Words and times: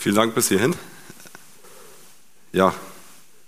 Vielen 0.00 0.14
Dank 0.14 0.34
bis 0.34 0.48
hierhin. 0.48 0.74
Ja, 2.52 2.72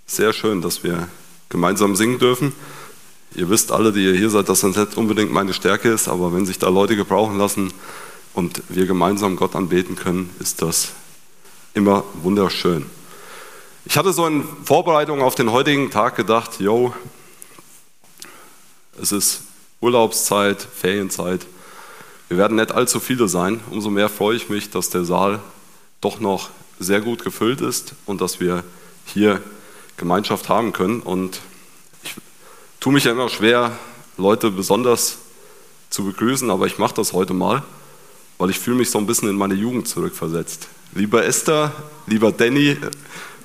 sehr 0.04 0.34
schön, 0.34 0.60
dass 0.60 0.84
wir 0.84 1.08
gemeinsam 1.48 1.96
singen 1.96 2.18
dürfen. 2.18 2.52
Ihr 3.34 3.48
wisst 3.48 3.72
alle, 3.72 3.90
die 3.90 4.04
ihr 4.04 4.12
hier 4.12 4.28
seid, 4.28 4.50
dass 4.50 4.60
das 4.60 4.76
nicht 4.76 4.98
unbedingt 4.98 5.32
meine 5.32 5.54
Stärke 5.54 5.88
ist, 5.88 6.08
aber 6.08 6.34
wenn 6.34 6.44
sich 6.44 6.58
da 6.58 6.68
Leute 6.68 6.94
gebrauchen 6.94 7.38
lassen 7.38 7.72
und 8.34 8.62
wir 8.68 8.84
gemeinsam 8.84 9.36
Gott 9.36 9.56
anbeten 9.56 9.96
können, 9.96 10.28
ist 10.40 10.60
das 10.60 10.92
immer 11.72 12.04
wunderschön. 12.22 12.84
Ich 13.86 13.96
hatte 13.96 14.12
so 14.12 14.26
in 14.26 14.44
Vorbereitung 14.62 15.22
auf 15.22 15.34
den 15.34 15.52
heutigen 15.52 15.90
Tag 15.90 16.16
gedacht, 16.16 16.60
yo, 16.60 16.92
es 19.00 19.10
ist 19.10 19.44
Urlaubszeit, 19.80 20.60
Ferienzeit. 20.60 21.46
Wir 22.28 22.36
werden 22.36 22.58
nicht 22.58 22.72
allzu 22.72 23.00
viele 23.00 23.26
sein. 23.26 23.60
Umso 23.70 23.88
mehr 23.88 24.10
freue 24.10 24.36
ich 24.36 24.50
mich, 24.50 24.68
dass 24.68 24.90
der 24.90 25.06
Saal 25.06 25.40
doch 26.02 26.20
noch 26.20 26.50
sehr 26.78 27.00
gut 27.00 27.24
gefüllt 27.24 27.62
ist 27.62 27.94
und 28.04 28.20
dass 28.20 28.40
wir 28.40 28.64
hier 29.06 29.40
Gemeinschaft 29.96 30.50
haben 30.50 30.72
können. 30.72 31.00
Und 31.00 31.40
ich 32.02 32.14
tue 32.80 32.92
mich 32.92 33.04
ja 33.04 33.12
immer 33.12 33.30
schwer, 33.30 33.78
Leute 34.18 34.50
besonders 34.50 35.18
zu 35.88 36.04
begrüßen, 36.04 36.50
aber 36.50 36.66
ich 36.66 36.78
mache 36.78 36.94
das 36.94 37.12
heute 37.12 37.32
mal, 37.32 37.62
weil 38.36 38.50
ich 38.50 38.58
fühle 38.58 38.78
mich 38.78 38.90
so 38.90 38.98
ein 38.98 39.06
bisschen 39.06 39.28
in 39.28 39.36
meine 39.36 39.54
Jugend 39.54 39.88
zurückversetzt. 39.88 40.68
Lieber 40.94 41.24
Esther, 41.24 41.72
lieber 42.06 42.32
Danny, 42.32 42.76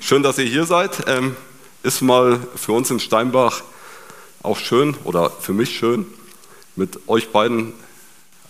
schön, 0.00 0.22
dass 0.22 0.38
ihr 0.38 0.44
hier 0.44 0.66
seid. 0.66 1.04
Ähm, 1.06 1.36
ist 1.82 2.02
mal 2.02 2.40
für 2.56 2.72
uns 2.72 2.90
in 2.90 3.00
Steinbach 3.00 3.62
auch 4.42 4.58
schön 4.58 4.94
oder 5.04 5.30
für 5.30 5.52
mich 5.52 5.76
schön. 5.76 6.06
Mit 6.74 7.08
euch 7.08 7.30
beiden 7.30 7.72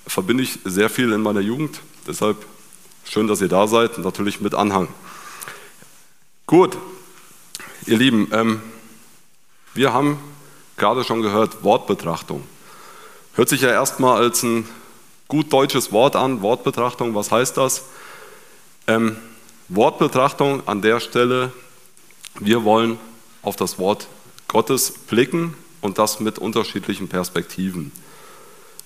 verbinde 0.06 0.44
ich 0.44 0.58
sehr 0.64 0.88
viel 0.88 1.12
in 1.12 1.20
meiner 1.20 1.40
Jugend. 1.40 1.80
Deshalb 2.06 2.36
schön, 3.10 3.26
dass 3.26 3.40
ihr 3.40 3.48
da 3.48 3.66
seid, 3.66 3.98
natürlich 3.98 4.40
mit 4.40 4.54
Anhang. 4.54 4.88
Gut, 6.46 6.76
Ihr 7.86 7.96
Lieben, 7.96 8.28
ähm, 8.32 8.60
wir 9.72 9.94
haben 9.94 10.18
gerade 10.76 11.04
schon 11.04 11.22
gehört, 11.22 11.64
Wortbetrachtung. 11.64 12.44
Hört 13.34 13.48
sich 13.48 13.62
ja 13.62 13.70
erstmal 13.70 14.22
als 14.22 14.42
ein 14.42 14.68
gut 15.26 15.52
deutsches 15.52 15.90
Wort 15.90 16.16
an, 16.16 16.42
Wortbetrachtung, 16.42 17.14
was 17.14 17.30
heißt 17.30 17.56
das? 17.56 17.84
Ähm, 18.86 19.16
Wortbetrachtung 19.68 20.66
an 20.66 20.82
der 20.82 21.00
Stelle, 21.00 21.52
wir 22.40 22.64
wollen 22.64 22.98
auf 23.42 23.56
das 23.56 23.78
Wort 23.78 24.08
Gottes 24.48 24.90
blicken 24.90 25.54
und 25.80 25.98
das 25.98 26.20
mit 26.20 26.38
unterschiedlichen 26.38 27.08
Perspektiven. 27.08 27.92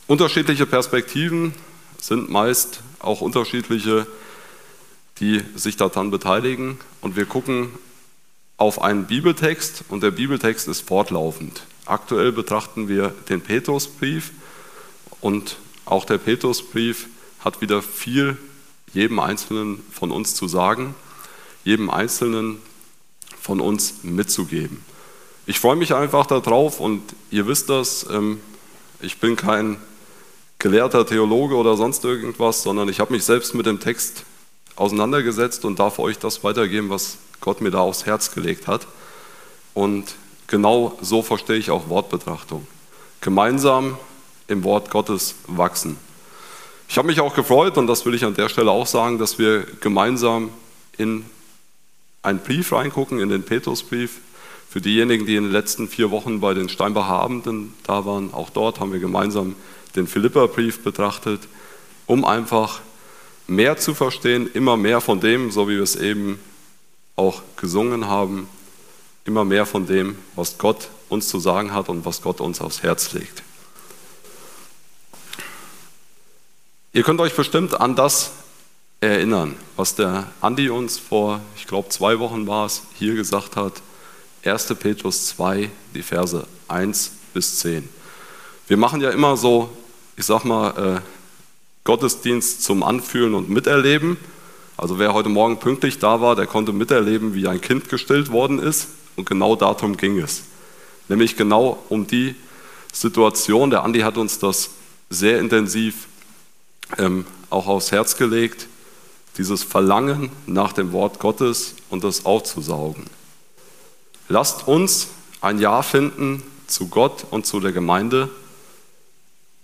Unterschiedliche 0.07 0.67
Perspektiven 0.67 1.55
sind 2.03 2.29
meist 2.29 2.81
auch 2.99 3.21
unterschiedliche, 3.21 4.07
die 5.21 5.41
sich 5.55 5.77
daran 5.77 6.11
beteiligen 6.11 6.79
und 7.01 7.15
wir 7.15 7.27
gucken 7.27 7.71
auf 8.57 8.83
einen 8.83 9.07
Bibeltext 9.07 9.85
und 9.89 10.03
der 10.03 10.11
Bibeltext 10.11 10.67
ist 10.67 10.87
fortlaufend. 10.89 11.63
Aktuell 11.87 12.33
betrachten 12.33 12.89
wir 12.89 13.15
den 13.29 13.41
Petrusbrief 13.41 14.33
und 15.21 15.57
auch 15.85 16.05
der 16.05 16.19
Petrusbrief 16.19 17.07
hat 17.41 17.61
wieder 17.61 17.83
viel 17.83 18.37
jedem 18.93 19.21
Einzelnen 19.21 19.81
von 19.93 20.11
uns 20.11 20.35
zu 20.35 20.49
sagen, 20.49 20.97
jedem 21.65 21.89
Einzelnen 21.89 22.59
von 23.41 23.61
uns 23.61 24.03
mitzugeben. 24.03 24.85
Ich 25.47 25.61
freue 25.61 25.77
mich 25.77 25.95
einfach 25.95 26.27
darauf 26.27 26.81
und 26.81 27.03
ihr 27.31 27.47
wisst 27.47 27.69
das, 27.69 28.07
ähm, 28.11 28.41
ich 29.01 29.19
bin 29.19 29.37
kein 29.37 29.77
gelehrter 30.63 31.05
Theologe 31.05 31.57
oder 31.57 31.77
sonst 31.77 32.05
irgendwas, 32.05 32.63
sondern 32.63 32.89
ich 32.89 33.01
habe 33.01 33.13
mich 33.13 33.25
selbst 33.25 33.53
mit 33.53 33.67
dem 33.67 33.81
Text 33.81 34.25
auseinandergesetzt 34.77 35.65
und 35.65 35.81
darf 35.81 35.99
euch 35.99 36.19
das 36.19 36.45
weitergeben, 36.45 36.89
was 36.89 37.19
Gott 37.41 37.61
mir 37.61 37.73
da 37.73 37.81
aufs 37.81 38.07
Herz 38.07 38.33
gelegt 38.33 38.69
hat. 38.69 38.87
Und 39.75 40.15
genau 40.47 40.97
so 41.03 41.21
verstehe 41.21 41.57
ich 41.57 41.73
auch 41.73 41.89
Wortbetrachtung. 41.89 42.65
Gemeinsam 43.21 43.99
im 44.47 44.63
Wort 44.63 44.91
Gottes 44.91 45.35
wachsen. 45.49 45.99
Ich 46.89 46.97
habe 46.97 47.09
mich 47.09 47.21
auch 47.21 47.35
gefreut, 47.35 47.77
und 47.77 47.89
das 47.89 48.07
will 48.07 48.15
ich 48.15 48.25
an 48.25 48.35
der 48.35 48.49
Stelle 48.49 48.71
auch 48.71 48.87
sagen, 48.87 49.19
dass 49.19 49.41
wir 49.41 49.67
gemeinsam 49.81 50.51
in 50.97 51.25
einen 52.23 52.39
Brief 52.39 52.73
reingucken, 52.73 53.19
in 53.19 53.31
den 53.31 53.43
Petrusbrief. 53.43 54.21
Für 54.69 54.81
diejenigen, 54.81 55.27
die 55.27 55.35
in 55.35 55.43
den 55.45 55.53
letzten 55.53 55.89
vier 55.89 56.13
Wochen 56.13 56.41
bei 56.41 56.55
den 56.55 56.69
Steinbacher 56.69 57.21
Abenden 57.21 57.75
da 57.83 58.07
waren, 58.07 58.33
auch 58.33 58.51
dort 58.51 58.79
haben 58.79 58.93
wir 58.93 59.01
gemeinsam 59.01 59.57
den 59.97 60.07
Philipperbrief 60.07 60.83
betrachtet, 60.83 61.41
um 62.07 62.25
einfach 62.25 62.81
mehr 63.47 63.77
zu 63.77 63.95
verstehen, 63.95 64.51
immer 64.53 64.77
mehr 64.77 65.01
von 65.01 65.21
dem, 65.21 65.51
so 65.51 65.69
wie 65.69 65.77
wir 65.77 65.83
es 65.83 65.97
eben 65.97 66.41
auch 67.17 67.43
gesungen 67.57 68.07
haben, 68.07 68.49
immer 69.25 69.45
mehr 69.45 69.67
von 69.67 69.87
dem, 69.87 70.17
was 70.35 70.59
Gott 70.59 70.89
uns 71.09 71.29
zu 71.29 71.39
sagen 71.39 71.73
hat 71.73 71.89
und 71.89 72.05
was 72.05 72.23
Gott 72.23 72.41
uns 72.41 72.61
aufs 72.61 72.83
Herz 72.83 73.13
legt. 73.13 73.43
Ihr 76.95 77.03
könnt 77.03 77.21
euch 77.21 77.35
bestimmt 77.35 77.81
an 77.81 77.95
das 77.95 78.33
erinnern, 79.01 79.57
was 79.77 79.95
der 79.95 80.29
Andi 80.41 80.69
uns 80.69 80.99
vor, 80.99 81.41
ich 81.57 81.67
glaube, 81.67 81.89
zwei 81.89 82.19
Wochen 82.19 82.47
war 82.47 82.67
es, 82.67 82.83
hier 82.99 83.15
gesagt 83.15 83.57
hat. 83.57 83.83
1. 84.45 84.75
Petrus 84.79 85.29
2, 85.29 85.71
die 85.95 86.03
Verse 86.03 86.47
1 86.69 87.13
bis 87.33 87.59
10. 87.61 87.89
Wir 88.69 88.77
machen 88.77 89.01
ja 89.01 89.11
immer 89.11 89.37
so, 89.37 89.71
ich 90.23 90.27
sag 90.27 90.45
mal, 90.45 90.71
äh, 90.79 91.01
Gottesdienst 91.83 92.63
zum 92.63 92.85
Anfühlen 92.85 93.35
und 93.35 93.51
Miterleben. 93.51 94.17
Also 94.77 95.01
wer 95.01 95.15
heute 95.15 95.29
Morgen 95.29 95.59
pünktlich 95.59 95.99
da 95.99 96.21
war, 96.21 96.37
der 96.37 96.47
konnte 96.47 96.73
miterleben, 96.73 97.35
wie 97.35 97.49
ein 97.49 97.61
Kind 97.61 97.89
gestillt 97.89 98.31
worden 98.31 98.61
ist. 98.61 98.87
Und 99.17 99.29
genau 99.29 99.57
darum 99.57 99.97
ging 99.97 100.21
es. 100.21 100.45
Nämlich 101.09 101.37
genau 101.37 101.83
um 101.89 102.07
die 102.07 102.37
Situation. 102.93 103.71
Der 103.71 103.83
Andi 103.83 104.03
hat 104.03 104.17
uns 104.17 104.39
das 104.39 104.71
sehr 105.11 105.41
intensiv 105.41 106.07
ähm, 106.99 107.27
auch 107.51 107.67
aufs 107.67 107.91
Herz 107.91 108.17
gelegt. 108.17 108.69
Dieses 109.39 109.65
Verlangen 109.65 110.31
nach 110.47 110.73
dem 110.73 110.93
Wort 110.93 111.19
Gottes 111.19 111.75
und 111.91 112.05
das 112.05 112.27
aufzusaugen. 112.27 113.07
Lasst 114.29 114.69
uns 114.69 115.09
ein 115.41 115.59
Ja 115.59 115.83
finden 115.83 116.45
zu 116.69 116.87
Gott 116.87 117.27
und 117.29 117.45
zu 117.45 117.59
der 117.59 117.73
Gemeinde 117.73 118.31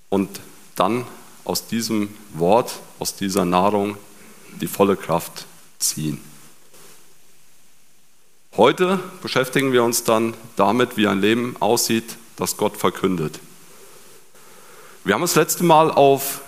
und 0.09 0.41
dann 0.79 1.07
aus 1.45 1.67
diesem 1.67 2.15
Wort, 2.35 2.81
aus 2.99 3.17
dieser 3.17 3.45
Nahrung 3.45 3.97
die 4.61 4.67
volle 4.67 4.97
Kraft 4.97 5.47
ziehen. 5.79 6.21
Heute 8.57 8.99
beschäftigen 9.23 9.73
wir 9.73 9.85
uns 9.85 10.05
dann 10.05 10.35
damit, 10.57 10.97
wie 10.97 11.07
ein 11.07 11.21
Leben 11.21 11.57
aussieht, 11.61 12.17
das 12.37 12.57
Gott 12.57 12.77
verkündet. 12.77 13.39
Wir 15.05 15.15
haben 15.15 15.23
das 15.23 15.37
letzte 15.37 15.65
Mal 15.65 15.91
auf 15.91 16.41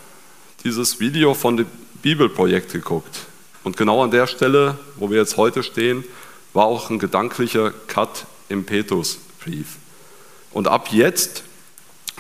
dieses 0.65 1.01
Video 1.01 1.35
von 1.35 1.57
dem 1.57 1.67
Bibelprojekt 2.03 2.73
geguckt. 2.73 3.27
Und 3.63 3.77
genau 3.77 4.03
an 4.03 4.11
der 4.11 4.27
Stelle, 4.27 4.79
wo 4.97 5.11
wir 5.11 5.19
jetzt 5.19 5.37
heute 5.37 5.63
stehen, 5.63 6.05
war 6.53 6.65
auch 6.65 6.91
ein 6.91 6.99
gedanklicher 6.99 7.71
Cut 7.87 8.27
im 8.49 8.65
Petrusbrief. 8.65 9.77
Und 10.51 10.67
ab 10.67 10.89
jetzt, 10.91 11.45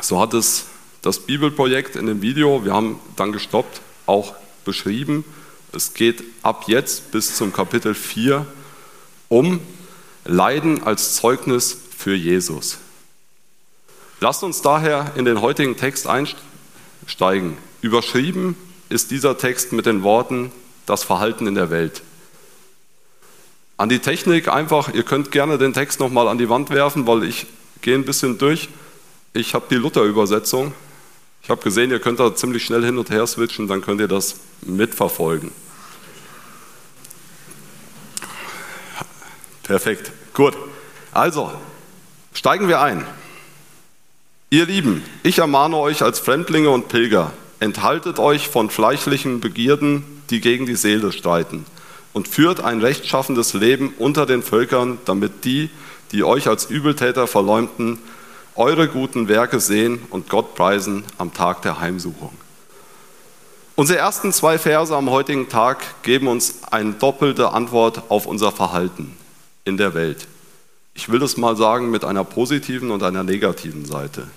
so 0.00 0.20
hat 0.20 0.34
es 0.34 0.66
das 1.02 1.20
Bibelprojekt 1.20 1.96
in 1.96 2.06
dem 2.06 2.22
Video, 2.22 2.64
wir 2.64 2.72
haben 2.72 2.98
dann 3.16 3.32
gestoppt, 3.32 3.80
auch 4.06 4.34
beschrieben. 4.64 5.24
Es 5.72 5.94
geht 5.94 6.22
ab 6.42 6.64
jetzt 6.66 7.12
bis 7.12 7.34
zum 7.36 7.52
Kapitel 7.52 7.94
4 7.94 8.46
um 9.28 9.60
Leiden 10.24 10.82
als 10.82 11.14
Zeugnis 11.14 11.76
für 11.96 12.14
Jesus. 12.14 12.78
Lasst 14.20 14.42
uns 14.42 14.60
daher 14.60 15.12
in 15.16 15.24
den 15.24 15.40
heutigen 15.40 15.76
Text 15.76 16.06
einsteigen. 16.06 17.56
Überschrieben 17.80 18.56
ist 18.90 19.10
dieser 19.10 19.38
Text 19.38 19.72
mit 19.72 19.86
den 19.86 20.02
Worten 20.02 20.52
das 20.84 21.04
Verhalten 21.04 21.46
in 21.46 21.54
der 21.54 21.70
Welt. 21.70 22.02
An 23.78 23.88
die 23.88 24.00
Technik 24.00 24.48
einfach, 24.48 24.92
ihr 24.92 25.04
könnt 25.04 25.30
gerne 25.30 25.56
den 25.56 25.72
Text 25.72 26.00
nochmal 26.00 26.28
an 26.28 26.36
die 26.36 26.50
Wand 26.50 26.68
werfen, 26.68 27.06
weil 27.06 27.24
ich 27.24 27.46
gehe 27.80 27.94
ein 27.94 28.04
bisschen 28.04 28.36
durch. 28.36 28.68
Ich 29.32 29.54
habe 29.54 29.66
die 29.70 29.76
Luther-Übersetzung. 29.76 30.74
Ich 31.42 31.50
habe 31.50 31.62
gesehen, 31.62 31.90
ihr 31.90 32.00
könnt 32.00 32.20
da 32.20 32.34
ziemlich 32.34 32.64
schnell 32.64 32.84
hin 32.84 32.98
und 32.98 33.10
her 33.10 33.26
switchen, 33.26 33.66
dann 33.66 33.80
könnt 33.80 34.00
ihr 34.00 34.08
das 34.08 34.40
mitverfolgen. 34.62 35.50
Perfekt, 39.62 40.12
gut. 40.34 40.54
Also, 41.12 41.52
steigen 42.34 42.68
wir 42.68 42.80
ein. 42.80 43.06
Ihr 44.50 44.66
Lieben, 44.66 45.04
ich 45.22 45.38
ermahne 45.38 45.76
euch 45.76 46.02
als 46.02 46.18
Fremdlinge 46.18 46.70
und 46.70 46.88
Pilger, 46.88 47.32
enthaltet 47.60 48.18
euch 48.18 48.48
von 48.48 48.68
fleischlichen 48.68 49.38
Begierden, 49.38 50.04
die 50.30 50.40
gegen 50.40 50.66
die 50.66 50.74
Seele 50.74 51.12
streiten, 51.12 51.66
und 52.12 52.26
führt 52.26 52.60
ein 52.60 52.80
rechtschaffendes 52.80 53.54
Leben 53.54 53.94
unter 53.98 54.26
den 54.26 54.42
Völkern, 54.42 54.98
damit 55.04 55.44
die, 55.44 55.70
die 56.10 56.24
euch 56.24 56.48
als 56.48 56.64
Übeltäter 56.68 57.28
verleumden, 57.28 57.98
eure 58.60 58.88
guten 58.88 59.26
Werke 59.26 59.58
sehen 59.58 60.02
und 60.10 60.28
Gott 60.28 60.54
preisen 60.54 61.02
am 61.16 61.32
Tag 61.32 61.62
der 61.62 61.80
Heimsuchung. 61.80 62.32
Unsere 63.74 63.98
ersten 63.98 64.34
zwei 64.34 64.58
Verse 64.58 64.94
am 64.94 65.08
heutigen 65.08 65.48
Tag 65.48 66.02
geben 66.02 66.28
uns 66.28 66.62
eine 66.70 66.92
doppelte 66.92 67.52
Antwort 67.52 68.02
auf 68.10 68.26
unser 68.26 68.52
Verhalten 68.52 69.16
in 69.64 69.78
der 69.78 69.94
Welt. 69.94 70.28
Ich 70.92 71.10
will 71.10 71.20
das 71.20 71.38
mal 71.38 71.56
sagen 71.56 71.90
mit 71.90 72.04
einer 72.04 72.22
positiven 72.22 72.90
und 72.90 73.02
einer 73.02 73.22
negativen 73.22 73.86
Seite. 73.86 74.28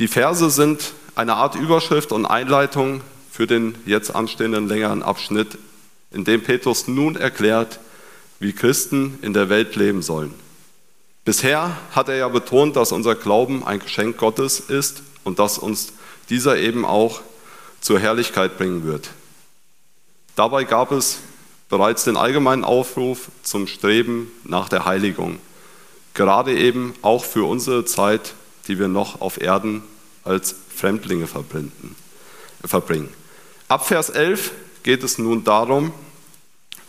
Die 0.00 0.08
Verse 0.08 0.50
sind 0.50 0.92
eine 1.14 1.34
Art 1.34 1.54
Überschrift 1.54 2.10
und 2.10 2.26
Einleitung 2.26 3.02
für 3.30 3.46
den 3.46 3.76
jetzt 3.86 4.12
anstehenden 4.12 4.66
längeren 4.66 5.04
Abschnitt, 5.04 5.56
in 6.10 6.24
dem 6.24 6.42
Petrus 6.42 6.88
nun 6.88 7.14
erklärt, 7.14 7.78
wie 8.40 8.52
Christen 8.52 9.20
in 9.22 9.34
der 9.34 9.48
Welt 9.48 9.76
leben 9.76 10.02
sollen. 10.02 10.34
Bisher 11.24 11.76
hat 11.92 12.08
er 12.08 12.16
ja 12.16 12.28
betont, 12.28 12.74
dass 12.74 12.90
unser 12.90 13.14
Glauben 13.14 13.64
ein 13.64 13.78
Geschenk 13.78 14.16
Gottes 14.16 14.58
ist 14.58 15.02
und 15.22 15.38
dass 15.38 15.58
uns 15.58 15.92
dieser 16.30 16.58
eben 16.58 16.84
auch 16.84 17.20
zur 17.80 18.00
Herrlichkeit 18.00 18.58
bringen 18.58 18.84
wird. 18.84 19.10
Dabei 20.34 20.64
gab 20.64 20.90
es 20.90 21.18
bereits 21.68 22.04
den 22.04 22.16
allgemeinen 22.16 22.64
Aufruf 22.64 23.28
zum 23.42 23.66
Streben 23.66 24.30
nach 24.44 24.68
der 24.68 24.84
Heiligung, 24.84 25.38
gerade 26.14 26.56
eben 26.56 26.94
auch 27.02 27.24
für 27.24 27.44
unsere 27.44 27.84
Zeit, 27.84 28.34
die 28.66 28.78
wir 28.78 28.88
noch 28.88 29.20
auf 29.20 29.40
Erden 29.40 29.82
als 30.24 30.54
Fremdlinge 30.74 31.26
verbringen. 31.26 33.08
Ab 33.68 33.86
Vers 33.86 34.10
11 34.10 34.52
geht 34.82 35.02
es 35.02 35.18
nun 35.18 35.44
darum, 35.44 35.92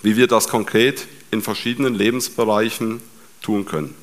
wie 0.02 0.18
wir 0.18 0.28
das 0.28 0.48
konkret 0.48 1.08
in 1.32 1.42
verschiedenen 1.42 1.96
Lebensbereichen 1.96 3.02
tun 3.42 3.66
können. 3.66 4.03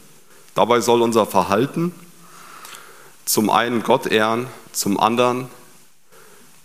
Dabei 0.54 0.80
soll 0.80 1.02
unser 1.02 1.26
Verhalten 1.26 1.92
zum 3.24 3.50
einen 3.50 3.82
Gott 3.82 4.06
ehren, 4.06 4.48
zum 4.72 4.98
anderen 4.98 5.48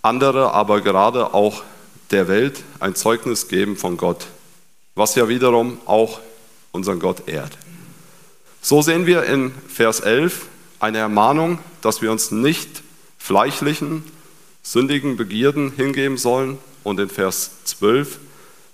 andere, 0.02 0.52
aber 0.52 0.80
gerade 0.80 1.34
auch 1.34 1.62
der 2.10 2.28
Welt 2.28 2.62
ein 2.80 2.94
Zeugnis 2.94 3.48
geben 3.48 3.76
von 3.76 3.96
Gott, 3.96 4.26
was 4.94 5.14
ja 5.14 5.28
wiederum 5.28 5.80
auch 5.86 6.20
unseren 6.72 7.00
Gott 7.00 7.28
ehrt. 7.28 7.56
So 8.60 8.82
sehen 8.82 9.06
wir 9.06 9.24
in 9.24 9.52
Vers 9.68 10.00
11 10.00 10.46
eine 10.80 10.98
Ermahnung, 10.98 11.58
dass 11.82 12.02
wir 12.02 12.10
uns 12.10 12.30
nicht 12.30 12.82
fleischlichen, 13.18 14.04
sündigen 14.62 15.16
Begierden 15.16 15.72
hingeben 15.72 16.18
sollen. 16.18 16.58
Und 16.82 17.00
in 17.00 17.08
Vers 17.08 17.50
12 17.64 18.18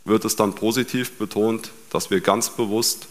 wird 0.04 0.24
es 0.24 0.36
dann 0.36 0.54
positiv 0.54 1.12
betont, 1.18 1.70
dass 1.90 2.10
wir 2.10 2.20
ganz 2.20 2.50
bewusst 2.50 3.06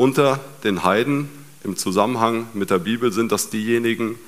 unter 0.00 0.40
den 0.64 0.82
Heiden 0.82 1.28
im 1.62 1.76
Zusammenhang 1.76 2.48
mit 2.54 2.70
der 2.70 2.78
Bibel 2.78 3.12
sind 3.12 3.30
das 3.32 3.50
diejenigen, 3.50 4.18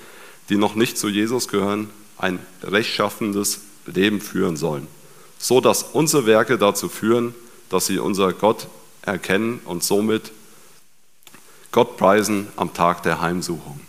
die 0.51 0.57
noch 0.57 0.75
nicht 0.75 0.99
zu 0.99 1.09
Jesus 1.09 1.49
gehören, 1.49 1.89
ein 2.19 2.39
rechtschaffendes 2.63 3.63
Leben 3.87 4.21
führen 4.21 4.59
sollen, 4.59 4.87
so 5.39 5.63
dass 5.63 5.83
unsere 5.83 6.27
Werke 6.27 6.59
dazu 6.59 6.91
führen, 6.91 7.35
dass 7.71 7.87
sie 7.87 7.99
unser 7.99 8.35
Gott 8.35 8.69
erkennen 9.01 9.61
und 9.65 9.83
somit 9.83 10.33
Gott 11.71 11.97
preisen 11.97 12.49
am 12.57 12.75
Tag 12.75 13.03
der 13.03 13.23
Heimsuchung. 13.23 13.81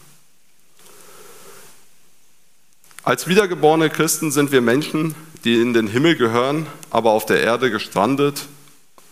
Als 3.04 3.28
wiedergeborene 3.28 3.90
Christen 3.90 4.32
sind 4.32 4.54
wir 4.54 4.62
Menschen, 4.62 5.16
die 5.44 5.62
in 5.62 5.74
den 5.74 5.88
Himmel 5.88 6.16
gehören, 6.16 6.66
aber 6.92 7.12
auf 7.12 7.26
der 7.26 7.42
Erde 7.42 7.70
gestrandet 7.72 8.48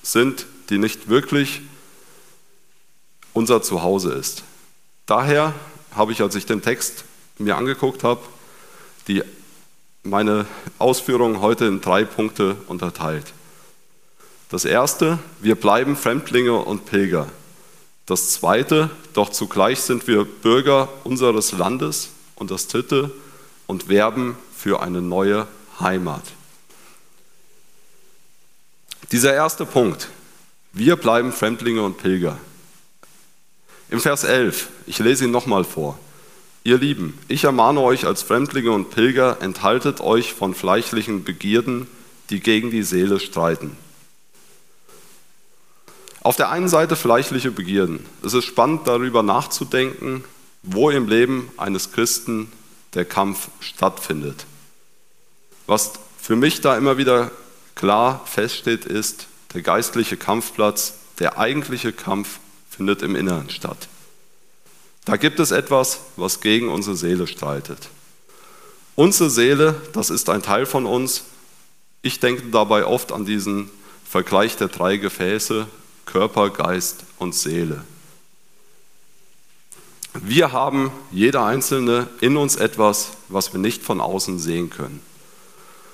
sind, 0.04 0.46
die 0.70 0.78
nicht 0.78 1.10
wirklich 1.10 1.64
unser 3.34 3.62
Zuhause 3.62 4.14
ist. 4.14 4.44
Daher 5.06 5.54
habe 5.96 6.12
ich, 6.12 6.22
als 6.22 6.36
ich 6.36 6.46
den 6.46 6.62
Text 6.62 7.06
mir 7.38 7.58
angeguckt 7.58 8.04
habe, 8.04 8.22
die, 9.08 9.24
meine 10.04 10.46
Ausführungen 10.80 11.42
heute 11.42 11.66
in 11.66 11.82
drei 11.82 12.04
Punkte 12.06 12.56
unterteilt. 12.68 13.34
Das 14.50 14.66
erste, 14.66 15.20
wir 15.40 15.56
bleiben 15.56 15.96
Fremdlinge 15.96 16.54
und 16.54 16.86
Pilger. 16.86 17.28
Das 18.06 18.32
zweite, 18.32 18.90
doch 19.14 19.30
zugleich 19.30 19.80
sind 19.82 20.08
wir 20.08 20.26
Bürger 20.26 20.90
unseres 21.04 21.52
Landes. 21.54 22.10
Und 22.36 22.52
das 22.52 22.68
dritte, 22.68 23.12
und 23.68 23.88
werben 23.88 24.36
für 24.54 24.82
eine 24.82 25.02
neue 25.02 25.48
Heimat. 25.80 26.24
Dieser 29.14 29.34
erste 29.34 29.66
Punkt, 29.66 30.10
wir 30.74 30.98
bleiben 30.98 31.32
Fremdlinge 31.32 31.82
und 31.82 31.98
Pilger. 31.98 32.38
Im 33.92 34.00
Vers 34.00 34.24
11, 34.24 34.70
ich 34.88 35.00
lese 35.00 35.26
ihn 35.26 35.32
nochmal 35.32 35.66
vor. 35.66 36.00
Ihr 36.64 36.78
Lieben, 36.78 37.20
ich 37.28 37.44
ermahne 37.44 37.82
euch 37.82 38.06
als 38.06 38.22
Fremdlinge 38.24 38.72
und 38.72 38.90
Pilger, 38.90 39.42
enthaltet 39.42 40.00
euch 40.00 40.34
von 40.34 40.56
fleischlichen 40.56 41.26
Begierden, 41.26 41.88
die 42.30 42.40
gegen 42.40 42.72
die 42.72 42.84
Seele 42.84 43.20
streiten. 43.20 43.76
Auf 46.22 46.38
der 46.38 46.52
einen 46.52 46.70
Seite 46.70 46.96
fleischliche 46.96 47.52
Begierden. 47.52 48.06
Es 48.24 48.34
ist 48.34 48.46
spannend 48.46 48.88
darüber 48.88 49.24
nachzudenken, 49.24 50.24
wo 50.64 50.90
im 50.90 51.10
Leben 51.10 51.52
eines 51.58 51.92
Christen 51.92 52.50
der 52.94 53.04
Kampf 53.04 53.50
stattfindet. 53.60 54.46
Was 55.68 55.94
für 56.18 56.38
mich 56.38 56.62
da 56.62 56.78
immer 56.78 56.98
wieder 56.98 57.30
klar 57.76 58.22
feststeht, 58.26 58.86
ist, 58.86 59.28
der 59.54 59.64
geistliche 59.64 60.16
Kampfplatz, 60.16 60.94
der 61.20 61.38
eigentliche 61.38 61.92
Kampf 61.92 62.40
findet 62.82 63.04
im 63.04 63.16
Inneren 63.16 63.48
statt. 63.52 63.88
Da 65.06 65.16
gibt 65.16 65.40
es 65.40 65.52
etwas, 65.52 66.00
was 66.16 66.42
gegen 66.42 66.68
unsere 66.68 66.96
Seele 66.96 67.28
streitet. 67.28 67.90
Unsere 68.96 69.30
Seele, 69.30 69.80
das 69.94 70.10
ist 70.10 70.28
ein 70.30 70.42
Teil 70.42 70.66
von 70.66 70.88
uns. 70.88 71.26
Ich 72.02 72.20
denke 72.20 72.48
dabei 72.50 72.88
oft 72.88 73.12
an 73.12 73.24
diesen 73.24 73.70
Vergleich 74.04 74.58
der 74.58 74.68
drei 74.68 74.98
Gefäße, 74.98 75.68
Körper, 76.08 76.50
Geist 76.50 77.04
und 77.20 77.36
Seele. 77.36 77.84
Wir 80.16 80.52
haben, 80.52 80.92
jeder 81.12 81.46
Einzelne, 81.46 82.08
in 82.20 82.36
uns 82.36 82.56
etwas, 82.56 83.12
was 83.28 83.54
wir 83.54 83.60
nicht 83.60 83.84
von 83.84 84.02
außen 84.02 84.40
sehen 84.40 84.72
können. 84.72 85.02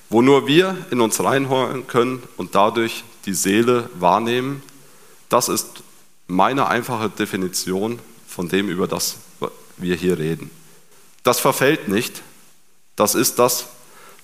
Wo 0.10 0.22
nur 0.22 0.48
wir 0.48 0.78
in 0.90 1.02
uns 1.02 1.22
reinhören 1.22 1.86
können 1.86 2.24
und 2.38 2.56
dadurch 2.56 3.04
die 3.26 3.34
Seele 3.34 3.90
wahrnehmen, 4.00 4.64
das 5.28 5.50
ist 5.50 5.84
meine 6.28 6.68
einfache 6.68 7.10
Definition 7.10 8.00
von 8.28 8.50
dem, 8.50 8.70
über 8.70 8.88
das 8.88 9.18
wir 9.78 9.96
hier 9.96 10.18
reden. 10.18 10.52
Das 11.24 11.40
verfällt 11.40 11.88
nicht, 11.88 12.22
das 12.96 13.16
ist 13.16 13.40
das, 13.40 13.68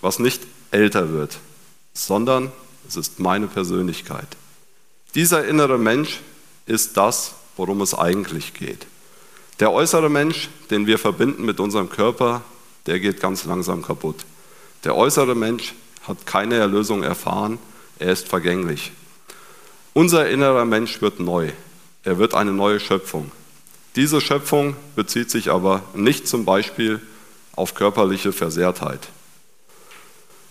was 0.01 0.19
nicht 0.19 0.41
älter 0.72 1.12
wird, 1.12 1.38
sondern 1.93 2.51
es 2.88 2.95
ist 2.95 3.19
meine 3.19 3.48
Persönlichkeit. 3.48 4.27
Dieser 5.15 5.45
innere 5.45 5.77
Mensch 5.77 6.19
ist 6.65 6.98
das, 6.98 7.36
worum 7.55 7.81
es 7.81 7.93
eigentlich 7.93 8.53
geht. 8.53 8.88
Der 9.60 9.72
äußere 9.72 10.10
Mensch, 10.10 10.50
den 10.72 10.88
wir 10.88 10.98
verbinden 10.98 11.45
mit 11.45 11.60
unserem 11.60 11.89
Körper, 11.89 12.41
der 12.86 13.00
geht 13.00 13.22
ganz 13.22 13.45
langsam 13.45 13.81
kaputt. 13.83 14.25
Der 14.83 14.95
äußere 14.95 15.36
Mensch 15.36 15.74
hat 16.07 16.25
keine 16.25 16.55
Erlösung 16.55 17.03
erfahren, 17.03 17.60
er 18.00 18.12
ist 18.12 18.27
vergänglich. 18.27 18.91
Unser 19.93 20.27
innerer 20.29 20.65
Mensch 20.65 21.01
wird 21.01 21.19
neu. 21.19 21.51
Er 22.03 22.17
wird 22.17 22.33
eine 22.33 22.51
neue 22.51 22.79
Schöpfung. 22.79 23.31
Diese 23.95 24.19
Schöpfung 24.22 24.75
bezieht 24.95 25.31
sich 25.31 25.50
aber 25.50 25.83
nicht 25.93 26.27
zum 26.27 26.45
Beispiel 26.45 27.00
auf 27.55 27.75
körperliche 27.75 28.33
Versehrtheit. 28.33 29.07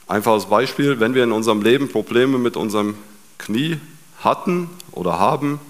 Einfaches 0.06 0.46
Beispiel, 0.46 1.00
wenn 1.00 1.14
wir 1.14 1.24
in 1.24 1.32
unserem 1.32 1.62
Leben 1.62 1.88
Probleme 1.88 2.38
mit 2.38 2.56
unserem 2.56 2.96
Knie 3.38 3.78
hatten 4.22 4.70
oder 4.92 5.18
haben, 5.18 5.60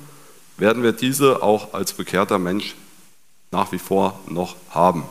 werden 0.56 0.82
wir 0.82 0.92
diese 0.92 1.42
auch 1.42 1.74
als 1.74 1.94
bekehrter 1.94 2.38
Mensch 2.38 2.74
nach 3.50 3.72
wie 3.72 3.78
vor 3.78 4.20
noch 4.28 4.56
haben. 4.70 5.04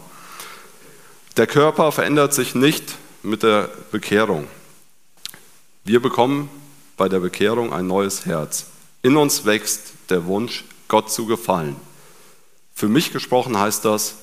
Der 1.37 1.47
Körper 1.47 1.91
verändert 1.91 2.33
sich 2.33 2.55
nicht 2.55 2.97
mit 3.23 3.43
der 3.43 3.69
Bekehrung. 3.91 4.47
Wir 5.83 6.01
bekommen 6.01 6.49
bei 6.97 7.09
der 7.09 7.19
Bekehrung 7.19 7.73
ein 7.73 7.87
neues 7.87 8.25
Herz. 8.25 8.70
In 9.03 9.17
uns 9.17 9.45
wächst 9.45 9.93
der 10.09 10.25
Wunsch, 10.25 10.65
Gott 10.87 11.11
zu 11.11 11.25
gefallen. 11.25 11.75
Für 12.73 12.87
mich 12.87 13.11
gesprochen 13.11 13.57
heißt 13.57 13.85
das, 13.85 14.15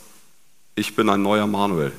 ich 0.74 0.94
bin 0.94 1.08
ein 1.08 1.22
neuer 1.22 1.46
Manuel. 1.46 1.92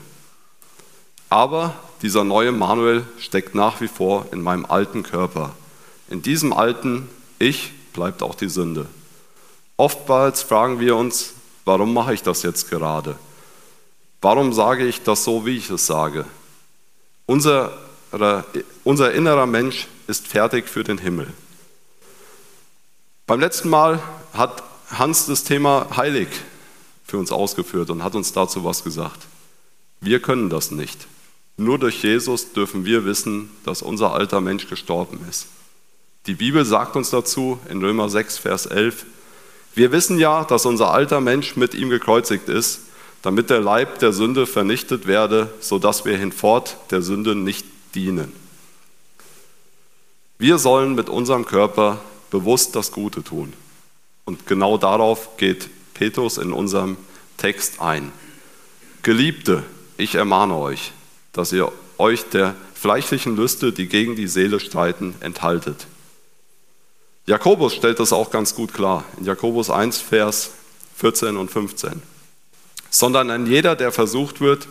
Aber 1.30 1.76
dieser 2.02 2.24
neue 2.24 2.52
Manuel 2.52 3.06
steckt 3.18 3.54
nach 3.54 3.82
wie 3.82 3.88
vor 3.88 4.28
in 4.32 4.42
meinem 4.42 4.66
alten 4.66 5.04
Körper. 5.04 5.54
In 6.10 6.22
diesem 6.22 6.54
alten 6.54 7.10
Ich 7.38 7.72
bleibt 7.94 8.24
auch 8.24 8.36
die 8.36 8.50
Sünde. 8.50 8.88
Oftmals 9.76 10.42
fragen 10.42 10.80
wir 10.80 10.96
uns, 10.96 11.34
warum 11.66 11.94
mache 11.94 12.14
ich 12.14 12.24
das 12.24 12.44
jetzt 12.44 12.70
gerade? 12.70 13.18
Warum 14.22 14.54
sage 14.54 14.86
ich 14.86 15.04
das 15.04 15.24
so, 15.24 15.46
wie 15.46 15.58
ich 15.58 15.70
es 15.70 15.86
sage? 15.86 16.26
Unser, 17.26 17.78
unser 18.84 19.12
innerer 19.14 19.46
Mensch 19.46 19.88
ist 20.08 20.28
fertig 20.28 20.68
für 20.68 20.84
den 20.84 20.98
Himmel. 20.98 21.34
Beim 23.30 23.42
letzten 23.42 23.70
Mal 23.70 24.02
hat 24.34 24.64
Hans 24.90 25.28
das 25.28 25.44
Thema 25.44 25.86
heilig 25.96 26.30
für 27.06 27.20
uns 27.20 27.32
ausgeführt 27.32 27.92
und 27.92 28.04
hat 28.04 28.16
uns 28.16 28.34
dazu 28.34 28.64
was 28.64 28.84
gesagt. 28.84 29.28
Wir 30.02 30.20
können 30.20 30.50
das 30.50 30.72
nicht. 30.72 31.06
Nur 31.56 31.78
durch 31.78 32.02
Jesus 32.02 32.54
dürfen 32.54 32.86
wir 32.86 33.06
wissen, 33.06 33.52
dass 33.66 33.84
unser 33.84 34.14
alter 34.16 34.42
Mensch 34.42 34.68
gestorben 34.68 35.20
ist. 35.30 35.46
Die 36.26 36.34
Bibel 36.34 36.66
sagt 36.66 36.96
uns 36.96 37.12
dazu 37.12 37.60
in 37.70 37.84
Römer 37.84 38.10
6, 38.10 38.40
Vers 38.40 38.66
11, 38.66 39.06
wir 39.76 39.92
wissen 39.92 40.18
ja, 40.18 40.44
dass 40.44 40.66
unser 40.66 40.90
alter 40.90 41.22
Mensch 41.22 41.56
mit 41.56 41.76
ihm 41.76 41.92
gekreuzigt 41.92 42.50
ist, 42.50 42.80
damit 43.22 43.52
der 43.52 43.62
Leib 43.62 44.00
der 44.00 44.12
Sünde 44.12 44.48
vernichtet 44.48 45.06
werde, 45.06 45.54
sodass 45.60 46.04
wir 46.04 46.18
hinfort 46.18 46.78
der 46.90 47.04
Sünde 47.04 47.36
nicht 47.36 47.68
dienen. 47.94 48.34
Wir 50.40 50.58
sollen 50.58 50.96
mit 50.96 51.10
unserem 51.10 51.46
Körper 51.46 52.02
bewusst 52.30 52.76
das 52.76 52.92
Gute 52.92 53.24
tun. 53.24 53.54
Und 54.26 54.46
genau 54.48 54.78
darauf 54.78 55.38
geht 55.38 55.70
Petrus 55.94 56.38
in 56.38 56.54
unserem 56.54 56.98
Text 57.38 57.82
ein. 57.82 58.12
Geliebte, 59.02 59.64
ich 59.98 60.16
ermahne 60.16 60.56
euch, 60.56 60.92
dass 61.34 61.52
ihr 61.52 61.72
euch 61.98 62.26
der 62.30 62.56
fleischlichen 62.74 63.36
Lüste, 63.36 63.72
die 63.72 63.88
gegen 63.88 64.16
die 64.16 64.28
Seele 64.28 64.60
streiten, 64.60 65.16
enthaltet. 65.20 65.88
Jakobus 67.26 67.76
stellt 67.76 68.00
das 68.00 68.14
auch 68.14 68.32
ganz 68.32 68.56
gut 68.56 68.74
klar. 68.74 69.04
In 69.18 69.26
Jakobus 69.26 69.70
1, 69.70 70.00
Vers 70.00 70.52
14 70.96 71.38
und 71.38 71.52
15. 71.52 72.02
Sondern 72.90 73.30
ein 73.30 73.46
jeder, 73.46 73.76
der 73.76 73.92
versucht 73.92 74.42
wird, 74.42 74.68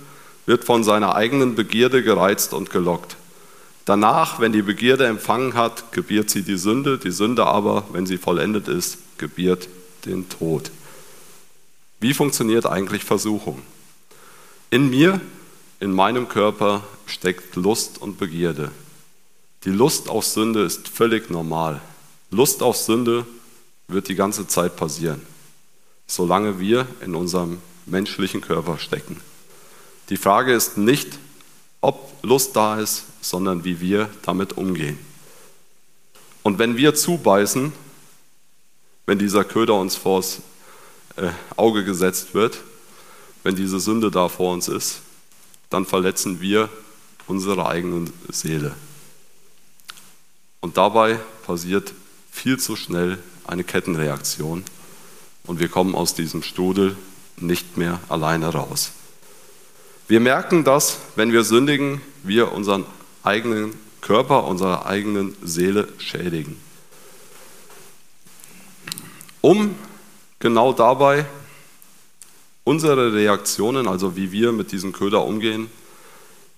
wird 0.46 0.64
von 0.64 0.82
seiner 0.82 1.14
eigenen 1.14 1.54
Begierde 1.54 2.02
gereizt 2.02 2.54
und 2.54 2.70
gelockt. 2.70 3.16
Danach, 3.88 4.38
wenn 4.38 4.52
die 4.52 4.60
Begierde 4.60 5.06
empfangen 5.06 5.54
hat, 5.54 5.92
gebiert 5.92 6.28
sie 6.28 6.42
die 6.42 6.58
Sünde, 6.58 6.98
die 6.98 7.10
Sünde 7.10 7.46
aber, 7.46 7.86
wenn 7.92 8.04
sie 8.04 8.18
vollendet 8.18 8.68
ist, 8.68 8.98
gebiert 9.16 9.66
den 10.04 10.28
Tod. 10.28 10.70
Wie 11.98 12.12
funktioniert 12.12 12.66
eigentlich 12.66 13.02
Versuchung? 13.02 13.62
In 14.68 14.90
mir, 14.90 15.22
in 15.80 15.90
meinem 15.90 16.28
Körper 16.28 16.82
steckt 17.06 17.56
Lust 17.56 17.96
und 17.96 18.18
Begierde. 18.18 18.72
Die 19.64 19.70
Lust 19.70 20.10
auf 20.10 20.26
Sünde 20.26 20.64
ist 20.64 20.86
völlig 20.86 21.30
normal. 21.30 21.80
Lust 22.30 22.62
auf 22.62 22.76
Sünde 22.76 23.24
wird 23.86 24.08
die 24.08 24.16
ganze 24.16 24.46
Zeit 24.46 24.76
passieren, 24.76 25.22
solange 26.06 26.60
wir 26.60 26.86
in 27.00 27.14
unserem 27.14 27.56
menschlichen 27.86 28.42
Körper 28.42 28.76
stecken. 28.78 29.18
Die 30.10 30.18
Frage 30.18 30.52
ist 30.52 30.76
nicht, 30.76 31.18
ob 31.80 32.12
Lust 32.22 32.54
da 32.54 32.78
ist, 32.78 33.04
sondern 33.20 33.64
wie 33.64 33.80
wir 33.80 34.08
damit 34.22 34.56
umgehen. 34.56 34.98
Und 36.42 36.58
wenn 36.58 36.76
wir 36.76 36.94
zubeißen, 36.94 37.72
wenn 39.06 39.18
dieser 39.18 39.44
Köder 39.44 39.74
uns 39.74 39.96
vors 39.96 40.40
äh, 41.16 41.30
Auge 41.56 41.84
gesetzt 41.84 42.34
wird, 42.34 42.58
wenn 43.42 43.56
diese 43.56 43.80
Sünde 43.80 44.10
da 44.10 44.28
vor 44.28 44.52
uns 44.52 44.68
ist, 44.68 45.00
dann 45.70 45.84
verletzen 45.84 46.40
wir 46.40 46.68
unsere 47.26 47.66
eigene 47.66 48.10
Seele. 48.30 48.74
Und 50.60 50.76
dabei 50.76 51.20
passiert 51.46 51.92
viel 52.30 52.58
zu 52.58 52.76
schnell 52.76 53.18
eine 53.44 53.64
Kettenreaktion 53.64 54.64
und 55.44 55.60
wir 55.60 55.68
kommen 55.68 55.94
aus 55.94 56.14
diesem 56.14 56.42
Strudel 56.42 56.96
nicht 57.36 57.76
mehr 57.76 58.00
alleine 58.08 58.48
raus. 58.48 58.92
Wir 60.08 60.20
merken, 60.20 60.64
dass, 60.64 60.98
wenn 61.16 61.32
wir 61.32 61.44
sündigen, 61.44 62.00
wir 62.22 62.52
unseren 62.52 62.84
eigenen 63.28 63.74
Körper, 64.00 64.44
unserer 64.44 64.86
eigenen 64.86 65.36
Seele 65.42 65.88
schädigen. 65.98 66.56
Um 69.42 69.76
genau 70.38 70.72
dabei 70.72 71.26
unsere 72.64 73.12
Reaktionen, 73.12 73.86
also 73.86 74.16
wie 74.16 74.32
wir 74.32 74.52
mit 74.52 74.72
diesem 74.72 74.92
Köder 74.92 75.24
umgehen, 75.24 75.70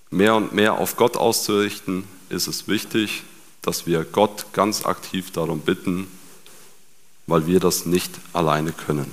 mehr 0.09 0.35
und 0.35 0.53
mehr 0.53 0.73
auf 0.73 0.95
Gott 0.95 1.15
auszurichten, 1.15 2.05
ist 2.29 2.47
es 2.47 2.67
wichtig, 2.67 3.23
dass 3.61 3.85
wir 3.85 4.03
Gott 4.03 4.47
ganz 4.53 4.85
aktiv 4.85 5.31
darum 5.31 5.59
bitten, 5.59 6.07
weil 7.27 7.47
wir 7.47 7.59
das 7.59 7.85
nicht 7.85 8.11
alleine 8.33 8.71
können. 8.71 9.11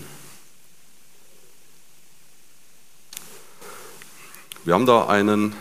Wir 4.64 4.74
haben 4.74 4.86
da 4.86 5.06
einen 5.06 5.54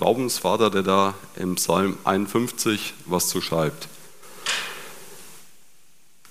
Glaubensvater, 0.00 0.70
der 0.70 0.82
da 0.82 1.14
im 1.36 1.56
Psalm 1.56 1.98
51 2.04 2.94
was 3.04 3.28
zu 3.28 3.42
schreibt. 3.42 3.86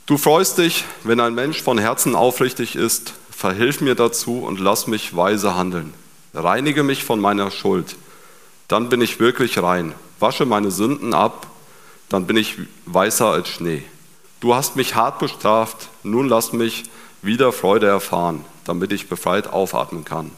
Du 0.08 0.18
freust 0.18 0.58
dich, 0.58 0.86
wenn 1.04 1.20
ein 1.20 1.36
Mensch 1.36 1.62
von 1.62 1.78
Herzen 1.78 2.16
aufrichtig 2.16 2.76
ist, 2.76 3.14
verhilf 3.30 3.80
mir 3.80 3.94
dazu 3.94 4.40
und 4.40 4.60
lass 4.60 4.88
mich 4.88 5.16
weise 5.16 5.54
handeln. 5.54 5.94
Reinige 6.34 6.82
mich 6.82 7.04
von 7.04 7.20
meiner 7.20 7.52
Schuld, 7.52 7.96
dann 8.68 8.90
bin 8.90 9.02
ich 9.02 9.20
wirklich 9.20 9.62
rein. 9.62 9.94
Wasche 10.20 10.48
meine 10.48 10.72
Sünden 10.72 11.14
ab, 11.14 11.46
dann 12.10 12.26
bin 12.26 12.38
ich 12.38 12.56
weißer 12.88 13.28
als 13.28 13.50
Schnee. 13.50 13.84
Du 14.40 14.56
hast 14.56 14.78
mich 14.78 14.96
hart 14.96 15.20
bestraft, 15.20 15.90
nun 16.02 16.28
lass 16.28 16.54
mich 16.54 16.86
wieder 17.22 17.52
Freude 17.52 17.86
erfahren, 17.86 18.44
damit 18.66 18.92
ich 18.92 19.10
befreit 19.10 19.46
aufatmen 19.46 20.06
kann. 20.06 20.32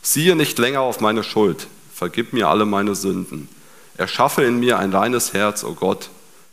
Siehe 0.00 0.36
nicht 0.36 0.58
länger 0.58 0.80
auf 0.80 1.00
meine 1.00 1.22
Schuld, 1.22 1.66
vergib 1.98 2.32
mir 2.32 2.48
alle 2.48 2.64
meine 2.64 2.94
Sünden. 2.94 3.48
Erschaffe 3.96 4.44
in 4.44 4.60
mir 4.60 4.78
ein 4.78 4.94
reines 4.94 5.32
Herz, 5.32 5.64
o 5.64 5.70
oh 5.70 5.74
Gott, 5.74 6.10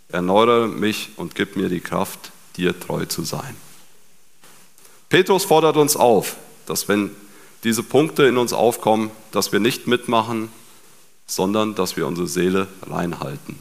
erneuere 0.10 0.68
mich 0.68 1.12
und 1.18 1.36
gib 1.36 1.56
mir 1.56 1.70
die 1.70 1.82
Kraft, 1.82 2.32
dir 2.58 2.80
treu 2.80 3.06
zu 3.06 3.22
sein. 3.22 3.56
Petrus 5.08 5.46
fordert 5.46 5.78
uns 5.78 5.96
auf, 5.96 6.36
dass 6.66 6.88
wenn 6.88 7.12
diese 7.64 7.84
Punkte 7.84 8.24
in 8.24 8.38
uns 8.38 8.54
aufkommen, 8.54 9.12
dass 9.32 9.52
wir 9.52 9.60
nicht 9.60 9.86
mitmachen, 9.86 10.50
sondern 11.28 11.76
dass 11.76 11.96
wir 11.96 12.08
unsere 12.08 12.28
Seele 12.28 12.68
reinhalten. 12.90 13.60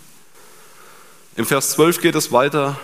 Im 1.37 1.45
Vers 1.45 1.73
12 1.73 2.01
geht 2.01 2.15
es 2.15 2.33
weiter 2.33 2.81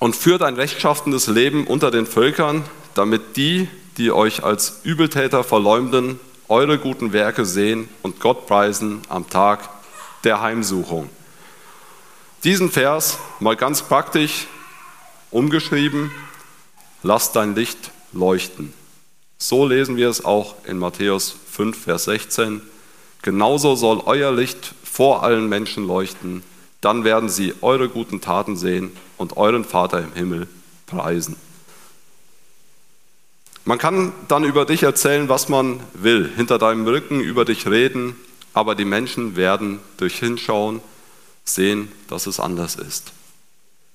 und 0.00 0.16
führt 0.16 0.42
ein 0.42 0.56
rechtschaffendes 0.56 1.28
Leben 1.28 1.64
unter 1.66 1.92
den 1.92 2.06
Völkern, 2.06 2.64
damit 2.94 3.36
die, 3.36 3.68
die 3.98 4.10
euch 4.10 4.42
als 4.42 4.80
Übeltäter 4.82 5.44
verleumden, 5.44 6.18
eure 6.50 6.78
guten 6.78 7.12
Werke 7.12 7.44
sehen 7.44 7.88
und 8.02 8.20
Gott 8.20 8.46
preisen 8.46 9.02
am 9.08 9.30
Tag 9.30 9.68
der 10.24 10.40
Heimsuchung. 10.40 11.08
Diesen 12.42 12.70
Vers 12.70 13.18
mal 13.38 13.56
ganz 13.56 13.82
praktisch 13.82 14.48
umgeschrieben, 15.30 16.10
lass 17.02 17.32
dein 17.32 17.54
Licht 17.54 17.92
leuchten. 18.12 18.72
So 19.38 19.66
lesen 19.66 19.96
wir 19.96 20.08
es 20.08 20.24
auch 20.24 20.56
in 20.66 20.78
Matthäus 20.78 21.36
5, 21.52 21.84
Vers 21.84 22.04
16. 22.04 22.60
Genauso 23.22 23.76
soll 23.76 24.02
euer 24.04 24.32
Licht 24.32 24.74
vor 24.82 25.22
allen 25.22 25.48
Menschen 25.48 25.86
leuchten, 25.86 26.42
dann 26.80 27.04
werden 27.04 27.28
sie 27.28 27.54
eure 27.60 27.88
guten 27.88 28.20
Taten 28.20 28.56
sehen 28.56 28.90
und 29.18 29.36
euren 29.36 29.64
Vater 29.64 30.00
im 30.00 30.14
Himmel 30.14 30.48
preisen. 30.86 31.36
Man 33.70 33.78
kann 33.78 34.12
dann 34.26 34.42
über 34.42 34.64
dich 34.64 34.82
erzählen, 34.82 35.28
was 35.28 35.48
man 35.48 35.78
will, 35.94 36.28
hinter 36.34 36.58
deinem 36.58 36.84
Rücken 36.88 37.20
über 37.20 37.44
dich 37.44 37.68
reden, 37.68 38.16
aber 38.52 38.74
die 38.74 38.84
Menschen 38.84 39.36
werden 39.36 39.78
durch 39.96 40.18
Hinschauen 40.18 40.80
sehen, 41.44 41.92
dass 42.08 42.26
es 42.26 42.40
anders 42.40 42.74
ist. 42.74 43.12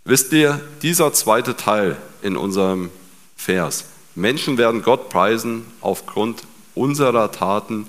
Wisst 0.05 0.31
ihr, 0.31 0.61
dieser 0.81 1.11
zweite 1.11 1.57
Teil 1.57 1.97
in 2.21 2.37
unserem 2.37 2.89
Vers, 3.35 3.83
Menschen 4.15 4.57
werden 4.57 4.81
Gott 4.81 5.09
preisen 5.09 5.65
aufgrund 5.81 6.43
unserer 6.73 7.33
Taten, 7.33 7.85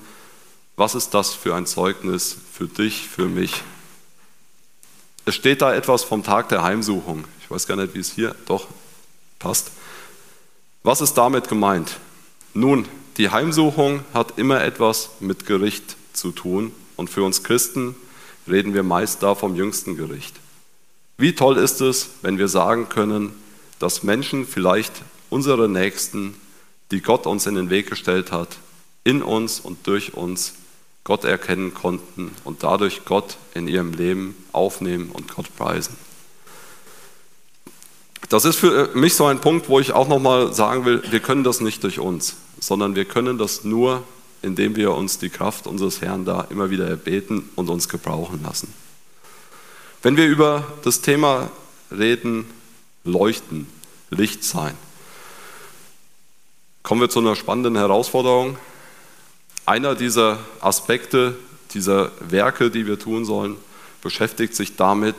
was 0.74 0.96
ist 0.96 1.14
das 1.14 1.34
für 1.34 1.54
ein 1.54 1.66
Zeugnis 1.66 2.36
für 2.52 2.66
dich, 2.66 3.06
für 3.06 3.26
mich? 3.26 3.62
Es 5.24 5.36
steht 5.36 5.62
da 5.62 5.72
etwas 5.72 6.02
vom 6.02 6.24
Tag 6.24 6.48
der 6.48 6.64
Heimsuchung. 6.64 7.26
Ich 7.44 7.48
weiß 7.48 7.68
gar 7.68 7.76
nicht, 7.76 7.94
wie 7.94 8.00
es 8.00 8.10
hier 8.10 8.34
doch 8.46 8.66
passt. 9.38 9.70
Was 10.86 11.00
ist 11.00 11.14
damit 11.14 11.48
gemeint? 11.48 11.96
Nun, 12.54 12.86
die 13.16 13.30
Heimsuchung 13.30 14.04
hat 14.14 14.38
immer 14.38 14.62
etwas 14.62 15.10
mit 15.18 15.44
Gericht 15.44 15.96
zu 16.12 16.30
tun 16.30 16.70
und 16.94 17.10
für 17.10 17.24
uns 17.24 17.42
Christen 17.42 17.96
reden 18.46 18.72
wir 18.72 18.84
meist 18.84 19.20
da 19.20 19.34
vom 19.34 19.56
jüngsten 19.56 19.96
Gericht. 19.96 20.36
Wie 21.18 21.34
toll 21.34 21.56
ist 21.56 21.80
es, 21.80 22.10
wenn 22.22 22.38
wir 22.38 22.46
sagen 22.46 22.88
können, 22.88 23.32
dass 23.80 24.04
Menschen 24.04 24.46
vielleicht 24.46 24.92
unsere 25.28 25.68
Nächsten, 25.68 26.36
die 26.92 27.00
Gott 27.00 27.26
uns 27.26 27.46
in 27.46 27.56
den 27.56 27.68
Weg 27.68 27.90
gestellt 27.90 28.30
hat, 28.30 28.56
in 29.02 29.22
uns 29.22 29.58
und 29.58 29.88
durch 29.88 30.14
uns 30.14 30.54
Gott 31.02 31.24
erkennen 31.24 31.74
konnten 31.74 32.30
und 32.44 32.62
dadurch 32.62 33.04
Gott 33.04 33.38
in 33.54 33.66
ihrem 33.66 33.92
Leben 33.92 34.36
aufnehmen 34.52 35.10
und 35.10 35.34
Gott 35.34 35.46
preisen. 35.56 35.96
Das 38.28 38.45
ist 38.45 38.56
für 38.56 38.90
mich 38.95 39.14
so 39.14 39.26
ein 39.26 39.40
Punkt, 39.40 39.68
wo 39.68 39.78
ich 39.78 39.92
auch 39.92 40.09
nochmal 40.09 40.52
sagen 40.52 40.85
will, 40.85 41.02
wir 41.11 41.21
können 41.21 41.45
das 41.45 41.61
nicht 41.61 41.85
durch 41.85 42.00
uns, 42.00 42.37
sondern 42.59 42.97
wir 42.97 43.04
können 43.04 43.38
das 43.38 43.62
nur, 43.62 44.02
indem 44.42 44.75
wir 44.75 44.92
uns 44.95 45.18
die 45.18 45.30
Kraft 45.30 45.66
unseres 45.66 46.00
Herrn 46.00 46.25
da 46.25 46.47
immer 46.50 46.71
wieder 46.71 46.88
erbeten 46.88 47.49
und 47.54 47.71
uns 47.71 47.88
gebrauchen 47.88 48.42
lassen. 48.42 48.73
Wenn 50.02 50.16
wir 50.16 50.26
über 50.26 50.66
das 50.83 51.02
Thema 51.02 51.50
reden, 51.90 52.47
leuchten, 53.04 53.68
Licht 54.11 54.45
sein, 54.45 54.75
kommen 56.83 57.00
wir 57.00 57.09
zu 57.09 57.18
einer 57.18 57.35
spannenden 57.35 57.76
Herausforderung. 57.76 58.59
Einer 59.64 59.97
dieser 59.97 60.38
Aspekte, 60.61 61.37
dieser 61.75 62.12
Werke, 62.21 62.71
die 62.71 62.87
wir 62.87 62.99
tun 62.99 63.25
sollen, 63.25 63.56
beschäftigt 64.02 64.54
sich 64.54 64.76
damit, 64.76 65.16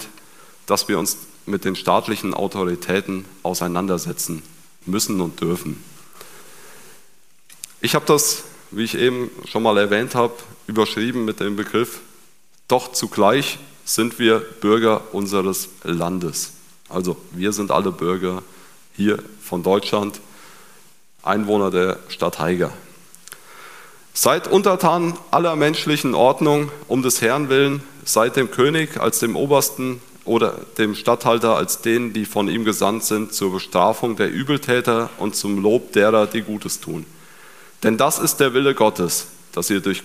dass 0.65 0.87
wir 0.87 0.97
uns 0.97 1.26
mit 1.47 1.65
den 1.65 1.75
staatlichen 1.75 2.33
Autoritäten 2.33 3.25
auseinandersetzen 3.41 4.43
müssen 4.85 5.21
und 5.21 5.41
dürfen. 5.41 5.83
Ich 7.81 7.95
habe 7.95 8.05
das, 8.05 8.43
wie 8.71 8.83
ich 8.83 8.95
eben 8.95 9.31
schon 9.45 9.63
mal 9.63 9.77
erwähnt 9.77 10.13
habe, 10.13 10.33
überschrieben 10.67 11.25
mit 11.25 11.39
dem 11.39 11.55
Begriff, 11.55 11.99
doch 12.67 12.91
zugleich 12.91 13.59
sind 13.85 14.19
wir 14.19 14.39
Bürger 14.39 15.13
unseres 15.13 15.69
Landes. 15.83 16.51
Also 16.89 17.17
wir 17.31 17.53
sind 17.53 17.71
alle 17.71 17.91
Bürger 17.91 18.43
hier 18.95 19.19
von 19.41 19.63
Deutschland, 19.63 20.19
Einwohner 21.23 21.71
der 21.71 21.99
Stadt 22.09 22.39
Haiger. 22.39 22.73
Seid 24.13 24.47
untertan 24.47 25.17
aller 25.31 25.55
menschlichen 25.55 26.15
Ordnung 26.15 26.71
um 26.87 27.03
des 27.03 27.21
Herrn 27.21 27.49
willen, 27.49 27.83
seid 28.03 28.35
dem 28.35 28.49
König 28.49 28.99
als 28.99 29.19
dem 29.19 29.35
Obersten 29.35 30.01
oder 30.27 30.59
dem 30.77 30.95
Statthalter 30.95 31.55
als 31.55 31.81
denen, 31.81 32.13
die 32.13 32.25
von 32.25 32.47
ihm 32.47 32.65
gesandt 32.65 33.03
sind, 33.03 33.33
zur 33.33 33.53
Bestrafung 33.53 34.15
der 34.15 34.31
Übeltäter 34.31 35.09
und 35.17 35.35
zum 35.35 35.61
Lob 35.61 35.93
derer, 35.93 36.27
die 36.27 36.41
Gutes 36.41 36.79
tun. 36.79 37.05
Denn 37.83 37.97
das 37.97 38.19
ist 38.19 38.37
der 38.37 38.53
Wille 38.53 38.75
Gottes, 38.75 39.27
dass 39.53 39.69
ihr 39.69 39.79
durch 39.79 40.03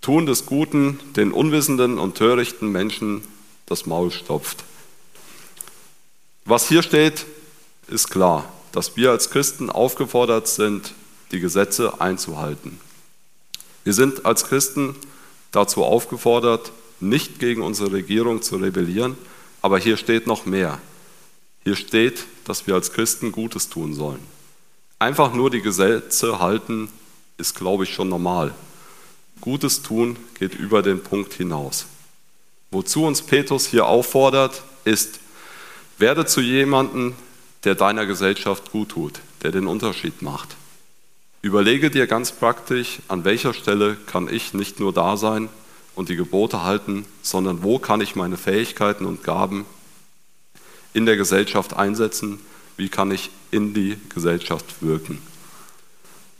Tun 0.00 0.26
des 0.26 0.46
Guten 0.46 1.00
den 1.16 1.32
unwissenden 1.32 1.98
und 1.98 2.16
törichten 2.16 2.70
Menschen 2.70 3.22
das 3.66 3.86
Maul 3.86 4.10
stopft. 4.12 4.62
Was 6.44 6.68
hier 6.68 6.82
steht, 6.82 7.26
ist 7.88 8.08
klar, 8.08 8.48
dass 8.72 8.96
wir 8.96 9.10
als 9.10 9.30
Christen 9.30 9.68
aufgefordert 9.68 10.46
sind, 10.46 10.92
die 11.32 11.40
Gesetze 11.40 12.00
einzuhalten. 12.00 12.78
Wir 13.82 13.94
sind 13.94 14.26
als 14.26 14.46
Christen 14.46 14.94
dazu 15.50 15.84
aufgefordert, 15.84 16.70
nicht 17.00 17.38
gegen 17.38 17.62
unsere 17.62 17.92
Regierung 17.92 18.42
zu 18.42 18.56
rebellieren, 18.56 19.16
aber 19.62 19.78
hier 19.78 19.96
steht 19.96 20.26
noch 20.26 20.46
mehr. 20.46 20.80
Hier 21.64 21.76
steht, 21.76 22.24
dass 22.44 22.66
wir 22.66 22.74
als 22.74 22.92
Christen 22.92 23.32
Gutes 23.32 23.68
tun 23.68 23.94
sollen. 23.94 24.20
Einfach 24.98 25.34
nur 25.34 25.50
die 25.50 25.62
Gesetze 25.62 26.38
halten 26.38 26.88
ist, 27.38 27.54
glaube 27.54 27.84
ich, 27.84 27.92
schon 27.92 28.08
normal. 28.08 28.54
Gutes 29.40 29.82
tun 29.82 30.16
geht 30.38 30.54
über 30.54 30.82
den 30.82 31.02
Punkt 31.02 31.34
hinaus. 31.34 31.86
Wozu 32.70 33.04
uns 33.04 33.22
Petrus 33.22 33.66
hier 33.66 33.86
auffordert, 33.86 34.62
ist, 34.84 35.20
werde 35.98 36.24
zu 36.26 36.40
jemandem, 36.40 37.14
der 37.64 37.74
deiner 37.74 38.06
Gesellschaft 38.06 38.70
gut 38.70 38.90
tut, 38.90 39.20
der 39.42 39.50
den 39.50 39.66
Unterschied 39.66 40.22
macht. 40.22 40.56
Überlege 41.42 41.90
dir 41.90 42.06
ganz 42.06 42.32
praktisch, 42.32 43.00
an 43.08 43.24
welcher 43.24 43.54
Stelle 43.54 43.96
kann 44.06 44.32
ich 44.32 44.54
nicht 44.54 44.80
nur 44.80 44.92
da 44.92 45.16
sein 45.16 45.48
und 45.96 46.08
die 46.08 46.16
Gebote 46.16 46.62
halten, 46.62 47.04
sondern 47.22 47.64
wo 47.64 47.80
kann 47.80 48.00
ich 48.00 48.14
meine 48.14 48.36
Fähigkeiten 48.36 49.04
und 49.04 49.24
Gaben 49.24 49.64
in 50.92 51.06
der 51.06 51.16
Gesellschaft 51.16 51.74
einsetzen, 51.74 52.38
wie 52.76 52.88
kann 52.88 53.10
ich 53.10 53.30
in 53.50 53.74
die 53.74 53.96
Gesellschaft 54.14 54.82
wirken. 54.82 55.20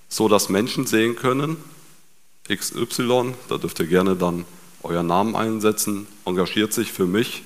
So 0.09 0.29
dass 0.29 0.49
Menschen 0.49 0.87
sehen 0.87 1.17
können, 1.17 1.57
XY, 2.49 3.35
da 3.49 3.59
dürft 3.59 3.81
ihr 3.81 3.87
gerne 3.87 4.15
dann 4.15 4.45
euren 4.83 5.09
Namen 5.09 5.35
einsetzen, 5.35 6.07
engagiert 6.25 6.73
sich 6.73 6.93
für 6.93 7.07
mich, 7.07 7.43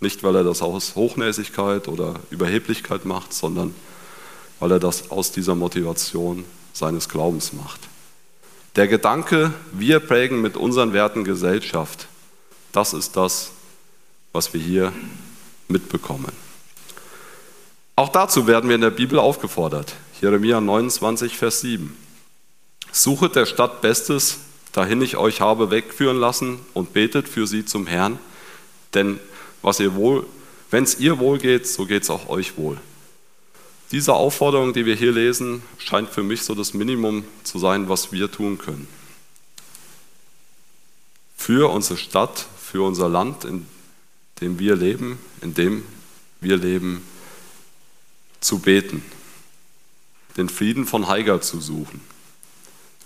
nicht 0.00 0.22
weil 0.22 0.36
er 0.36 0.44
das 0.44 0.62
aus 0.62 0.94
Hochnäsigkeit 0.94 1.88
oder 1.88 2.14
Überheblichkeit 2.30 3.04
macht, 3.04 3.34
sondern 3.34 3.74
weil 4.60 4.72
er 4.72 4.78
das 4.78 5.10
aus 5.10 5.32
dieser 5.32 5.54
Motivation 5.54 6.44
seines 6.72 7.08
Glaubens 7.08 7.52
macht. 7.52 7.89
Der 8.76 8.86
Gedanke, 8.86 9.52
wir 9.72 9.98
prägen 9.98 10.40
mit 10.40 10.56
unseren 10.56 10.92
Werten 10.92 11.24
Gesellschaft, 11.24 12.06
das 12.70 12.92
ist 12.92 13.16
das, 13.16 13.50
was 14.32 14.54
wir 14.54 14.60
hier 14.60 14.92
mitbekommen. 15.66 16.32
Auch 17.96 18.10
dazu 18.10 18.46
werden 18.46 18.68
wir 18.68 18.76
in 18.76 18.80
der 18.80 18.90
Bibel 18.90 19.18
aufgefordert. 19.18 19.94
Jeremia 20.20 20.60
29, 20.60 21.36
Vers 21.36 21.62
7. 21.62 21.96
Suchet 22.92 23.34
der 23.34 23.46
Stadt 23.46 23.80
Bestes, 23.80 24.38
dahin 24.72 25.02
ich 25.02 25.16
euch 25.16 25.40
habe 25.40 25.72
wegführen 25.72 26.18
lassen, 26.18 26.60
und 26.72 26.92
betet 26.92 27.28
für 27.28 27.48
sie 27.48 27.64
zum 27.64 27.88
Herrn, 27.88 28.20
denn 28.94 29.18
was 29.62 29.80
ihr 29.80 29.96
wohl, 29.96 30.26
wenn 30.70 30.84
es 30.84 31.00
ihr 31.00 31.18
wohl 31.18 31.38
geht, 31.38 31.66
so 31.66 31.86
geht 31.86 32.04
es 32.04 32.10
auch 32.10 32.28
euch 32.28 32.56
wohl. 32.56 32.78
Diese 33.92 34.14
Aufforderung, 34.14 34.72
die 34.72 34.86
wir 34.86 34.94
hier 34.94 35.10
lesen, 35.10 35.62
scheint 35.78 36.10
für 36.10 36.22
mich 36.22 36.42
so 36.42 36.54
das 36.54 36.74
Minimum 36.74 37.24
zu 37.42 37.58
sein, 37.58 37.88
was 37.88 38.12
wir 38.12 38.30
tun 38.30 38.58
können. 38.58 38.86
Für 41.36 41.70
unsere 41.70 41.98
Stadt, 41.98 42.46
für 42.62 42.82
unser 42.86 43.08
Land, 43.08 43.44
in 43.44 43.66
dem 44.40 44.58
wir 44.60 44.76
leben, 44.76 45.18
in 45.40 45.54
dem 45.54 45.84
wir 46.40 46.56
leben, 46.56 47.02
zu 48.40 48.60
beten, 48.60 49.02
den 50.36 50.48
Frieden 50.48 50.86
von 50.86 51.08
Haiger 51.08 51.40
zu 51.40 51.60
suchen, 51.60 52.00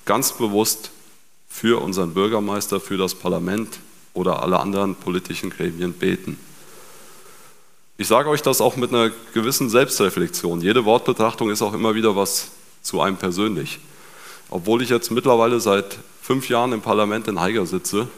ganz 0.05 0.33
bewusst 0.33 0.91
für 1.49 1.81
unseren 1.81 2.13
Bürgermeister, 2.13 2.79
für 2.79 2.99
das 2.99 3.15
Parlament 3.15 3.79
oder 4.13 4.43
alle 4.43 4.61
anderen 4.61 4.95
politischen 4.97 5.51
Gremien 5.51 5.95
beten. 5.95 6.39
Ich 7.97 8.09
sage 8.09 8.29
euch 8.29 8.43
das 8.43 8.61
auch 8.61 8.75
mit 8.75 8.91
einer 8.91 9.13
gewissen 9.35 9.71
Selbstreflexion. 9.71 10.61
Jede 10.61 10.85
Wortbetrachtung 10.85 11.51
ist 11.51 11.63
auch 11.63 11.75
immer 11.75 11.95
wieder 11.95 12.17
was 12.17 12.49
zu 12.83 13.01
einem 13.01 13.17
persönlich. 13.17 13.79
Obwohl 14.51 14.83
ich 14.83 14.89
jetzt 14.89 15.13
mittlerweile 15.13 15.61
seit 15.61 15.99
fünf 16.21 16.49
Jahren 16.49 16.73
im 16.73 16.81
Parlament 16.81 17.29
in 17.29 17.41
Haiger 17.41 17.67
sitze 17.67 18.09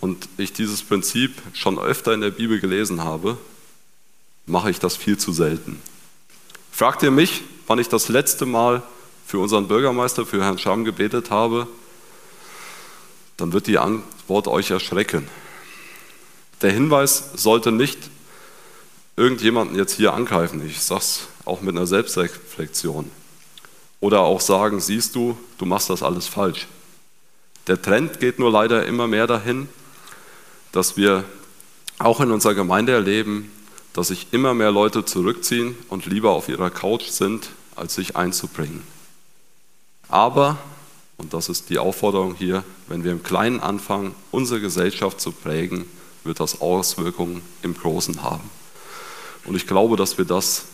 und 0.00 0.28
ich 0.38 0.52
dieses 0.52 0.82
Prinzip 0.82 1.40
schon 1.52 1.78
öfter 1.78 2.14
in 2.14 2.20
der 2.20 2.30
Bibel 2.30 2.58
gelesen 2.58 3.04
habe, 3.04 3.38
mache 4.44 4.70
ich 4.70 4.80
das 4.80 4.96
viel 4.96 5.16
zu 5.16 5.32
selten. 5.32 5.80
Fragt 6.72 7.04
ihr 7.04 7.12
mich, 7.12 7.42
wann 7.68 7.78
ich 7.78 7.88
das 7.88 8.08
letzte 8.08 8.44
Mal 8.44 8.82
für 9.24 9.38
unseren 9.38 9.68
Bürgermeister, 9.68 10.26
für 10.26 10.42
Herrn 10.42 10.58
Scham 10.58 10.84
gebetet 10.84 11.30
habe, 11.30 11.68
dann 13.36 13.52
wird 13.52 13.68
die 13.68 13.78
Antwort 13.78 14.48
euch 14.48 14.72
erschrecken. 14.72 15.28
Der 16.60 16.72
Hinweis 16.72 17.30
sollte 17.36 17.70
nicht 17.70 17.98
irgendjemanden 19.16 19.76
jetzt 19.76 19.94
hier 19.94 20.12
angreifen. 20.12 20.64
Ich 20.66 20.80
sage 20.80 21.00
es 21.00 21.28
auch 21.44 21.60
mit 21.62 21.74
einer 21.74 21.86
Selbstreflexion. 21.86 23.10
Oder 24.00 24.20
auch 24.20 24.40
sagen, 24.40 24.80
siehst 24.80 25.14
du, 25.14 25.36
du 25.58 25.64
machst 25.64 25.90
das 25.90 26.02
alles 26.02 26.26
falsch. 26.26 26.66
Der 27.66 27.80
Trend 27.80 28.20
geht 28.20 28.38
nur 28.38 28.50
leider 28.50 28.86
immer 28.86 29.06
mehr 29.06 29.26
dahin, 29.26 29.68
dass 30.72 30.96
wir 30.96 31.24
auch 31.98 32.20
in 32.20 32.30
unserer 32.30 32.54
Gemeinde 32.54 32.92
erleben, 32.92 33.50
dass 33.94 34.08
sich 34.08 34.28
immer 34.32 34.52
mehr 34.52 34.70
Leute 34.70 35.04
zurückziehen 35.04 35.74
und 35.88 36.04
lieber 36.04 36.32
auf 36.32 36.48
ihrer 36.50 36.70
Couch 36.70 37.08
sind, 37.08 37.48
als 37.74 37.94
sich 37.94 38.14
einzubringen. 38.14 38.82
Aber, 40.08 40.58
und 41.16 41.32
das 41.32 41.48
ist 41.48 41.70
die 41.70 41.78
Aufforderung 41.78 42.34
hier, 42.34 42.62
wenn 42.88 43.02
wir 43.02 43.12
im 43.12 43.22
Kleinen 43.22 43.60
anfangen, 43.60 44.14
unsere 44.30 44.60
Gesellschaft 44.60 45.20
zu 45.20 45.32
prägen, 45.32 45.86
wird 46.24 46.40
das 46.40 46.60
Auswirkungen 46.60 47.40
im 47.62 47.74
Großen 47.74 48.22
haben. 48.22 48.50
Und 49.46 49.56
ich 49.56 49.66
glaube, 49.66 49.96
dass 49.96 50.18
wir 50.18 50.24
das 50.24 50.64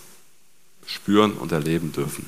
spüren 0.86 1.32
und 1.32 1.52
erleben 1.52 1.92
dürfen. 1.92 2.26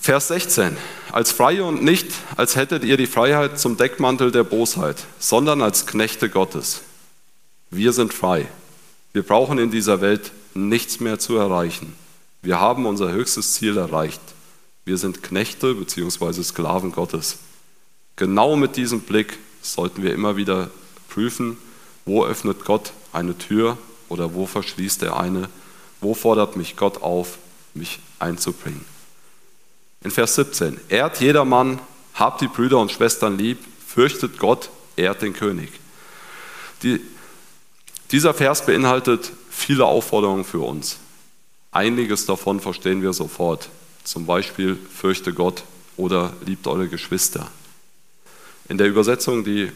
Vers 0.00 0.28
16. 0.28 0.76
Als 1.12 1.30
Freie 1.30 1.64
und 1.64 1.84
nicht, 1.84 2.08
als 2.36 2.56
hättet 2.56 2.82
ihr 2.82 2.96
die 2.96 3.06
Freiheit 3.06 3.58
zum 3.58 3.76
Deckmantel 3.76 4.32
der 4.32 4.42
Bosheit, 4.42 4.96
sondern 5.20 5.62
als 5.62 5.86
Knechte 5.86 6.28
Gottes. 6.28 6.80
Wir 7.70 7.92
sind 7.92 8.12
frei. 8.12 8.48
Wir 9.12 9.22
brauchen 9.22 9.58
in 9.58 9.70
dieser 9.70 10.00
Welt 10.00 10.32
nichts 10.54 11.00
mehr 11.00 11.18
zu 11.18 11.36
erreichen. 11.36 11.94
Wir 12.42 12.58
haben 12.58 12.86
unser 12.86 13.12
höchstes 13.12 13.54
Ziel 13.54 13.76
erreicht. 13.76 14.20
Wir 14.84 14.98
sind 14.98 15.22
Knechte 15.22 15.74
bzw. 15.74 16.42
Sklaven 16.42 16.90
Gottes. 16.90 17.38
Genau 18.16 18.56
mit 18.56 18.76
diesem 18.76 19.00
Blick 19.00 19.38
sollten 19.62 20.02
wir 20.02 20.12
immer 20.12 20.36
wieder 20.36 20.70
prüfen, 21.08 21.56
wo 22.04 22.24
öffnet 22.24 22.64
Gott 22.64 22.92
eine 23.12 23.38
Tür 23.38 23.78
oder 24.12 24.34
wo 24.34 24.46
verschließt 24.46 25.02
er 25.04 25.18
eine? 25.18 25.48
Wo 26.02 26.12
fordert 26.12 26.54
mich 26.54 26.76
Gott 26.76 27.02
auf, 27.02 27.38
mich 27.72 27.98
einzubringen? 28.18 28.84
In 30.04 30.10
Vers 30.10 30.34
17, 30.34 30.78
ehrt 30.90 31.20
jedermann, 31.20 31.80
habt 32.14 32.42
die 32.42 32.48
Brüder 32.48 32.78
und 32.78 32.92
Schwestern 32.92 33.38
lieb, 33.38 33.58
fürchtet 33.86 34.38
Gott, 34.38 34.68
ehrt 34.96 35.22
den 35.22 35.32
König. 35.32 35.70
Die, 36.82 37.00
dieser 38.10 38.34
Vers 38.34 38.66
beinhaltet 38.66 39.32
viele 39.50 39.86
Aufforderungen 39.86 40.44
für 40.44 40.60
uns. 40.60 40.98
Einiges 41.70 42.26
davon 42.26 42.60
verstehen 42.60 43.00
wir 43.00 43.14
sofort. 43.14 43.70
Zum 44.04 44.26
Beispiel 44.26 44.76
fürchte 44.94 45.32
Gott 45.32 45.62
oder 45.96 46.34
liebt 46.44 46.66
eure 46.66 46.88
Geschwister. 46.88 47.50
In 48.68 48.76
der 48.76 48.88
Übersetzung, 48.88 49.42
die 49.42 49.72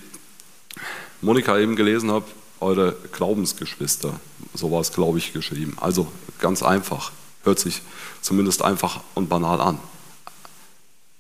Monika 1.23 1.59
eben 1.59 1.75
gelesen 1.75 2.13
hat, 2.13 2.25
eure 2.61 2.97
Glaubensgeschwister. 3.13 4.19
So 4.55 4.71
war 4.73 4.81
es, 4.81 4.93
glaube 4.93 5.19
ich, 5.19 5.33
geschrieben. 5.33 5.77
Also 5.81 6.11
ganz 6.39 6.63
einfach. 6.63 7.13
Hört 7.45 7.59
sich 7.59 7.83
zumindest 8.23 8.63
einfach 8.63 9.01
und 9.15 9.29
banal 9.29 9.61
an. 9.61 9.79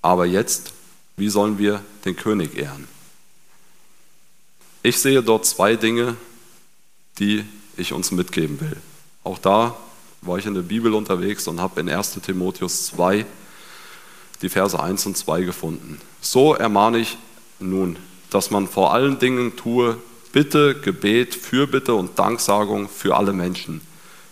Aber 0.02 0.26
jetzt 0.26 0.72
Wie 1.16 1.30
sollen 1.30 1.58
wir 1.58 1.82
den 2.04 2.14
König 2.14 2.56
ehren? 2.58 2.86
Ich 4.82 5.00
sehe 5.00 5.22
dort 5.22 5.46
zwei 5.46 5.74
Dinge, 5.76 6.16
die 7.18 7.44
ich 7.76 7.92
uns 7.92 8.10
mitgeben 8.10 8.60
will. 8.60 8.76
Auch 9.24 9.38
da 9.38 9.76
war 10.20 10.38
ich 10.38 10.46
in 10.46 10.54
der 10.54 10.62
Bibel 10.62 10.92
unterwegs 10.92 11.48
und 11.48 11.60
habe 11.60 11.80
in 11.80 11.88
1 11.88 12.20
Timotheus 12.24 12.86
2 12.86 13.24
die 14.42 14.48
Verse 14.50 14.78
1 14.78 15.06
und 15.06 15.16
2 15.16 15.42
gefunden. 15.42 16.00
So 16.20 16.54
ermahne 16.54 16.98
ich 16.98 17.16
nun, 17.58 17.96
dass 18.28 18.50
man 18.50 18.68
vor 18.68 18.92
allen 18.92 19.18
Dingen 19.18 19.56
tue 19.56 19.96
Bitte, 20.36 20.74
Gebet, 20.74 21.34
Fürbitte 21.34 21.94
und 21.94 22.18
Danksagung 22.18 22.90
für 22.90 23.16
alle 23.16 23.32
Menschen, 23.32 23.80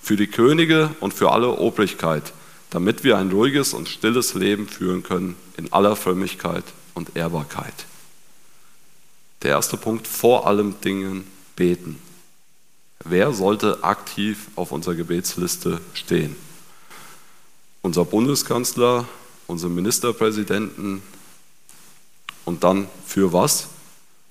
für 0.02 0.16
die 0.16 0.26
Könige 0.26 0.94
und 1.00 1.14
für 1.14 1.32
alle 1.32 1.52
Obrigkeit, 1.52 2.34
damit 2.68 3.04
wir 3.04 3.16
ein 3.16 3.30
ruhiges 3.30 3.72
und 3.72 3.88
stilles 3.88 4.34
Leben 4.34 4.68
führen 4.68 5.02
können 5.02 5.34
in 5.56 5.72
aller 5.72 5.96
Frömmigkeit 5.96 6.64
und 6.92 7.16
Ehrbarkeit. 7.16 7.86
Der 9.40 9.52
erste 9.52 9.78
Punkt, 9.78 10.06
vor 10.06 10.46
allem 10.46 10.78
Dingen 10.82 11.26
beten. 11.56 11.98
Wer 13.02 13.32
sollte 13.32 13.82
aktiv 13.82 14.48
auf 14.56 14.72
unserer 14.72 14.96
Gebetsliste 14.96 15.80
stehen? 15.94 16.36
Unser 17.80 18.04
Bundeskanzler, 18.04 19.08
unsere 19.46 19.70
Ministerpräsidenten 19.70 21.00
und 22.44 22.62
dann 22.62 22.88
für 23.06 23.32
was? 23.32 23.68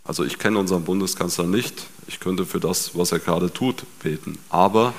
Also 0.06 0.24
ich 0.24 0.38
kenne 0.38 0.60
unseren 0.60 0.84
Bundeskanzler 0.84 1.46
nicht. 1.46 1.86
Ich 2.08 2.20
könnte 2.20 2.46
für 2.46 2.60
das, 2.60 2.98
was 2.98 3.12
er 3.12 3.20
gerade 3.20 3.52
tut, 3.52 3.84
beten. 4.02 4.38
Aber, 4.50 4.94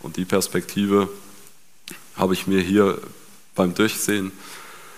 und 0.00 0.16
die 0.16 0.24
Perspektive 0.24 1.08
habe 2.14 2.34
ich 2.34 2.46
mir 2.46 2.60
hier 2.60 3.00
beim 3.54 3.74
Durchsehen 3.74 4.32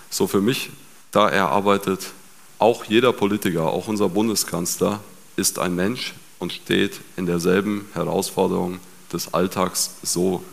so 0.09 0.27
für 0.27 0.41
mich 0.41 0.69
da 1.11 1.27
erarbeitet, 1.29 2.11
auch 2.59 2.85
jeder 2.85 3.11
Politiker, 3.11 3.63
auch 3.63 3.87
unser 3.87 4.09
Bundeskanzler 4.09 4.99
ist 5.35 5.57
ein 5.57 5.75
Mensch 5.75 6.13
und 6.37 6.53
steht 6.53 7.01
in 7.17 7.25
derselben 7.25 7.87
Herausforderung 7.93 8.79
des 9.11 9.33
Alltags 9.33 9.95
so 10.03 10.43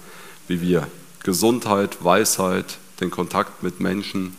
wie 0.47 0.63
wir. 0.63 0.89
Gesundheit, 1.23 2.03
Weisheit, 2.03 2.79
den 3.01 3.11
Kontakt 3.11 3.63
mit 3.63 3.81
Menschen, 3.81 4.37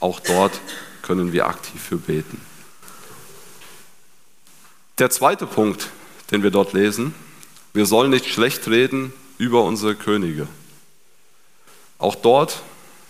auch 0.00 0.18
dort 0.18 0.60
können 1.02 1.32
wir 1.32 1.46
aktiv 1.46 1.80
für 1.80 1.96
beten. 1.96 2.40
Der 4.98 5.10
zweite 5.10 5.48
Punkt, 5.48 5.90
den 6.30 6.44
wir 6.44 6.52
dort 6.52 6.72
lesen, 6.72 7.14
wir 7.72 7.84
sollen 7.84 8.10
nicht 8.10 8.26
schlecht 8.26 8.68
reden 8.68 9.12
über 9.38 9.64
unsere 9.64 9.96
Könige. 9.96 10.46
Auch 11.98 12.14
dort 12.14 12.62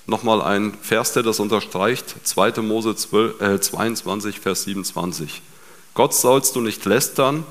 nochmal 0.06 0.40
ein 0.40 0.72
Vers, 0.80 1.12
der 1.12 1.22
das 1.22 1.40
unterstreicht, 1.40 2.14
2. 2.24 2.62
Mose 2.62 2.96
12, 2.96 3.40
äh, 3.40 3.60
22, 3.60 4.40
Vers 4.40 4.64
27. 4.64 5.42
Gott 5.92 6.14
sollst 6.14 6.56
du 6.56 6.62
nicht 6.62 6.86
lästern 6.86 7.44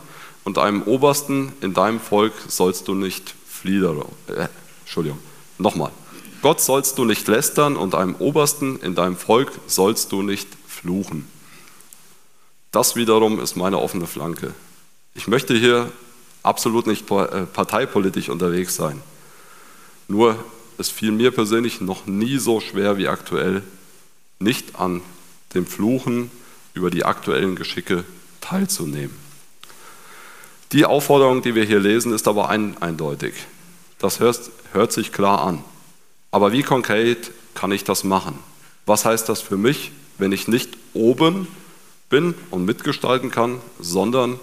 und 0.43 0.57
einem 0.57 0.81
Obersten 0.81 1.53
in 1.61 1.75
deinem 1.75 1.99
Volk 1.99 2.33
sollst 2.47 2.87
du 2.87 2.95
nicht 2.95 3.35
fliedern. 3.47 4.03
Äh, 4.27 4.47
Entschuldigung, 4.81 5.19
nochmal. 5.59 5.91
Gott 6.41 6.59
sollst 6.59 6.97
du 6.97 7.05
nicht 7.05 7.27
lästern 7.27 7.77
und 7.77 7.93
einem 7.93 8.15
Obersten 8.15 8.79
in 8.79 8.95
deinem 8.95 9.15
Volk 9.15 9.51
sollst 9.67 10.11
du 10.11 10.23
nicht 10.23 10.47
fluchen. 10.67 11.27
Das 12.73 12.95
wiederum 12.95 13.39
ist 13.39 13.55
meine 13.55 13.77
offene 13.77 14.07
Flanke. 14.07 14.51
Ich 15.13 15.27
möchte 15.27 15.53
hier 15.53 15.91
absolut 16.41 16.87
nicht 16.87 17.09
äh, 17.11 17.45
parteipolitisch 17.45 18.29
unterwegs 18.29 18.75
sein. 18.75 18.99
Nur 20.07 20.43
es 20.79 20.89
fiel 20.89 21.11
mir 21.11 21.29
persönlich 21.29 21.81
noch 21.81 22.07
nie 22.07 22.39
so 22.39 22.59
schwer 22.59 22.97
wie 22.97 23.07
aktuell, 23.07 23.61
nicht 24.39 24.75
an 24.79 25.03
dem 25.53 25.67
Fluchen 25.67 26.31
über 26.73 26.89
die 26.89 27.05
aktuellen 27.05 27.55
Geschicke 27.55 28.05
teilzunehmen. 28.41 29.15
Die 30.71 30.85
Aufforderung, 30.85 31.43
die 31.43 31.53
wir 31.53 31.65
hier 31.65 31.79
lesen, 31.79 32.11
ist 32.11 32.27
aber 32.27 32.49
ein, 32.49 32.75
eindeutig. 32.81 33.35
Das 33.99 34.19
hört, 34.19 34.49
hört 34.71 34.91
sich 34.91 35.11
klar 35.11 35.43
an. 35.43 35.63
Aber 36.31 36.51
wie 36.51 36.63
konkret 36.63 37.29
kann 37.53 37.71
ich 37.71 37.83
das 37.83 38.03
machen? 38.03 38.39
Was 38.87 39.05
heißt 39.05 39.29
das 39.29 39.41
für 39.41 39.57
mich, 39.57 39.91
wenn 40.17 40.31
ich 40.31 40.47
nicht 40.47 40.75
oben 40.95 41.47
bin 42.13 42.35
und 42.51 42.63
mitgestalten 42.63 43.31
kann, 43.31 43.59
sondern 43.79 44.39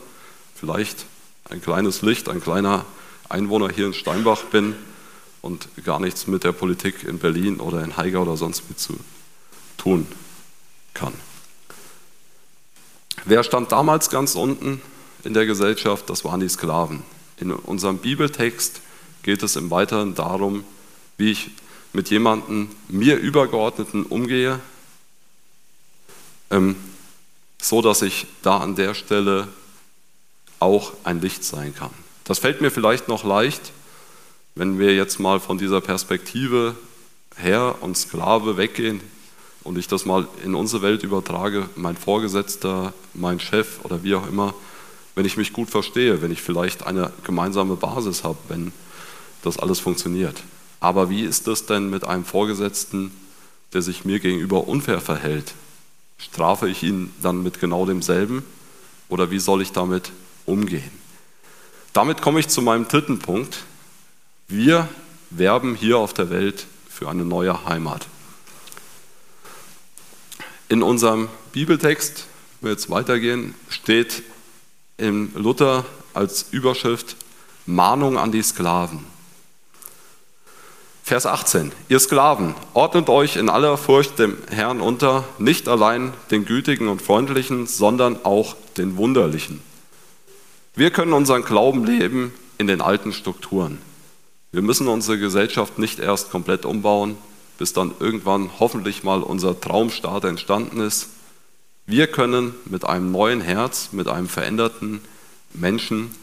vielleicht 0.56 1.06
ein 1.50 1.62
kleines 1.62 2.02
Licht, 2.02 2.28
ein 2.28 2.42
kleiner 2.42 2.85
Einwohner 3.28 3.70
hier 3.72 3.87
in 3.87 3.94
Steinbach 3.94 4.42
bin 4.42 4.74
und 5.40 5.68
gar 5.85 6.00
nichts 6.00 6.26
mit 6.26 6.42
der 6.42 6.50
Politik 6.50 7.04
in 7.04 7.20
Berlin 7.20 7.61
oder 7.61 7.85
in 7.85 7.96
Haiger 7.96 8.22
oder 8.22 8.37
sonst 8.37 8.68
mit 8.68 8.80
zu 8.80 8.98
tun 9.78 10.09
kann. 10.94 11.12
Wer 13.24 13.44
stand 13.44 13.70
damals 13.70 14.11
ganz 14.11 14.35
unten 14.35 14.83
in 15.22 15.33
der 15.33 15.46
Gesellschaft? 15.46 16.11
Das 16.11 16.24
waren 16.24 16.40
die 16.40 16.48
Sklaven. 16.48 17.04
In 17.37 17.52
unserem 17.52 17.98
Bibeltext 17.98 18.80
geht 19.22 19.44
es 19.44 19.54
im 19.54 19.70
Weiteren 19.70 20.16
darum, 20.16 20.64
wie 21.18 21.30
ich 21.30 21.50
mit 21.92 22.11
jemandem 22.11 22.70
mir 22.88 23.16
übergeordneten 23.16 24.06
umgehe, 24.06 24.59
ähm, 26.50 26.74
so 27.60 27.82
dass 27.82 28.02
ich 28.02 28.26
da 28.42 28.58
an 28.58 28.74
der 28.74 28.94
Stelle 28.94 29.48
auch 30.58 30.92
ein 31.04 31.20
Licht 31.20 31.44
sein 31.44 31.74
kann. 31.74 31.90
Das 32.24 32.38
fällt 32.38 32.60
mir 32.60 32.70
vielleicht 32.70 33.08
noch 33.08 33.24
leicht, 33.24 33.72
wenn 34.54 34.78
wir 34.78 34.94
jetzt 34.94 35.18
mal 35.18 35.40
von 35.40 35.58
dieser 35.58 35.80
Perspektive 35.80 36.74
Herr 37.36 37.82
und 37.82 37.96
Sklave 37.96 38.56
weggehen 38.56 39.00
und 39.62 39.78
ich 39.78 39.88
das 39.88 40.04
mal 40.04 40.28
in 40.44 40.54
unsere 40.54 40.82
Welt 40.82 41.02
übertrage, 41.02 41.68
mein 41.76 41.96
Vorgesetzter, 41.96 42.92
mein 43.14 43.40
Chef 43.40 43.84
oder 43.84 44.02
wie 44.02 44.14
auch 44.14 44.26
immer, 44.26 44.54
wenn 45.14 45.24
ich 45.24 45.36
mich 45.36 45.52
gut 45.52 45.70
verstehe, 45.70 46.22
wenn 46.22 46.30
ich 46.30 46.42
vielleicht 46.42 46.86
eine 46.86 47.12
gemeinsame 47.24 47.76
Basis 47.76 48.24
habe, 48.24 48.38
wenn 48.48 48.72
das 49.42 49.58
alles 49.58 49.80
funktioniert. 49.80 50.42
Aber 50.80 51.10
wie 51.10 51.22
ist 51.22 51.46
das 51.46 51.66
denn 51.66 51.90
mit 51.90 52.04
einem 52.04 52.24
Vorgesetzten, 52.24 53.12
der 53.72 53.82
sich 53.82 54.04
mir 54.04 54.18
gegenüber 54.18 54.66
unfair 54.66 55.00
verhält? 55.00 55.54
Strafe 56.20 56.68
ich 56.68 56.83
ihn 56.83 57.12
dann 57.22 57.42
mit 57.42 57.61
genau 57.61 57.87
demselben 57.87 58.44
oder 59.09 59.30
wie 59.30 59.38
soll 59.38 59.62
ich 59.62 59.72
damit 59.72 60.12
umgehen? 60.46 60.90
Damit 61.92 62.22
komme 62.22 62.40
ich 62.40 62.48
zu 62.48 62.62
meinem 62.62 62.87
dritten 62.87 63.18
Punkt, 63.18 63.64
wir 64.48 64.88
werben 65.30 65.74
hier 65.74 65.98
auf 65.98 66.12
der 66.12 66.30
Welt 66.30 66.66
für 66.88 67.09
eine 67.09 67.24
neue 67.24 67.64
Heimat. 67.64 68.06
In 70.68 70.83
unserem 70.83 71.28
Bibeltext, 71.52 72.26
wenn 72.61 72.68
wir 72.68 72.72
jetzt 72.72 72.90
weitergehen, 72.90 73.54
steht 73.68 74.22
in 74.98 75.33
Luther 75.35 75.85
als 76.14 76.46
Überschrift 76.50 77.16
Mahnung 77.66 78.18
an 78.18 78.33
die 78.33 78.42
Sklaven. 78.42 79.04
Vers 81.10 81.26
18. 81.26 81.72
Ihr 81.88 81.98
Sklaven, 81.98 82.54
ordnet 82.72 83.08
euch 83.08 83.34
in 83.34 83.48
aller 83.48 83.76
Furcht 83.76 84.20
dem 84.20 84.38
Herrn 84.48 84.80
unter, 84.80 85.24
nicht 85.38 85.66
allein 85.66 86.12
den 86.30 86.44
Gütigen 86.44 86.86
und 86.86 87.02
Freundlichen, 87.02 87.66
sondern 87.66 88.24
auch 88.24 88.54
den 88.76 88.96
Wunderlichen. 88.96 89.60
Wir 90.76 90.92
können 90.92 91.12
unseren 91.12 91.42
Glauben 91.42 91.84
leben 91.84 92.32
in 92.58 92.68
den 92.68 92.80
alten 92.80 93.12
Strukturen. 93.12 93.78
Wir 94.52 94.62
müssen 94.62 94.86
unsere 94.86 95.18
Gesellschaft 95.18 95.80
nicht 95.80 95.98
erst 95.98 96.30
komplett 96.30 96.64
umbauen, 96.64 97.18
bis 97.58 97.72
dann 97.72 97.90
irgendwann 97.98 98.48
hoffentlich 98.60 99.02
mal 99.02 99.24
unser 99.24 99.60
Traumstaat 99.60 100.22
entstanden 100.22 100.78
ist. 100.78 101.08
Wir 101.86 102.06
können 102.06 102.54
mit 102.66 102.84
einem 102.84 103.10
neuen 103.10 103.40
Herz, 103.40 103.88
mit 103.90 104.06
einem 104.06 104.28
veränderten 104.28 105.00
Menschen 105.54 106.14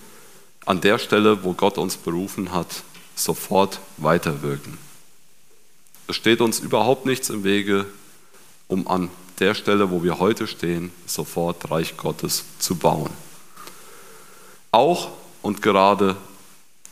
an 0.66 0.80
der 0.80 0.98
Stelle, 0.98 1.44
wo 1.44 1.52
Gott 1.52 1.78
uns 1.78 1.98
berufen 1.98 2.54
hat, 2.54 2.84
sofort 3.18 3.80
weiterwirken. 3.98 4.78
Es 6.08 6.16
steht 6.16 6.40
uns 6.40 6.60
überhaupt 6.60 7.06
nichts 7.06 7.30
im 7.30 7.44
Wege, 7.44 7.86
um 8.68 8.88
an 8.88 9.10
der 9.40 9.54
Stelle, 9.54 9.92
wo 9.92 10.04
wir 10.04 10.20
heute 10.20 10.48
stehen, 10.48 10.92
sofort 11.06 11.70
Reich 11.70 11.98
Gottes 11.98 12.46
zu 12.60 12.76
bauen. 12.76 13.12
Auch 14.72 15.10
und 15.42 15.62
gerade 15.62 16.16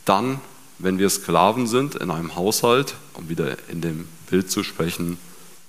dann, 0.05 0.39
wenn 0.79 0.99
wir 0.99 1.09
Sklaven 1.09 1.67
sind 1.67 1.95
in 1.95 2.11
einem 2.11 2.35
Haushalt, 2.35 2.95
um 3.13 3.29
wieder 3.29 3.57
in 3.69 3.81
dem 3.81 4.07
Bild 4.29 4.51
zu 4.51 4.63
sprechen, 4.63 5.17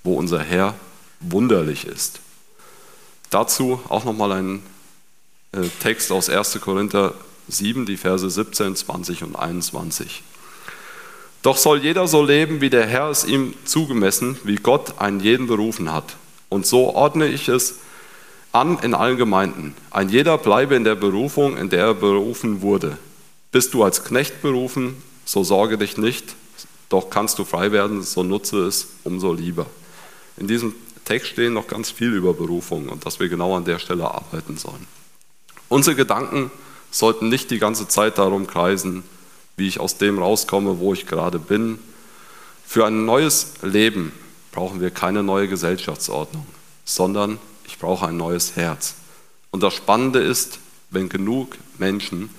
wo 0.03 0.15
unser 0.15 0.39
Herr 0.39 0.75
wunderlich 1.19 1.85
ist. 1.85 2.19
Dazu 3.29 3.81
auch 3.89 4.05
nochmal 4.05 4.31
ein 4.33 4.63
äh, 5.51 5.67
Text 5.81 6.11
aus 6.11 6.29
1. 6.29 6.59
Korinther 6.61 7.13
7, 7.47 7.85
die 7.85 7.97
Verse 7.97 8.29
17, 8.29 8.75
20 8.75 9.23
und 9.23 9.35
21. 9.35 10.23
Doch 11.41 11.57
soll 11.57 11.83
jeder 11.83 12.07
so 12.07 12.23
leben, 12.23 12.61
wie 12.61 12.69
der 12.69 12.85
Herr 12.87 13.09
es 13.09 13.23
ihm 13.23 13.53
zugemessen, 13.63 14.37
wie 14.43 14.55
Gott 14.55 14.99
einen 14.99 15.19
jeden 15.19 15.47
berufen 15.47 15.91
hat. 15.93 16.15
Und 16.49 16.65
so 16.65 16.93
ordne 16.95 17.27
ich 17.27 17.47
es 17.47 17.75
an 18.51 18.79
in 18.79 18.93
allen 18.93 19.17
Gemeinden. 19.17 19.75
Ein 19.91 20.09
jeder 20.09 20.37
bleibe 20.37 20.75
in 20.75 20.83
der 20.83 20.95
Berufung, 20.95 21.57
in 21.57 21.69
der 21.69 21.85
er 21.85 21.93
berufen 21.93 22.61
wurde. 22.61 22.97
Bist 23.51 23.73
du 23.73 23.83
als 23.83 24.03
Knecht 24.03 24.41
berufen, 24.41 25.01
so 25.25 25.43
sorge 25.43 25.77
dich 25.77 25.97
nicht, 25.97 26.35
doch 26.89 27.09
kannst 27.09 27.37
du 27.39 27.45
frei 27.45 27.71
werden, 27.71 28.01
so 28.01 28.23
nutze 28.23 28.65
es 28.65 28.87
umso 29.03 29.33
lieber. 29.33 29.65
In 30.37 30.47
diesem 30.47 30.73
Text 31.05 31.31
stehen 31.31 31.53
noch 31.53 31.67
ganz 31.67 31.91
viel 31.91 32.13
über 32.13 32.33
Berufung 32.33 32.89
und 32.89 33.05
dass 33.05 33.19
wir 33.19 33.29
genau 33.29 33.55
an 33.55 33.65
der 33.65 33.79
Stelle 33.79 34.09
arbeiten 34.09 34.57
sollen. 34.57 34.87
Unsere 35.69 35.95
Gedanken 35.95 36.51
sollten 36.91 37.29
nicht 37.29 37.51
die 37.51 37.59
ganze 37.59 37.87
Zeit 37.87 38.17
darum 38.17 38.47
kreisen, 38.47 39.03
wie 39.57 39.67
ich 39.67 39.79
aus 39.79 39.97
dem 39.97 40.19
rauskomme, 40.19 40.79
wo 40.79 40.93
ich 40.93 41.07
gerade 41.07 41.39
bin. 41.39 41.79
Für 42.65 42.85
ein 42.85 43.05
neues 43.05 43.53
Leben 43.63 44.13
brauchen 44.51 44.79
wir 44.79 44.91
keine 44.91 45.23
neue 45.23 45.47
Gesellschaftsordnung, 45.47 46.45
sondern 46.85 47.39
ich 47.65 47.77
brauche 47.79 48.07
ein 48.07 48.17
neues 48.17 48.55
Herz. 48.55 48.95
Und 49.51 49.63
das 49.63 49.73
Spannende 49.73 50.19
ist, 50.19 50.59
wenn 50.91 51.09
genug 51.09 51.57
Menschen 51.77 52.29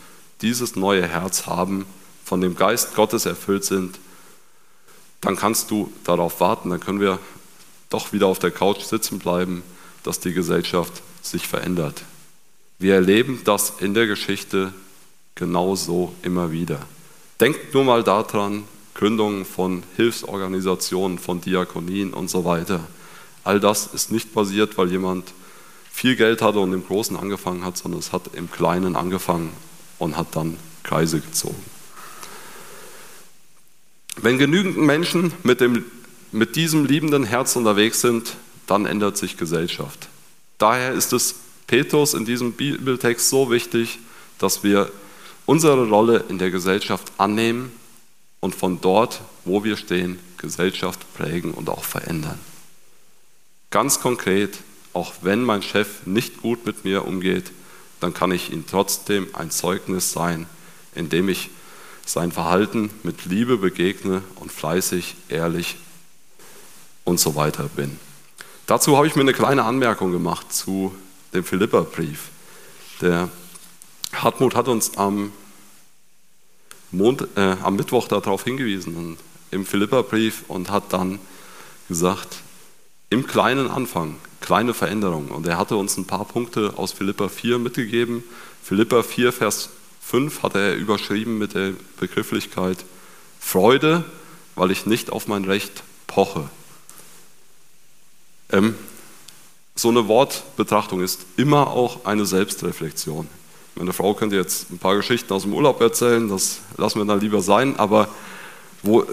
dieses 0.41 0.77
neue 0.77 1.07
Herz 1.07 1.47
haben, 1.47 1.87
von 2.25 2.41
dem 2.41 2.57
Geist 2.57 2.95
Gottes 2.95 3.27
erfüllt 3.27 3.65
sind, 3.65 3.99
dann 5.21 5.35
kannst 5.37 5.71
du 5.71 5.93
darauf 6.05 6.41
warten, 6.41 6.71
dann 6.71 6.81
können 6.81 7.01
wir 7.01 7.19
doch 7.91 8.13
wieder 8.13 8.27
auf 8.27 8.39
der 8.39 8.51
Couch 8.51 8.83
sitzen 8.83 9.19
bleiben, 9.19 9.63
dass 10.05 10.21
die 10.21 10.33
Gesellschaft 10.33 11.03
sich 11.23 11.49
verändert. 11.49 12.03
Wir 12.79 12.95
erleben 12.95 13.41
das 13.45 13.73
in 13.81 13.95
der 13.95 14.07
Geschichte 14.07 14.73
genauso 15.35 16.15
immer 16.23 16.53
wieder. 16.53 16.81
Denkt 17.41 17.73
nur 17.73 17.85
mal 17.85 18.03
daran, 18.03 18.65
Gründungen 18.95 19.45
von 19.45 19.85
Hilfsorganisationen, 19.97 21.19
von 21.19 21.41
Diakonien 21.41 22.13
und 22.13 22.29
so 22.29 22.45
weiter. 22.45 22.81
All 23.45 23.61
das 23.61 23.87
ist 23.87 24.11
nicht 24.11 24.35
passiert, 24.35 24.77
weil 24.77 24.91
jemand 24.91 25.33
viel 25.93 26.17
Geld 26.17 26.43
hatte 26.43 26.59
und 26.59 26.73
im 26.73 26.85
Großen 26.85 27.17
angefangen 27.17 27.65
hat, 27.65 27.77
sondern 27.77 28.01
es 28.01 28.13
hat 28.13 28.35
im 28.35 28.51
Kleinen 28.51 28.97
angefangen 28.97 29.53
und 29.99 30.17
hat 30.17 30.35
dann 30.35 30.57
Kreise 30.83 31.21
gezogen. 31.21 31.63
Wenn 34.17 34.39
genügend 34.39 34.77
Menschen 34.77 35.33
mit, 35.45 35.61
dem, 35.61 35.85
mit 36.33 36.57
diesem 36.57 36.87
liebenden 36.87 37.23
Herz 37.23 37.55
unterwegs 37.55 38.01
sind, 38.01 38.35
dann 38.67 38.85
ändert 38.85 39.17
sich 39.17 39.37
Gesellschaft. 39.37 40.09
Daher 40.59 40.93
ist 40.93 41.13
es 41.13 41.37
Petrus 41.69 42.15
in 42.15 42.25
diesem 42.25 42.53
Bibeltext 42.53 43.29
so 43.29 43.51
wichtig, 43.51 44.01
dass 44.39 44.65
wir 44.65 44.91
unsere 45.49 45.89
Rolle 45.89 46.27
in 46.29 46.37
der 46.37 46.51
Gesellschaft 46.51 47.11
annehmen 47.17 47.73
und 48.41 48.55
von 48.55 48.83
dort, 48.83 49.23
wo 49.47 49.65
wir 49.65 49.79
stehen, 49.79 50.19
Gesellschaft 50.37 51.01
prägen 51.15 51.53
und 51.53 51.71
auch 51.71 51.85
verändern. 51.85 52.39
Ganz 53.71 53.99
konkret, 53.99 54.59
auch 54.93 55.15
wenn 55.23 55.43
mein 55.43 55.63
Chef 55.63 56.05
nicht 56.05 56.43
gut 56.43 56.67
mit 56.67 56.85
mir 56.85 57.07
umgeht, 57.07 57.51
dann 57.99 58.13
kann 58.13 58.31
ich 58.31 58.53
ihm 58.53 58.67
trotzdem 58.67 59.27
ein 59.33 59.51
Zeugnis 59.51 60.13
sein, 60.13 60.47
indem 60.95 61.31
ich 61.31 61.49
sein 62.05 62.31
Verhalten 62.31 62.91
mit 63.03 63.25
Liebe 63.25 63.57
begegne 63.57 64.23
und 64.37 64.53
fleißig, 64.53 65.17
ehrlich 65.31 65.77
und 67.05 67.19
so 67.21 67.37
weiter 67.37 67.71
bin. 67.75 67.99
Dazu 68.67 68.99
habe 68.99 69.07
ich 69.07 69.17
mir 69.17 69.23
eine 69.23 69.33
kleine 69.33 69.65
Anmerkung 69.65 70.13
gemacht 70.13 70.53
zu 70.53 70.95
dem 71.33 71.43
Philipperbrief. 71.43 72.29
Der 73.01 73.31
Hartmut 74.13 74.55
hat 74.55 74.69
uns 74.69 74.97
am, 74.97 75.33
Mond, 76.91 77.29
äh, 77.37 77.57
am 77.63 77.77
Mittwoch 77.77 78.09
darauf 78.09 78.45
hingewiesen 78.45 79.19
im 79.51 79.67
Philipperbrief 79.67 80.45
und 80.49 80.71
hat 80.71 80.93
dann 80.93 81.19
gesagt, 81.89 82.39
im 83.11 83.27
kleinen 83.27 83.71
Anfang, 83.71 84.17
kleine 84.41 84.75
Veränderungen. 84.75 85.31
Und 85.31 85.47
er 85.47 85.59
hatte 85.59 85.77
uns 85.77 85.97
ein 85.97 86.05
paar 86.05 86.25
Punkte 86.25 86.75
aus 86.77 86.93
Philippa 86.93 87.29
4 87.29 87.59
mitgegeben. 87.59 88.23
Philippa 88.63 89.03
4, 89.03 89.33
Vers 89.33 89.71
5 90.03 90.43
hat 90.43 90.55
er 90.55 90.77
überschrieben 90.77 91.39
mit 91.39 91.55
der 91.55 91.73
Begrifflichkeit 91.99 92.85
Freude, 93.41 94.05
weil 94.57 94.71
ich 94.71 94.87
nicht 94.87 95.11
auf 95.11 95.27
mein 95.27 95.45
Recht 95.45 95.83
poche. 96.07 96.51
Ähm, 98.51 98.75
so 99.75 99.89
eine 99.89 100.09
Wortbetrachtung 100.09 101.01
ist 101.01 101.21
immer 101.37 101.69
auch 101.69 102.05
eine 102.05 102.27
Selbstreflexion. 102.27 103.29
Meine 103.79 103.93
Frau 103.93 104.13
könnte 104.13 104.35
jetzt 104.35 104.73
ein 104.73 104.79
paar 104.79 104.97
Geschichten 104.97 105.33
aus 105.33 105.43
dem 105.43 105.55
Urlaub 105.55 105.81
erzählen, 105.81 106.29
das 106.29 106.59
lassen 106.79 106.99
wir 106.99 107.05
dann 107.05 107.21
lieber 107.21 107.43
sein, 107.43 107.79
aber 107.79 108.09
wo 108.83 109.05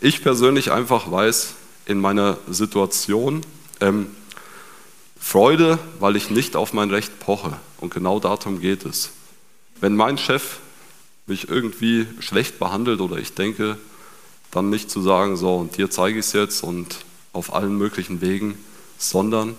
ich 0.00 0.22
persönlich 0.22 0.70
einfach 0.70 1.10
weiß, 1.10 1.54
in 1.86 1.98
meiner 1.98 2.38
Situation, 2.48 3.40
ähm, 3.80 4.06
Freude, 5.18 5.80
weil 5.98 6.14
ich 6.14 6.30
nicht 6.30 6.54
auf 6.54 6.72
mein 6.72 6.90
Recht 6.90 7.18
poche. 7.18 7.56
Und 7.78 7.92
genau 7.92 8.20
darum 8.20 8.60
geht 8.60 8.86
es. 8.86 9.10
Wenn 9.80 9.96
mein 9.96 10.18
Chef 10.18 10.58
mich 11.26 11.48
irgendwie 11.48 12.06
schlecht 12.20 12.60
behandelt 12.60 13.00
oder 13.00 13.16
ich 13.16 13.34
denke, 13.34 13.76
dann 14.52 14.70
nicht 14.70 14.88
zu 14.88 15.02
sagen, 15.02 15.36
so 15.36 15.56
und 15.56 15.76
dir 15.78 15.90
zeige 15.90 16.20
ich 16.20 16.26
es 16.26 16.32
jetzt 16.32 16.62
und 16.62 16.98
auf 17.32 17.52
allen 17.52 17.76
möglichen 17.76 18.20
Wegen, 18.20 18.56
sondern 18.98 19.56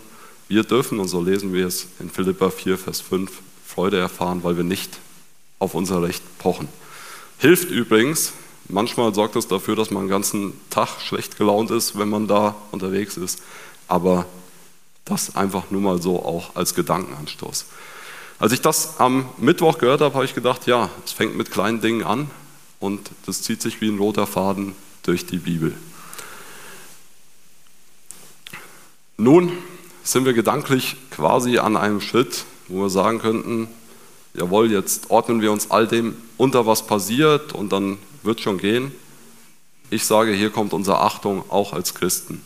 wir 0.47 0.63
dürfen, 0.63 1.02
und 1.02 1.10
so 1.10 1.21
lesen 1.21 1.52
wir 1.52 1.67
es 1.67 1.88
in 1.99 2.10
Philippa 2.10 2.49
4, 2.49 2.78
Vers 2.78 3.02
5, 3.02 3.30
Freude 3.73 3.99
erfahren, 3.99 4.43
weil 4.43 4.57
wir 4.57 4.63
nicht 4.63 4.99
auf 5.59 5.73
unser 5.73 6.03
Recht 6.03 6.21
pochen. 6.38 6.67
Hilft 7.39 7.69
übrigens, 7.69 8.33
manchmal 8.69 9.13
sorgt 9.13 9.36
es 9.36 9.47
das 9.47 9.59
dafür, 9.59 9.75
dass 9.75 9.91
man 9.91 10.03
den 10.03 10.09
ganzen 10.09 10.53
Tag 10.69 11.01
schlecht 11.01 11.38
gelaunt 11.38 11.71
ist, 11.71 11.97
wenn 11.97 12.09
man 12.09 12.27
da 12.27 12.55
unterwegs 12.71 13.17
ist, 13.17 13.41
aber 13.88 14.25
das 15.05 15.36
einfach 15.36 15.71
nur 15.71 15.81
mal 15.81 16.01
so 16.01 16.23
auch 16.23 16.55
als 16.55 16.75
Gedankenanstoß. 16.75 17.65
Als 18.39 18.51
ich 18.51 18.62
das 18.62 18.99
am 18.99 19.25
Mittwoch 19.38 19.77
gehört 19.77 20.01
habe, 20.01 20.13
habe 20.13 20.25
ich 20.25 20.36
gedacht, 20.36 20.67
ja, 20.67 20.89
es 21.05 21.12
fängt 21.12 21.36
mit 21.36 21.51
kleinen 21.51 21.81
Dingen 21.81 22.03
an 22.03 22.29
und 22.79 23.12
das 23.25 23.41
zieht 23.41 23.62
sich 23.62 23.81
wie 23.81 23.89
ein 23.89 23.97
roter 23.97 24.27
Faden 24.27 24.75
durch 25.03 25.25
die 25.25 25.38
Bibel. 25.38 25.75
Nun 29.17 29.51
sind 30.03 30.25
wir 30.25 30.33
gedanklich 30.33 30.95
quasi 31.12 31.57
an 31.57 31.77
einem 31.77 32.01
Schritt, 32.01 32.45
wo 32.67 32.82
wir 32.82 32.89
sagen 32.89 33.19
könnten, 33.19 33.67
jawohl, 34.34 34.71
jetzt 34.71 35.10
ordnen 35.10 35.41
wir 35.41 35.52
uns 35.52 35.71
all 35.71 35.88
dem 35.88 36.15
unter, 36.38 36.65
was 36.65 36.86
passiert 36.86 37.54
und 37.54 37.71
dann 37.71 37.97
wird 38.23 38.41
schon 38.41 38.58
gehen. 38.58 38.91
Ich 39.89 40.06
sage, 40.06 40.32
hier 40.32 40.49
kommt 40.49 40.73
unsere 40.73 40.99
Achtung 40.99 41.43
auch 41.49 41.73
als 41.73 41.93
Christen. 41.93 42.41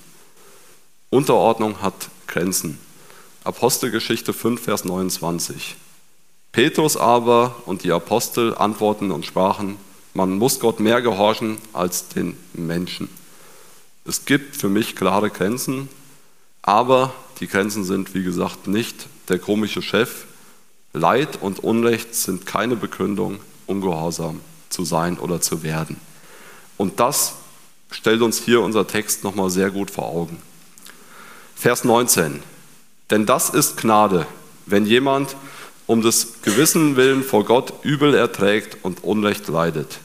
Unterordnung 1.10 1.82
hat 1.82 2.10
Grenzen. 2.28 2.78
Apostelgeschichte 3.44 4.34
5, 4.34 4.62
Vers 4.62 4.84
29. 4.84 5.78
Petrus 6.52 6.98
aber 6.98 7.56
und 7.66 7.84
die 7.84 7.92
Apostel 7.92 8.56
antworten 8.56 9.12
und 9.12 9.26
sprachen, 9.26 9.78
man 10.14 10.38
muss 10.38 10.60
Gott 10.60 10.80
mehr 10.80 11.02
gehorchen 11.02 11.58
als 11.72 12.10
den 12.10 12.36
Menschen. 12.54 13.08
Es 14.04 14.26
gibt 14.26 14.56
für 14.56 14.68
mich 14.68 14.96
klare 14.96 15.30
Grenzen, 15.30 15.90
aber 16.62 17.14
die 17.40 17.48
Grenzen 17.48 17.84
sind, 17.84 18.14
wie 18.16 18.24
gesagt, 18.24 18.68
nicht 18.68 19.08
der 19.30 19.40
komische 19.40 19.82
Chef. 19.82 20.26
Leid 20.94 21.40
und 21.42 21.64
Unrecht 21.64 22.16
sind 22.16 22.46
keine 22.46 22.76
Begründung, 22.76 23.40
ungehorsam 23.68 24.42
zu 24.70 24.86
sein 24.86 25.18
oder 25.18 25.42
zu 25.42 25.64
werden. 25.64 25.98
Und 26.78 27.00
das 27.00 27.36
stellt 27.92 28.22
uns 28.22 28.40
hier 28.40 28.62
unser 28.62 28.88
Text 28.88 29.24
nochmal 29.24 29.50
sehr 29.50 29.72
gut 29.72 29.92
vor 29.92 30.06
Augen. 30.06 30.42
Vers 31.56 31.84
19. 31.84 32.42
Denn 33.10 33.26
das 33.26 33.50
ist 33.50 33.78
Gnade, 33.78 34.28
wenn 34.66 34.86
jemand 34.86 35.36
um 35.88 36.02
des 36.02 36.42
Gewissen 36.42 36.98
willen 36.98 37.24
vor 37.24 37.46
Gott 37.46 37.74
Übel 37.84 38.14
erträgt 38.14 38.78
und 38.84 39.04
Unrecht 39.04 39.48
leidet. 39.48 40.00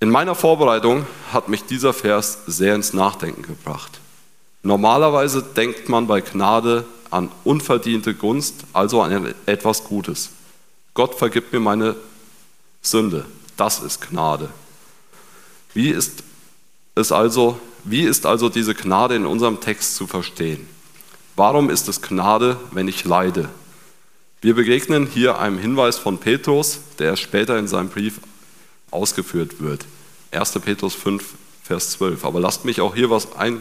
In 0.00 0.10
meiner 0.10 0.34
Vorbereitung 0.34 1.06
hat 1.32 1.48
mich 1.48 1.64
dieser 1.64 1.92
Vers 1.92 2.40
sehr 2.46 2.74
ins 2.74 2.92
Nachdenken 2.92 3.42
gebracht. 3.42 4.00
Normalerweise 4.62 5.42
denkt 5.42 5.88
man 5.88 6.06
bei 6.06 6.20
Gnade 6.20 6.84
an 7.12 7.30
unverdiente 7.44 8.14
Gunst, 8.14 8.64
also 8.72 9.02
an 9.02 9.34
etwas 9.46 9.84
Gutes. 9.84 10.30
Gott 10.94 11.14
vergibt 11.14 11.52
mir 11.52 11.60
meine 11.60 11.96
Sünde. 12.82 13.26
Das 13.56 13.80
ist 13.80 14.00
Gnade. 14.00 14.50
Wie 15.74 15.90
ist 15.90 16.22
es 16.94 17.12
also, 17.12 17.58
wie 17.84 18.02
ist 18.02 18.26
also 18.26 18.48
diese 18.48 18.74
Gnade 18.74 19.14
in 19.14 19.26
unserem 19.26 19.60
Text 19.60 19.96
zu 19.96 20.06
verstehen? 20.06 20.66
Warum 21.36 21.70
ist 21.70 21.88
es 21.88 22.02
Gnade, 22.02 22.58
wenn 22.72 22.88
ich 22.88 23.04
leide? 23.04 23.48
Wir 24.40 24.54
begegnen 24.54 25.06
hier 25.06 25.38
einem 25.38 25.58
Hinweis 25.58 25.98
von 25.98 26.18
Petrus, 26.18 26.80
der 26.98 27.16
später 27.16 27.58
in 27.58 27.68
seinem 27.68 27.88
Brief 27.88 28.20
ausgeführt 28.90 29.60
wird. 29.60 29.84
1. 30.32 30.58
Petrus 30.60 30.94
5, 30.94 31.24
Vers 31.62 31.92
12. 31.92 32.24
Aber 32.24 32.40
lasst 32.40 32.64
mich 32.64 32.80
auch 32.80 32.94
hier 32.94 33.08
was 33.08 33.34
ein 33.36 33.60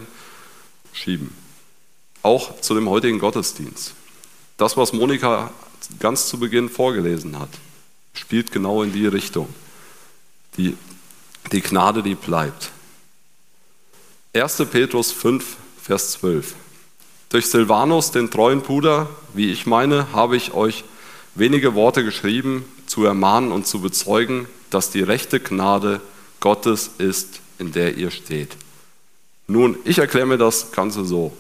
schieben. 0.92 1.41
Auch 2.24 2.60
zu 2.62 2.74
dem 2.76 2.90
heutigen 2.90 3.20
Gottesdienst. 3.20 3.94
Das, 4.58 4.78
was 4.78 4.94
Monika 4.94 5.52
ganz 6.00 6.28
zu 6.28 6.40
Beginn 6.40 6.70
vorgelesen 6.70 7.40
hat, 7.40 7.50
spielt 8.14 8.52
genau 8.52 8.84
in 8.84 8.94
die 8.94 9.08
Richtung. 9.08 9.48
Die, 10.58 10.78
die 11.52 11.62
Gnade, 11.62 12.04
die 12.04 12.16
bleibt. 12.16 12.72
1. 14.34 14.64
Petrus 14.72 15.12
5, 15.12 15.58
Vers 15.82 16.12
12. 16.14 16.56
Durch 17.30 17.48
Silvanus, 17.48 18.12
den 18.12 18.30
treuen 18.30 18.62
Bruder, 18.62 19.10
wie 19.34 19.52
ich 19.52 19.66
meine, 19.66 20.12
habe 20.14 20.38
ich 20.38 20.54
euch 20.54 20.84
wenige 21.36 21.76
Worte 21.76 22.04
geschrieben, 22.04 22.66
zu 22.86 23.06
ermahnen 23.06 23.52
und 23.52 23.66
zu 23.66 23.82
bezeugen, 23.82 24.48
dass 24.70 24.90
die 24.90 25.02
rechte 25.02 25.40
Gnade 25.40 26.02
Gottes 26.42 26.92
ist, 26.98 27.40
in 27.58 27.72
der 27.72 27.96
ihr 27.98 28.12
steht. 28.12 28.58
Nun, 29.48 29.78
ich 29.86 30.00
erkläre 30.00 30.26
mir 30.26 30.38
das 30.38 30.72
Ganze 30.72 31.06
so. 31.06 31.32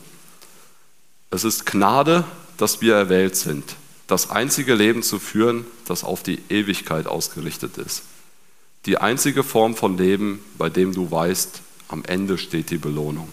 Es 1.33 1.45
ist 1.45 1.65
Gnade, 1.65 2.25
dass 2.57 2.81
wir 2.81 2.93
erwählt 2.93 3.37
sind, 3.37 3.77
das 4.07 4.29
einzige 4.29 4.75
Leben 4.75 5.01
zu 5.01 5.17
führen, 5.17 5.65
das 5.85 6.03
auf 6.03 6.23
die 6.23 6.39
Ewigkeit 6.49 7.07
ausgerichtet 7.07 7.77
ist. 7.77 8.03
Die 8.85 8.97
einzige 8.97 9.43
Form 9.43 9.75
von 9.75 9.97
Leben, 9.97 10.43
bei 10.57 10.69
dem 10.69 10.93
du 10.93 11.09
weißt, 11.09 11.61
am 11.87 12.03
Ende 12.03 12.37
steht 12.37 12.69
die 12.69 12.77
Belohnung. 12.77 13.29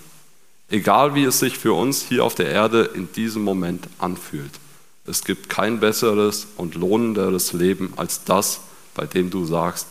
Egal 0.71 1.17
wie 1.17 1.25
es 1.25 1.41
sich 1.41 1.59
für 1.59 1.73
uns 1.73 2.03
hier 2.03 2.25
auf 2.25 2.37
der 2.37 2.51
Erde 2.51 2.85
in 2.95 3.11
diesem 3.13 3.43
Moment 3.43 3.89
anfühlt. 3.99 4.53
Es 5.05 5.25
gibt 5.25 5.49
kein 5.49 5.81
besseres 5.81 6.47
und 6.57 6.77
lohnenderes 6.77 7.53
Leben 7.53 7.95
als 7.97 8.23
das, 8.25 8.61
bei 8.95 9.07
dem 9.07 9.31
du 9.31 9.45
sagst, 9.45 9.89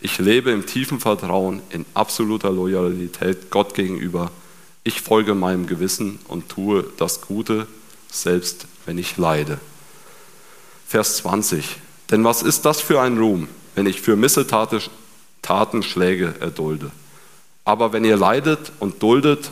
ich 0.00 0.18
lebe 0.18 0.50
im 0.50 0.64
tiefen 0.64 1.00
Vertrauen, 1.00 1.60
in 1.70 1.84
absoluter 1.92 2.50
Loyalität 2.50 3.50
Gott 3.50 3.74
gegenüber. 3.74 4.30
Ich 4.86 5.00
folge 5.00 5.34
meinem 5.34 5.66
Gewissen 5.66 6.18
und 6.28 6.50
tue 6.50 6.84
das 6.98 7.22
Gute, 7.22 7.66
selbst 8.12 8.66
wenn 8.84 8.98
ich 8.98 9.16
leide. 9.16 9.58
Vers 10.86 11.16
20. 11.16 11.76
Denn 12.10 12.22
was 12.22 12.42
ist 12.42 12.66
das 12.66 12.82
für 12.82 13.00
ein 13.00 13.16
Ruhm, 13.16 13.48
wenn 13.74 13.86
ich 13.86 14.02
für 14.02 14.14
Missetaten 14.14 15.82
Schläge 15.82 16.34
erdulde? 16.38 16.90
Aber 17.64 17.94
wenn 17.94 18.04
ihr 18.04 18.18
leidet 18.18 18.72
und 18.78 19.02
duldet, 19.02 19.50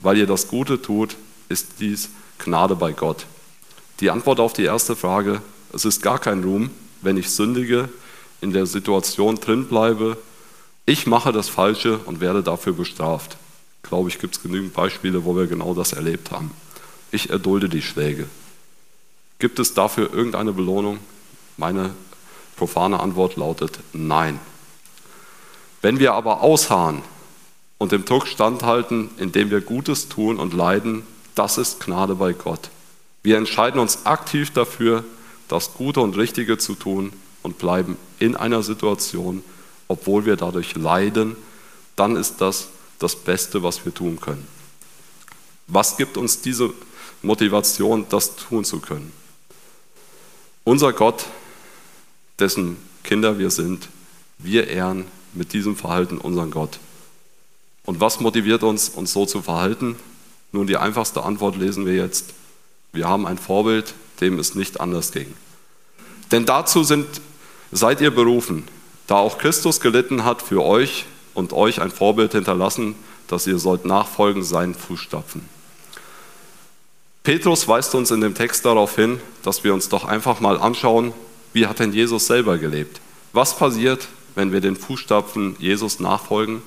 weil 0.00 0.18
ihr 0.18 0.26
das 0.26 0.48
Gute 0.48 0.82
tut, 0.82 1.16
ist 1.48 1.74
dies 1.78 2.08
Gnade 2.38 2.74
bei 2.74 2.90
Gott. 2.90 3.26
Die 4.00 4.10
Antwort 4.10 4.40
auf 4.40 4.52
die 4.52 4.64
erste 4.64 4.96
Frage, 4.96 5.42
es 5.72 5.84
ist 5.84 6.02
gar 6.02 6.18
kein 6.18 6.42
Ruhm, 6.42 6.70
wenn 7.02 7.16
ich 7.16 7.30
sündige, 7.30 7.88
in 8.40 8.52
der 8.52 8.66
Situation 8.66 9.36
drin 9.36 9.68
bleibe, 9.68 10.16
ich 10.86 11.06
mache 11.06 11.30
das 11.30 11.48
Falsche 11.48 11.98
und 11.98 12.20
werde 12.20 12.42
dafür 12.42 12.72
bestraft. 12.72 13.36
Glaube 13.82 14.08
ich, 14.08 14.18
gibt 14.18 14.36
es 14.36 14.42
genügend 14.42 14.72
Beispiele, 14.72 15.24
wo 15.24 15.36
wir 15.36 15.46
genau 15.46 15.74
das 15.74 15.92
erlebt 15.92 16.30
haben. 16.30 16.50
Ich 17.10 17.30
erdulde 17.30 17.68
die 17.68 17.82
Schläge. 17.82 18.26
Gibt 19.38 19.58
es 19.58 19.74
dafür 19.74 20.12
irgendeine 20.12 20.52
Belohnung? 20.52 20.98
Meine 21.56 21.94
profane 22.56 23.00
Antwort 23.00 23.36
lautet 23.36 23.80
nein. 23.92 24.38
Wenn 25.82 25.98
wir 25.98 26.12
aber 26.12 26.42
ausharren 26.42 27.02
und 27.78 27.92
dem 27.92 28.04
Druck 28.04 28.26
standhalten, 28.26 29.10
indem 29.16 29.50
wir 29.50 29.62
Gutes 29.62 30.08
tun 30.08 30.38
und 30.38 30.52
leiden, 30.52 31.04
das 31.34 31.56
ist 31.56 31.80
Gnade 31.80 32.16
bei 32.16 32.34
Gott. 32.34 32.68
Wir 33.22 33.38
entscheiden 33.38 33.80
uns 33.80 34.04
aktiv 34.04 34.50
dafür, 34.50 35.04
das 35.48 35.74
Gute 35.74 36.00
und 36.00 36.16
Richtige 36.16 36.58
zu 36.58 36.74
tun 36.74 37.12
und 37.42 37.58
bleiben 37.58 37.96
in 38.18 38.36
einer 38.36 38.62
Situation, 38.62 39.42
obwohl 39.88 40.26
wir 40.26 40.36
dadurch 40.36 40.74
leiden, 40.76 41.36
dann 41.96 42.16
ist 42.16 42.42
das 42.42 42.68
das 43.00 43.16
Beste, 43.16 43.62
was 43.62 43.84
wir 43.84 43.92
tun 43.92 44.20
können. 44.20 44.46
Was 45.66 45.96
gibt 45.96 46.16
uns 46.16 46.40
diese 46.40 46.72
Motivation, 47.22 48.06
das 48.08 48.36
tun 48.36 48.64
zu 48.64 48.78
können? 48.78 49.12
Unser 50.64 50.92
Gott, 50.92 51.24
dessen 52.38 52.76
Kinder 53.02 53.38
wir 53.38 53.50
sind, 53.50 53.88
wir 54.38 54.68
ehren 54.68 55.06
mit 55.32 55.52
diesem 55.52 55.76
Verhalten 55.76 56.18
unseren 56.18 56.50
Gott. 56.50 56.78
Und 57.84 58.00
was 58.00 58.20
motiviert 58.20 58.62
uns, 58.62 58.88
uns 58.88 59.12
so 59.12 59.26
zu 59.26 59.42
verhalten? 59.42 59.96
Nun, 60.52 60.66
die 60.66 60.76
einfachste 60.76 61.22
Antwort 61.22 61.56
lesen 61.56 61.86
wir 61.86 61.94
jetzt. 61.94 62.34
Wir 62.92 63.08
haben 63.08 63.26
ein 63.26 63.38
Vorbild, 63.38 63.94
dem 64.20 64.38
es 64.38 64.54
nicht 64.54 64.80
anders 64.80 65.12
ging. 65.12 65.32
Denn 66.30 66.44
dazu 66.46 66.84
sind, 66.84 67.06
seid 67.72 68.00
ihr 68.00 68.10
berufen, 68.10 68.64
da 69.06 69.16
auch 69.16 69.38
Christus 69.38 69.80
gelitten 69.80 70.24
hat 70.24 70.42
für 70.42 70.62
euch 70.62 71.06
und 71.40 71.52
euch 71.52 71.80
ein 71.80 71.90
Vorbild 71.90 72.32
hinterlassen, 72.32 72.94
dass 73.26 73.48
ihr 73.48 73.58
sollt 73.58 73.84
nachfolgen 73.84 74.44
seinen 74.44 74.74
Fußstapfen. 74.74 75.42
Petrus 77.24 77.66
weist 77.66 77.94
uns 77.94 78.10
in 78.12 78.20
dem 78.20 78.34
Text 78.34 78.64
darauf 78.64 78.94
hin, 78.94 79.20
dass 79.42 79.64
wir 79.64 79.74
uns 79.74 79.88
doch 79.88 80.04
einfach 80.04 80.40
mal 80.40 80.58
anschauen, 80.58 81.12
wie 81.52 81.66
hat 81.66 81.80
denn 81.80 81.92
Jesus 81.92 82.26
selber 82.26 82.58
gelebt? 82.58 83.00
Was 83.32 83.56
passiert, 83.56 84.06
wenn 84.34 84.52
wir 84.52 84.60
den 84.60 84.76
Fußstapfen 84.76 85.56
Jesus 85.58 85.98
nachfolgen? 85.98 86.62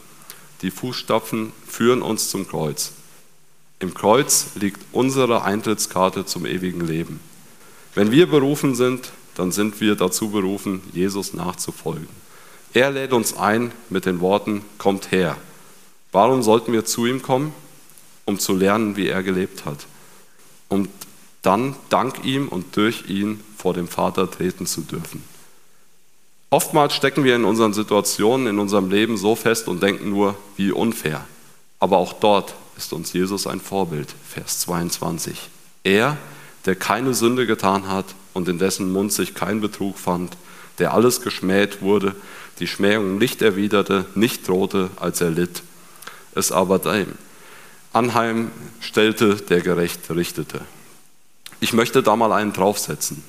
Die 0.62 0.72
Fußstapfen 0.72 1.54
führen 1.68 2.02
uns 2.02 2.30
zum 2.30 2.48
Kreuz. 2.48 2.92
Im 3.80 3.94
Kreuz 3.94 4.48
liegt 4.56 4.82
unsere 4.92 5.44
Eintrittskarte 5.44 6.26
zum 6.26 6.46
ewigen 6.46 6.82
Leben. 6.82 7.20
Wenn 7.96 8.12
wir 8.12 8.28
berufen 8.28 8.76
sind, 8.76 9.12
dann 9.36 9.52
sind 9.52 9.82
wir 9.82 9.96
dazu 9.96 10.30
berufen, 10.30 10.82
Jesus 10.94 11.34
nachzufolgen. 11.34 12.23
Er 12.74 12.92
lädt 12.92 13.14
uns 13.14 13.38
ein 13.38 13.72
mit 13.90 14.06
den 14.06 14.20
Worten, 14.20 14.66
kommt 14.78 15.12
her. 15.12 15.38
Warum 16.12 16.42
sollten 16.42 16.74
wir 16.74 16.86
zu 16.86 17.06
ihm 17.06 17.22
kommen? 17.22 17.54
Um 18.26 18.40
zu 18.40 18.56
lernen, 18.56 18.96
wie 18.96 19.08
er 19.08 19.22
gelebt 19.22 19.66
hat. 19.66 19.86
Um 20.70 20.88
dann 21.44 21.76
dank 21.90 22.24
ihm 22.24 22.48
und 22.48 22.76
durch 22.76 23.10
ihn 23.10 23.42
vor 23.58 23.74
dem 23.74 23.88
Vater 23.88 24.30
treten 24.32 24.66
zu 24.66 24.82
dürfen. 24.82 25.24
Oftmals 26.50 26.94
stecken 26.94 27.24
wir 27.24 27.36
in 27.36 27.46
unseren 27.46 27.74
Situationen, 27.74 28.48
in 28.48 28.60
unserem 28.60 28.90
Leben 28.90 29.18
so 29.18 29.36
fest 29.36 29.68
und 29.68 29.84
denken 29.84 30.10
nur, 30.10 30.36
wie 30.56 30.72
unfair. 30.72 31.26
Aber 31.80 31.98
auch 31.98 32.14
dort 32.14 32.56
ist 32.78 32.94
uns 32.94 33.12
Jesus 33.14 33.46
ein 33.46 33.60
Vorbild. 33.60 34.14
Vers 34.28 34.60
22. 34.60 35.50
Er, 35.84 36.18
der 36.66 36.76
keine 36.76 37.14
Sünde 37.14 37.46
getan 37.46 37.88
hat 37.88 38.06
und 38.34 38.48
in 38.48 38.58
dessen 38.58 38.92
Mund 38.92 39.12
sich 39.12 39.34
kein 39.34 39.62
Betrug 39.62 39.98
fand, 39.98 40.38
der 40.80 40.94
alles 40.94 41.22
geschmäht 41.22 41.82
wurde, 41.82 42.16
die 42.60 42.68
Schmähung 42.68 43.18
nicht 43.18 43.42
erwiderte, 43.42 44.06
nicht 44.16 44.48
drohte, 44.48 44.90
als 44.98 45.22
er 45.22 45.30
litt, 45.30 45.64
es 46.36 46.52
aber 46.52 46.80
dem 46.80 47.08
anheim 47.94 48.52
stellte, 48.82 49.36
der 49.36 49.62
gerecht 49.62 50.10
richtete. 50.10 50.62
Ich 51.60 51.74
möchte 51.74 52.04
da 52.04 52.16
mal 52.16 52.34
einen 52.34 52.52
draufsetzen. 52.52 53.24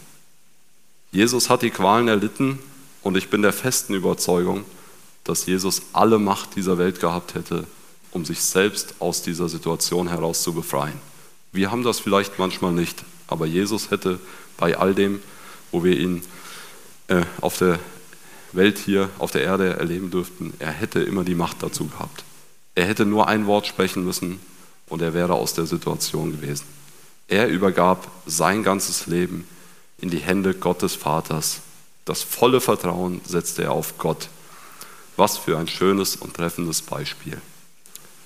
Jesus 1.13 1.51
hat 1.51 1.63
die 1.63 1.71
Qualen 1.71 2.09
erlitten 2.09 2.59
und 3.03 3.17
ich 3.17 3.29
bin 3.29 3.43
der 3.43 3.53
festen 3.53 3.95
Überzeugung, 3.95 4.65
dass 5.23 5.47
Jesus 5.47 5.83
alle 5.93 6.19
Macht 6.19 6.57
dieser 6.57 6.79
Welt 6.79 6.99
gehabt 6.99 7.35
hätte, 7.35 7.67
um 8.11 8.25
sich 8.25 8.41
selbst 8.41 8.95
aus 8.99 9.23
dieser 9.23 9.49
Situation 9.49 10.09
heraus 10.09 10.43
zu 10.43 10.55
befreien. 10.55 10.99
Wir 11.53 11.71
haben 11.71 11.85
das 11.85 12.01
vielleicht 12.01 12.39
manchmal 12.39 12.73
nicht, 12.73 13.05
aber 13.29 13.47
Jesus 13.47 13.91
hätte 13.91 14.19
bei 14.57 14.77
all 14.77 14.95
dem, 14.95 15.23
wo 15.71 15.85
wir 15.85 15.99
ihn 15.99 16.23
äh, 17.09 17.23
auf 17.41 17.59
der 17.59 17.79
Welt 18.53 18.79
hier, 18.79 19.11
auf 19.19 19.31
der 19.31 19.43
Erde 19.43 19.77
erleben 19.77 20.11
dürften, 20.11 20.55
er 20.59 20.71
hätte 20.71 21.01
immer 21.01 21.25
die 21.25 21.35
Macht 21.35 21.63
dazu 21.63 21.87
gehabt. 21.87 22.25
Er 22.75 22.87
hätte 22.87 23.05
nur 23.05 23.29
ein 23.29 23.47
Wort 23.47 23.67
sprechen 23.67 24.05
müssen 24.05 24.41
und 24.89 25.03
er 25.03 25.15
wäre 25.15 25.35
aus 25.35 25.55
der 25.55 25.67
Situation 25.67 26.33
gewesen. 26.33 26.67
Er 27.29 27.49
übergab 27.49 28.09
sein 28.27 28.63
ganzes 28.63 29.07
Leben 29.07 29.47
in 29.99 30.11
die 30.11 30.19
Hände 30.19 30.55
Gottes 30.55 30.95
Vaters 30.95 31.63
das 32.05 32.23
volle 32.23 32.61
Vertrauen 32.61 33.21
setzte 33.25 33.65
er 33.65 33.73
auf 33.73 33.97
Gott. 33.99 34.29
Was 35.17 35.39
für 35.39 35.59
ein 35.59 35.69
schönes 35.69 36.17
und 36.17 36.35
treffendes 36.35 36.83
Beispiel. 36.83 37.41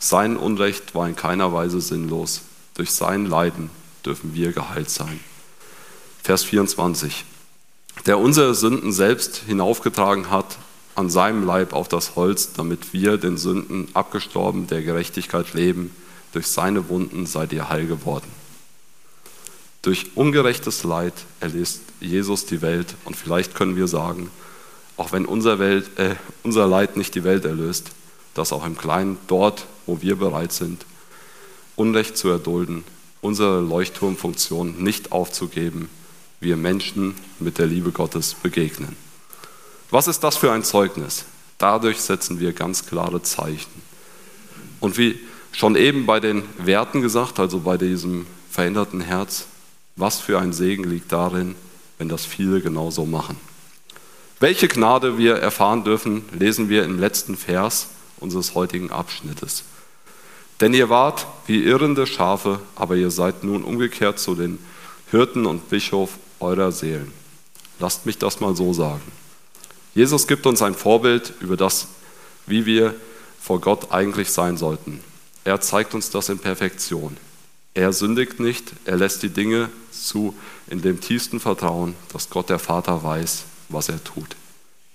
Sein 0.01 0.37
Unrecht 0.37 0.95
war 0.95 1.09
in 1.09 1.17
keiner 1.17 1.53
Weise 1.53 1.81
sinnlos. 1.81 2.43
Durch 2.75 2.91
sein 2.91 3.27
Leiden 3.27 3.71
dürfen 4.05 4.35
wir 4.35 4.53
geheilt 4.53 4.91
sein. 4.91 5.21
Vers 6.23 6.45
24. 6.45 7.25
Der 8.07 8.19
unsere 8.19 8.55
Sünden 8.55 8.93
selbst 8.93 9.43
hinaufgetragen 9.47 10.31
hat 10.31 10.59
an 10.95 11.11
seinem 11.11 11.45
Leib 11.45 11.73
auf 11.73 11.89
das 11.89 12.17
Holz, 12.17 12.53
damit 12.55 12.93
wir 12.93 13.19
den 13.19 13.37
Sünden 13.37 13.89
abgestorben 13.95 14.67
der 14.67 14.83
Gerechtigkeit 14.83 15.55
leben. 15.55 15.95
Durch 16.33 16.47
seine 16.49 16.89
Wunden 16.89 17.27
seid 17.27 17.53
ihr 17.53 17.69
heil 17.69 17.87
geworden. 17.87 18.29
Durch 19.83 20.17
ungerechtes 20.17 20.83
Leid 20.85 21.15
erlöst 21.41 21.83
Jesus 22.01 22.47
die 22.47 22.63
Welt 22.63 22.95
und 23.05 23.17
vielleicht 23.17 23.55
können 23.55 23.77
wir 23.77 23.87
sagen, 23.87 24.31
auch 24.97 25.13
wenn 25.13 25.25
unser, 25.25 25.61
Welt, 25.61 25.97
äh, 25.99 26.17
unser 26.43 26.67
Leid 26.67 26.97
nicht 26.97 27.15
die 27.15 27.23
Welt 27.25 27.45
erlöst, 27.45 27.93
dass 28.35 28.53
auch 28.53 28.67
im 28.67 28.77
Kleinen 28.77 29.19
dort, 29.29 29.67
wo 29.87 30.03
wir 30.03 30.17
bereit 30.17 30.53
sind, 30.53 30.85
Unrecht 31.77 32.17
zu 32.17 32.29
erdulden, 32.29 32.83
unsere 33.21 33.61
Leuchtturmfunktion 33.61 34.83
nicht 34.83 35.13
aufzugeben, 35.13 35.89
wir 36.41 36.57
Menschen 36.57 37.15
mit 37.39 37.59
der 37.59 37.67
Liebe 37.67 37.91
Gottes 37.91 38.35
begegnen. 38.35 38.97
Was 39.91 40.09
ist 40.09 40.21
das 40.21 40.37
für 40.37 40.53
ein 40.53 40.63
Zeugnis? 40.63 41.25
Dadurch 41.59 42.01
setzen 42.01 42.41
wir 42.41 42.53
ganz 42.53 42.87
klare 42.87 43.23
Zeichen. 43.23 43.83
Und 44.81 44.99
wie 44.99 45.19
schon 45.53 45.77
eben 45.77 46.07
bei 46.07 46.21
den 46.21 46.43
Werten 46.59 47.01
gesagt, 47.03 47.41
also 47.41 47.61
bei 47.61 47.77
diesem 47.77 48.27
veränderten 48.51 49.01
Herz, 49.01 49.47
was 49.97 50.21
für 50.21 50.39
ein 50.39 50.53
Segen 50.53 50.85
liegt 50.85 51.11
darin, 51.11 51.57
wenn 51.99 52.09
das 52.09 52.25
viele 52.25 52.61
genauso 52.61 53.07
machen. 53.07 53.37
Welche 54.41 54.69
Gnade 54.69 55.19
wir 55.19 55.35
erfahren 55.37 55.83
dürfen, 55.83 56.25
lesen 56.33 56.69
wir 56.69 56.85
im 56.85 57.01
letzten 57.01 57.37
Vers 57.37 57.89
unseres 58.21 58.55
heutigen 58.55 58.91
Abschnittes. 58.93 59.65
Denn 60.61 60.75
ihr 60.75 60.89
wart 60.89 61.27
wie 61.47 61.65
irrende 61.65 62.07
Schafe, 62.07 62.61
aber 62.77 62.95
ihr 62.95 63.11
seid 63.11 63.43
nun 63.43 63.65
umgekehrt 63.65 64.21
zu 64.21 64.37
den 64.37 64.59
Hirten 65.11 65.47
und 65.47 65.69
Bischof 65.71 66.19
eurer 66.41 66.73
Seelen. 66.73 67.13
Lasst 67.79 68.07
mich 68.07 68.19
das 68.19 68.41
mal 68.41 68.57
so 68.57 68.73
sagen. 68.73 69.03
Jesus 69.95 70.27
gibt 70.27 70.47
uns 70.47 70.63
ein 70.63 70.75
Vorbild 70.75 71.33
über 71.41 71.57
das, 71.57 71.89
wie 72.47 72.67
wir 72.67 72.95
vor 73.41 73.61
Gott 73.61 73.93
eigentlich 73.93 74.31
sein 74.31 74.57
sollten. 74.57 75.01
Er 75.45 75.61
zeigt 75.61 75.95
uns 75.95 76.11
das 76.11 76.29
in 76.29 76.39
Perfektion. 76.39 77.17
Er 77.75 77.93
sündigt 77.93 78.41
nicht, 78.41 78.73
er 78.85 78.97
lässt 78.97 79.23
die 79.23 79.29
Dinge 79.29 79.71
zu 79.91 80.35
in 80.69 80.83
dem 80.83 81.01
tiefsten 81.01 81.41
Vertrauen, 81.41 81.95
dass 82.13 82.29
Gott 82.29 82.51
der 82.51 82.59
Vater 82.59 83.03
weiß, 83.03 83.45
was 83.69 83.89
er 83.89 84.03
tut. 84.03 84.37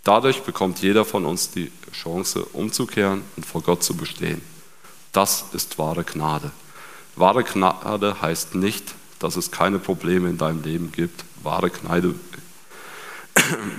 Dadurch 0.04 0.44
bekommt 0.44 0.80
jeder 0.82 1.06
von 1.06 1.26
uns 1.26 1.52
die 1.52 1.72
Chance, 1.94 2.44
umzukehren 2.52 3.24
und 3.38 3.46
vor 3.46 3.62
Gott 3.62 3.84
zu 3.84 3.96
bestehen. 3.96 4.42
Das 5.14 5.46
ist 5.54 5.78
wahre 5.78 6.04
Gnade. 6.04 6.52
Wahre 7.16 7.44
Gnade 7.44 8.22
heißt 8.22 8.56
nicht, 8.56 8.96
dass 9.20 9.38
es 9.38 9.52
keine 9.52 9.80
Probleme 9.80 10.30
in 10.30 10.38
deinem 10.38 10.62
Leben 10.64 10.92
gibt. 10.92 11.24
Wahre 11.44 11.70
Gnade, 11.70 12.16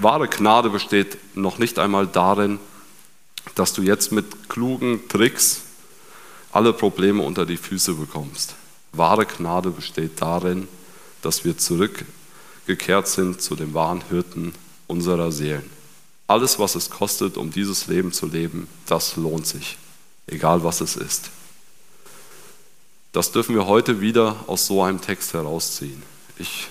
wahre 0.00 0.28
Gnade 0.28 0.70
besteht 0.70 1.16
noch 1.34 1.58
nicht 1.58 1.78
einmal 1.78 2.06
darin, 2.06 2.58
dass 3.54 3.72
du 3.72 3.82
jetzt 3.82 4.12
mit 4.12 4.48
klugen 4.48 5.08
Tricks 5.08 5.62
alle 6.52 6.72
Probleme 6.72 7.22
unter 7.22 7.46
die 7.46 7.56
Füße 7.56 7.94
bekommst. 7.94 8.54
Wahre 8.92 9.26
Gnade 9.26 9.70
besteht 9.70 10.20
darin, 10.20 10.68
dass 11.22 11.44
wir 11.44 11.58
zurückgekehrt 11.58 13.08
sind 13.08 13.42
zu 13.42 13.56
dem 13.56 13.74
wahren 13.74 14.02
Hirten 14.08 14.54
unserer 14.86 15.32
Seelen. 15.32 15.68
Alles, 16.26 16.58
was 16.58 16.74
es 16.74 16.90
kostet, 16.90 17.36
um 17.36 17.50
dieses 17.50 17.86
Leben 17.86 18.12
zu 18.12 18.26
leben, 18.26 18.68
das 18.86 19.16
lohnt 19.16 19.46
sich, 19.46 19.76
egal 20.26 20.64
was 20.64 20.80
es 20.80 20.96
ist. 20.96 21.30
Das 23.12 23.30
dürfen 23.30 23.54
wir 23.54 23.66
heute 23.66 24.00
wieder 24.00 24.36
aus 24.46 24.66
so 24.66 24.82
einem 24.82 25.00
Text 25.00 25.34
herausziehen. 25.34 26.02
Ich 26.38 26.68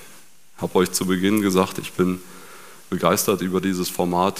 habe 0.63 0.75
euch 0.75 0.93
zu 0.93 1.05
Beginn 1.05 1.41
gesagt, 1.41 1.77
ich 1.77 1.91
bin 1.91 2.21
begeistert 2.89 3.41
über 3.41 3.59
dieses 3.59 3.89
Format, 3.89 4.39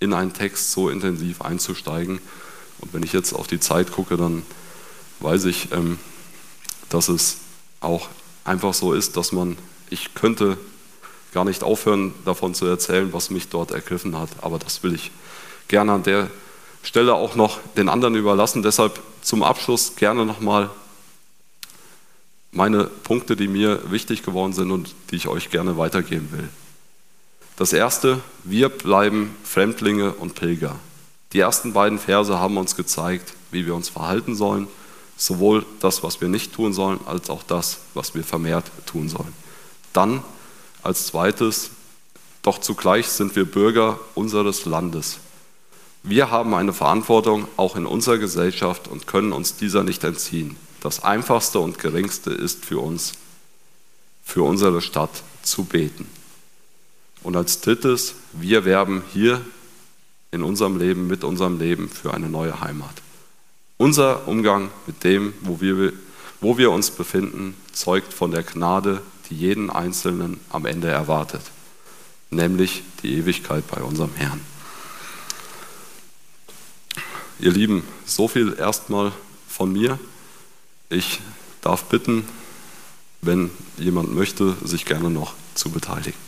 in 0.00 0.12
einen 0.12 0.32
Text 0.32 0.72
so 0.72 0.88
intensiv 0.90 1.42
einzusteigen. 1.42 2.20
Und 2.80 2.92
wenn 2.92 3.04
ich 3.04 3.12
jetzt 3.12 3.32
auf 3.32 3.46
die 3.46 3.60
Zeit 3.60 3.92
gucke, 3.92 4.16
dann 4.16 4.42
weiß 5.20 5.44
ich, 5.44 5.70
ähm, 5.70 5.98
dass 6.88 7.08
es 7.08 7.36
auch 7.80 8.08
einfach 8.44 8.74
so 8.74 8.92
ist, 8.92 9.16
dass 9.16 9.30
man, 9.30 9.56
ich 9.90 10.14
könnte 10.14 10.58
gar 11.32 11.44
nicht 11.44 11.62
aufhören, 11.62 12.14
davon 12.24 12.52
zu 12.52 12.66
erzählen, 12.66 13.12
was 13.12 13.30
mich 13.30 13.48
dort 13.48 13.70
ergriffen 13.70 14.18
hat. 14.18 14.30
Aber 14.40 14.58
das 14.58 14.82
will 14.82 14.94
ich 14.94 15.12
gerne 15.68 15.92
an 15.92 16.02
der 16.02 16.30
Stelle 16.82 17.14
auch 17.14 17.36
noch 17.36 17.60
den 17.76 17.88
anderen 17.88 18.16
überlassen. 18.16 18.64
Deshalb 18.64 18.98
zum 19.22 19.44
Abschluss 19.44 19.94
gerne 19.94 20.26
nochmal 20.26 20.68
meine 22.52 22.84
Punkte, 22.84 23.36
die 23.36 23.48
mir 23.48 23.90
wichtig 23.90 24.22
geworden 24.22 24.52
sind 24.52 24.70
und 24.70 24.94
die 25.10 25.16
ich 25.16 25.28
euch 25.28 25.50
gerne 25.50 25.78
weitergeben 25.78 26.28
will. 26.32 26.48
Das 27.56 27.72
erste, 27.72 28.20
wir 28.44 28.68
bleiben 28.68 29.36
Fremdlinge 29.44 30.14
und 30.14 30.34
Pilger. 30.34 30.76
Die 31.32 31.40
ersten 31.40 31.72
beiden 31.72 31.98
Verse 31.98 32.38
haben 32.38 32.56
uns 32.56 32.74
gezeigt, 32.74 33.34
wie 33.50 33.66
wir 33.66 33.74
uns 33.74 33.88
verhalten 33.88 34.34
sollen, 34.34 34.66
sowohl 35.16 35.64
das, 35.80 36.02
was 36.02 36.20
wir 36.20 36.28
nicht 36.28 36.54
tun 36.54 36.72
sollen, 36.72 36.98
als 37.06 37.30
auch 37.30 37.42
das, 37.42 37.80
was 37.94 38.14
wir 38.14 38.24
vermehrt 38.24 38.64
tun 38.86 39.08
sollen. 39.08 39.32
Dann 39.92 40.22
als 40.82 41.06
zweites, 41.06 41.70
doch 42.42 42.58
zugleich 42.58 43.08
sind 43.08 43.36
wir 43.36 43.44
Bürger 43.44 44.00
unseres 44.14 44.64
Landes. 44.64 45.18
Wir 46.02 46.30
haben 46.30 46.54
eine 46.54 46.72
Verantwortung 46.72 47.46
auch 47.58 47.76
in 47.76 47.84
unserer 47.84 48.16
Gesellschaft 48.16 48.88
und 48.88 49.06
können 49.06 49.32
uns 49.32 49.56
dieser 49.56 49.84
nicht 49.84 50.02
entziehen. 50.02 50.56
Das 50.80 51.04
Einfachste 51.04 51.58
und 51.60 51.78
Geringste 51.78 52.30
ist 52.30 52.64
für 52.64 52.78
uns, 52.80 53.12
für 54.24 54.42
unsere 54.42 54.80
Stadt 54.80 55.22
zu 55.42 55.64
beten. 55.64 56.06
Und 57.22 57.36
als 57.36 57.60
drittes, 57.60 58.14
wir 58.32 58.64
werben 58.64 59.02
hier 59.12 59.44
in 60.30 60.42
unserem 60.42 60.78
Leben, 60.78 61.06
mit 61.06 61.24
unserem 61.24 61.58
Leben 61.58 61.88
für 61.88 62.14
eine 62.14 62.28
neue 62.28 62.60
Heimat. 62.60 62.94
Unser 63.76 64.26
Umgang 64.28 64.70
mit 64.86 65.04
dem, 65.04 65.34
wo 65.40 65.60
wir, 65.60 65.92
wo 66.40 66.56
wir 66.56 66.70
uns 66.70 66.90
befinden, 66.90 67.56
zeugt 67.72 68.12
von 68.12 68.30
der 68.30 68.42
Gnade, 68.42 69.02
die 69.28 69.36
jeden 69.36 69.70
Einzelnen 69.70 70.40
am 70.50 70.66
Ende 70.66 70.88
erwartet, 70.88 71.42
nämlich 72.30 72.82
die 73.02 73.16
Ewigkeit 73.16 73.66
bei 73.68 73.82
unserem 73.82 74.14
Herrn. 74.14 74.40
Ihr 77.38 77.52
Lieben, 77.52 77.84
so 78.04 78.28
viel 78.28 78.54
erstmal 78.58 79.12
von 79.48 79.72
mir. 79.72 79.98
Ich 80.90 81.20
darf 81.60 81.84
bitten, 81.84 82.26
wenn 83.22 83.50
jemand 83.78 84.12
möchte, 84.12 84.56
sich 84.64 84.84
gerne 84.84 85.08
noch 85.08 85.34
zu 85.54 85.70
beteiligen. 85.70 86.18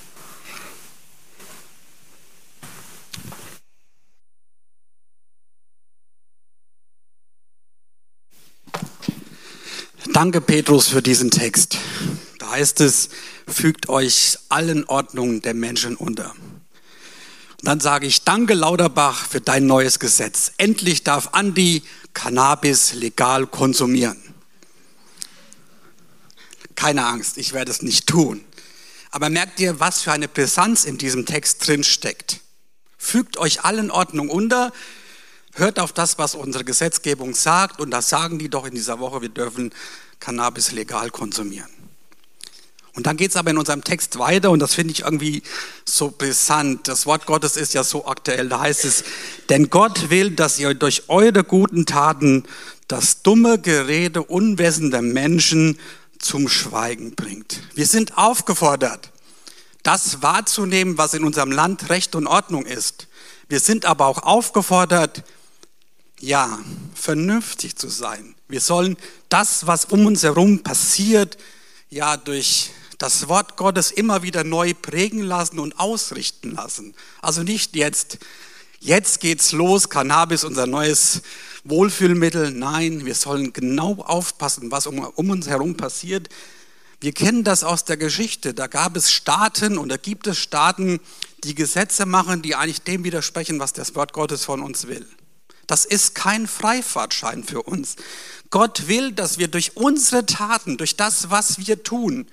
Danke, 10.12 10.40
Petrus, 10.40 10.88
für 10.88 11.02
diesen 11.02 11.30
Text 11.30 11.78
heißt 12.52 12.82
es, 12.82 13.08
fügt 13.48 13.88
euch 13.88 14.38
allen 14.48 14.84
Ordnungen 14.84 15.40
der 15.42 15.54
Menschen 15.54 15.96
unter. 15.96 16.30
Und 16.30 17.68
dann 17.68 17.80
sage 17.80 18.06
ich, 18.06 18.22
danke 18.22 18.54
Lauterbach 18.54 19.26
für 19.26 19.40
dein 19.40 19.66
neues 19.66 19.98
Gesetz. 19.98 20.52
Endlich 20.58 21.02
darf 21.02 21.30
Andi 21.32 21.82
Cannabis 22.12 22.92
legal 22.92 23.46
konsumieren. 23.46 24.31
Keine 26.82 27.06
Angst, 27.06 27.38
ich 27.38 27.52
werde 27.52 27.70
es 27.70 27.82
nicht 27.82 28.08
tun. 28.08 28.44
Aber 29.12 29.30
merkt 29.30 29.60
ihr, 29.60 29.78
was 29.78 30.02
für 30.02 30.10
eine 30.10 30.26
Brisanz 30.26 30.82
in 30.82 30.98
diesem 30.98 31.26
Text 31.26 31.64
drin 31.64 31.84
steckt? 31.84 32.40
Fügt 32.98 33.36
euch 33.36 33.64
allen 33.64 33.92
Ordnungen 33.92 34.28
unter, 34.28 34.72
hört 35.54 35.78
auf 35.78 35.92
das, 35.92 36.18
was 36.18 36.34
unsere 36.34 36.64
Gesetzgebung 36.64 37.36
sagt, 37.36 37.80
und 37.80 37.92
das 37.92 38.08
sagen 38.08 38.40
die 38.40 38.48
doch 38.48 38.66
in 38.66 38.74
dieser 38.74 38.98
Woche, 38.98 39.22
wir 39.22 39.28
dürfen 39.28 39.72
Cannabis 40.18 40.72
legal 40.72 41.10
konsumieren. 41.10 41.68
Und 42.94 43.06
dann 43.06 43.16
geht 43.16 43.30
es 43.30 43.36
aber 43.36 43.52
in 43.52 43.58
unserem 43.58 43.84
Text 43.84 44.18
weiter 44.18 44.50
und 44.50 44.58
das 44.58 44.74
finde 44.74 44.92
ich 44.92 45.02
irgendwie 45.02 45.44
so 45.84 46.10
brisant. 46.10 46.88
Das 46.88 47.06
Wort 47.06 47.26
Gottes 47.26 47.56
ist 47.56 47.74
ja 47.74 47.84
so 47.84 48.06
aktuell. 48.06 48.48
Da 48.48 48.58
heißt 48.58 48.84
es, 48.84 49.04
denn 49.50 49.70
Gott 49.70 50.10
will, 50.10 50.32
dass 50.32 50.58
ihr 50.58 50.74
durch 50.74 51.04
eure 51.08 51.44
guten 51.44 51.86
Taten 51.86 52.42
das 52.88 53.22
dumme 53.22 53.60
Gerede 53.60 54.24
unwissender 54.24 55.00
Menschen 55.00 55.78
zum 56.22 56.48
Schweigen 56.48 57.14
bringt. 57.14 57.60
Wir 57.74 57.86
sind 57.86 58.16
aufgefordert, 58.16 59.10
das 59.82 60.22
wahrzunehmen, 60.22 60.98
was 60.98 61.14
in 61.14 61.24
unserem 61.24 61.50
Land 61.50 61.90
Recht 61.90 62.14
und 62.14 62.26
Ordnung 62.26 62.64
ist. 62.64 63.08
Wir 63.48 63.60
sind 63.60 63.84
aber 63.84 64.06
auch 64.06 64.22
aufgefordert, 64.22 65.24
ja, 66.20 66.60
vernünftig 66.94 67.76
zu 67.76 67.88
sein. 67.88 68.34
Wir 68.48 68.60
sollen 68.60 68.96
das, 69.28 69.66
was 69.66 69.86
um 69.86 70.06
uns 70.06 70.22
herum 70.22 70.62
passiert, 70.62 71.36
ja, 71.90 72.16
durch 72.16 72.70
das 72.98 73.28
Wort 73.28 73.56
Gottes 73.56 73.90
immer 73.90 74.22
wieder 74.22 74.44
neu 74.44 74.74
prägen 74.74 75.22
lassen 75.22 75.58
und 75.58 75.80
ausrichten 75.80 76.52
lassen. 76.52 76.94
Also 77.20 77.42
nicht 77.42 77.74
jetzt, 77.74 78.18
jetzt 78.78 79.20
geht's 79.20 79.50
los, 79.50 79.88
Cannabis, 79.88 80.44
unser 80.44 80.68
neues 80.68 81.22
Wohlfühlmittel. 81.64 82.50
Nein, 82.50 83.04
wir 83.04 83.14
sollen 83.14 83.52
genau 83.52 84.02
aufpassen, 84.02 84.70
was 84.70 84.86
um, 84.86 84.98
um 84.98 85.30
uns 85.30 85.46
herum 85.46 85.76
passiert. 85.76 86.28
Wir 87.00 87.12
kennen 87.12 87.44
das 87.44 87.64
aus 87.64 87.84
der 87.84 87.96
Geschichte. 87.96 88.54
Da 88.54 88.66
gab 88.66 88.96
es 88.96 89.10
Staaten 89.10 89.78
und 89.78 89.88
da 89.88 89.96
gibt 89.96 90.26
es 90.26 90.38
Staaten, 90.38 91.00
die 91.44 91.54
Gesetze 91.54 92.06
machen, 92.06 92.42
die 92.42 92.54
eigentlich 92.54 92.82
dem 92.82 93.04
widersprechen, 93.04 93.58
was 93.58 93.72
das 93.72 93.94
Wort 93.94 94.12
Gottes 94.12 94.44
von 94.44 94.62
uns 94.62 94.86
will. 94.86 95.06
Das 95.66 95.84
ist 95.84 96.14
kein 96.14 96.46
Freifahrtschein 96.46 97.44
für 97.44 97.62
uns. 97.62 97.96
Gott 98.50 98.88
will, 98.88 99.12
dass 99.12 99.38
wir 99.38 99.48
durch 99.48 99.76
unsere 99.76 100.26
Taten, 100.26 100.76
durch 100.76 100.96
das, 100.96 101.30
was 101.30 101.58
wir 101.66 101.82
tun, 101.82 102.28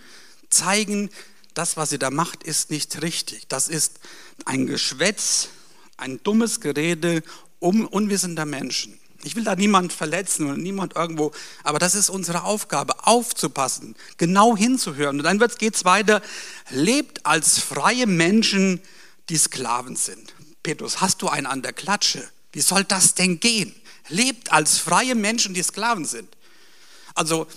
zeigen, 0.49 1.09
das, 1.53 1.77
was 1.77 1.91
ihr 1.91 1.99
da 1.99 2.11
macht, 2.11 2.43
ist 2.43 2.69
nicht 2.69 3.01
richtig. 3.01 3.47
Das 3.47 3.69
ist 3.69 3.99
ein 4.45 4.67
Geschwätz, 4.67 5.49
ein 5.97 6.21
dummes 6.23 6.59
Gerede 6.59 7.23
um 7.59 7.87
unwissender 7.87 8.45
Menschen. 8.45 8.98
Ich 9.23 9.35
will 9.35 9.43
da 9.43 9.55
niemand 9.55 9.91
verletzen 9.91 10.47
und 10.49 10.61
niemand 10.61 10.95
irgendwo, 10.95 11.33
aber 11.63 11.77
das 11.77 11.93
ist 11.93 12.09
unsere 12.09 12.43
Aufgabe, 12.43 13.05
aufzupassen, 13.05 13.95
genau 14.17 14.55
hinzuhören. 14.55 15.17
Und 15.17 15.23
dann 15.23 15.39
geht 15.57 15.75
es 15.75 15.85
weiter, 15.85 16.21
lebt 16.69 17.25
als 17.25 17.59
freie 17.59 18.07
Menschen, 18.07 18.81
die 19.29 19.37
Sklaven 19.37 19.95
sind. 19.95 20.33
Petrus, 20.63 21.01
hast 21.01 21.21
du 21.21 21.27
einen 21.27 21.47
an 21.47 21.61
der 21.61 21.73
Klatsche? 21.73 22.27
Wie 22.51 22.61
soll 22.61 22.83
das 22.83 23.13
denn 23.13 23.39
gehen? 23.39 23.75
Lebt 24.07 24.51
als 24.51 24.77
freie 24.77 25.15
Menschen, 25.15 25.53
die 25.53 25.63
Sklaven 25.63 26.05
sind. 26.05 26.29
Also 27.13 27.47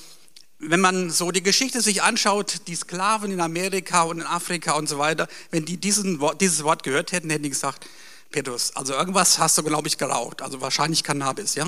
wenn 0.58 0.80
man 0.80 1.10
so 1.10 1.32
die 1.32 1.42
Geschichte 1.42 1.80
sich 1.80 2.02
anschaut, 2.02 2.62
die 2.68 2.76
Sklaven 2.76 3.32
in 3.32 3.40
Amerika 3.40 4.02
und 4.02 4.20
in 4.20 4.26
Afrika 4.26 4.72
und 4.72 4.88
so 4.88 4.98
weiter, 4.98 5.28
wenn 5.50 5.64
die 5.64 5.76
diesen, 5.76 6.20
dieses 6.40 6.62
Wort 6.62 6.84
gehört 6.84 7.12
hätten, 7.12 7.30
hätten 7.30 7.42
die 7.42 7.50
gesagt, 7.50 7.86
Petrus, 8.32 8.74
also 8.74 8.94
irgendwas 8.94 9.38
hast 9.38 9.58
du, 9.58 9.62
glaube 9.62 9.88
ich, 9.88 9.98
geraucht, 9.98 10.42
also 10.42 10.60
wahrscheinlich 10.60 11.04
Cannabis, 11.04 11.54
ja. 11.54 11.66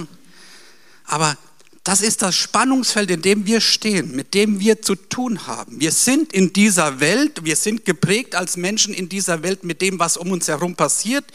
Aber 1.05 1.37
das 1.85 2.01
ist 2.01 2.23
das 2.23 2.35
Spannungsfeld, 2.35 3.11
in 3.11 3.21
dem 3.21 3.47
wir 3.47 3.61
stehen, 3.61 4.17
mit 4.17 4.33
dem 4.33 4.59
wir 4.59 4.81
zu 4.81 4.95
tun 4.97 5.47
haben. 5.47 5.79
Wir 5.81 5.93
sind 5.93 6.33
in 6.33 6.55
dieser 6.55 6.99
Welt, 6.99 7.45
wir 7.45 7.57
sind 7.57 7.85
geprägt 7.85 8.35
als 8.35 8.57
Menschen 8.57 8.95
in 8.95 9.11
dieser 9.11 9.43
Welt 9.43 9.65
mit 9.65 9.83
dem, 9.83 9.99
was 9.99 10.17
um 10.17 10.33
uns 10.33 10.49
herum 10.49 10.77
passiert. 10.77 11.27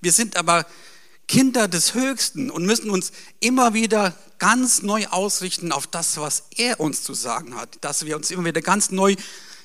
Wir 0.00 0.12
sind 0.12 0.36
aber 0.36 0.64
Kinder 1.26 1.66
des 1.66 1.94
Höchsten 1.94 2.48
und 2.48 2.64
müssen 2.64 2.90
uns 2.90 3.10
immer 3.40 3.74
wieder 3.74 4.16
ganz 4.38 4.82
neu 4.82 5.06
ausrichten 5.08 5.72
auf 5.72 5.88
das, 5.88 6.16
was 6.16 6.44
er 6.56 6.78
uns 6.78 7.02
zu 7.02 7.12
sagen 7.12 7.56
hat. 7.56 7.78
Dass 7.80 8.06
wir 8.06 8.16
uns 8.16 8.30
immer 8.30 8.44
wieder 8.44 8.62
ganz 8.62 8.90
neu 8.90 9.16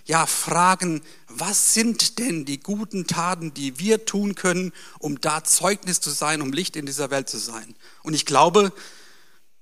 ja, 0.06 0.26
fragen, 0.26 1.02
was 1.36 1.74
sind 1.74 2.20
denn 2.20 2.46
die 2.46 2.60
guten 2.60 3.08
Taten, 3.08 3.54
die 3.54 3.80
wir 3.80 4.06
tun 4.06 4.36
können, 4.36 4.72
um 5.00 5.20
da 5.22 5.44
Zeugnis 5.44 6.00
zu 6.00 6.10
sein, 6.10 6.42
um 6.42 6.54
Licht 6.54 6.76
in 6.76 6.86
dieser 6.86 7.10
Welt 7.10 7.30
zu 7.30 7.38
sein. 7.38 7.76
Und 8.04 8.14
ich 8.14 8.26
glaube, 8.26 8.72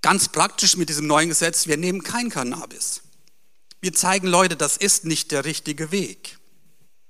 ganz 0.02 0.30
praktisch 0.30 0.78
mit 0.78 0.90
diesem 0.90 1.08
neuen 1.08 1.30
Gesetz, 1.30 1.68
wir 1.68 1.78
nehmen 1.78 2.04
kein 2.04 2.30
Cannabis. 2.30 3.02
Wir 3.80 3.94
zeigen 3.94 4.28
Leute, 4.28 4.56
das 4.56 4.78
ist 4.78 5.06
nicht 5.06 5.32
der 5.32 5.46
richtige 5.46 5.92
Weg. 5.92 6.38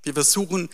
Wir 0.04 0.14
versuchen 0.14 0.68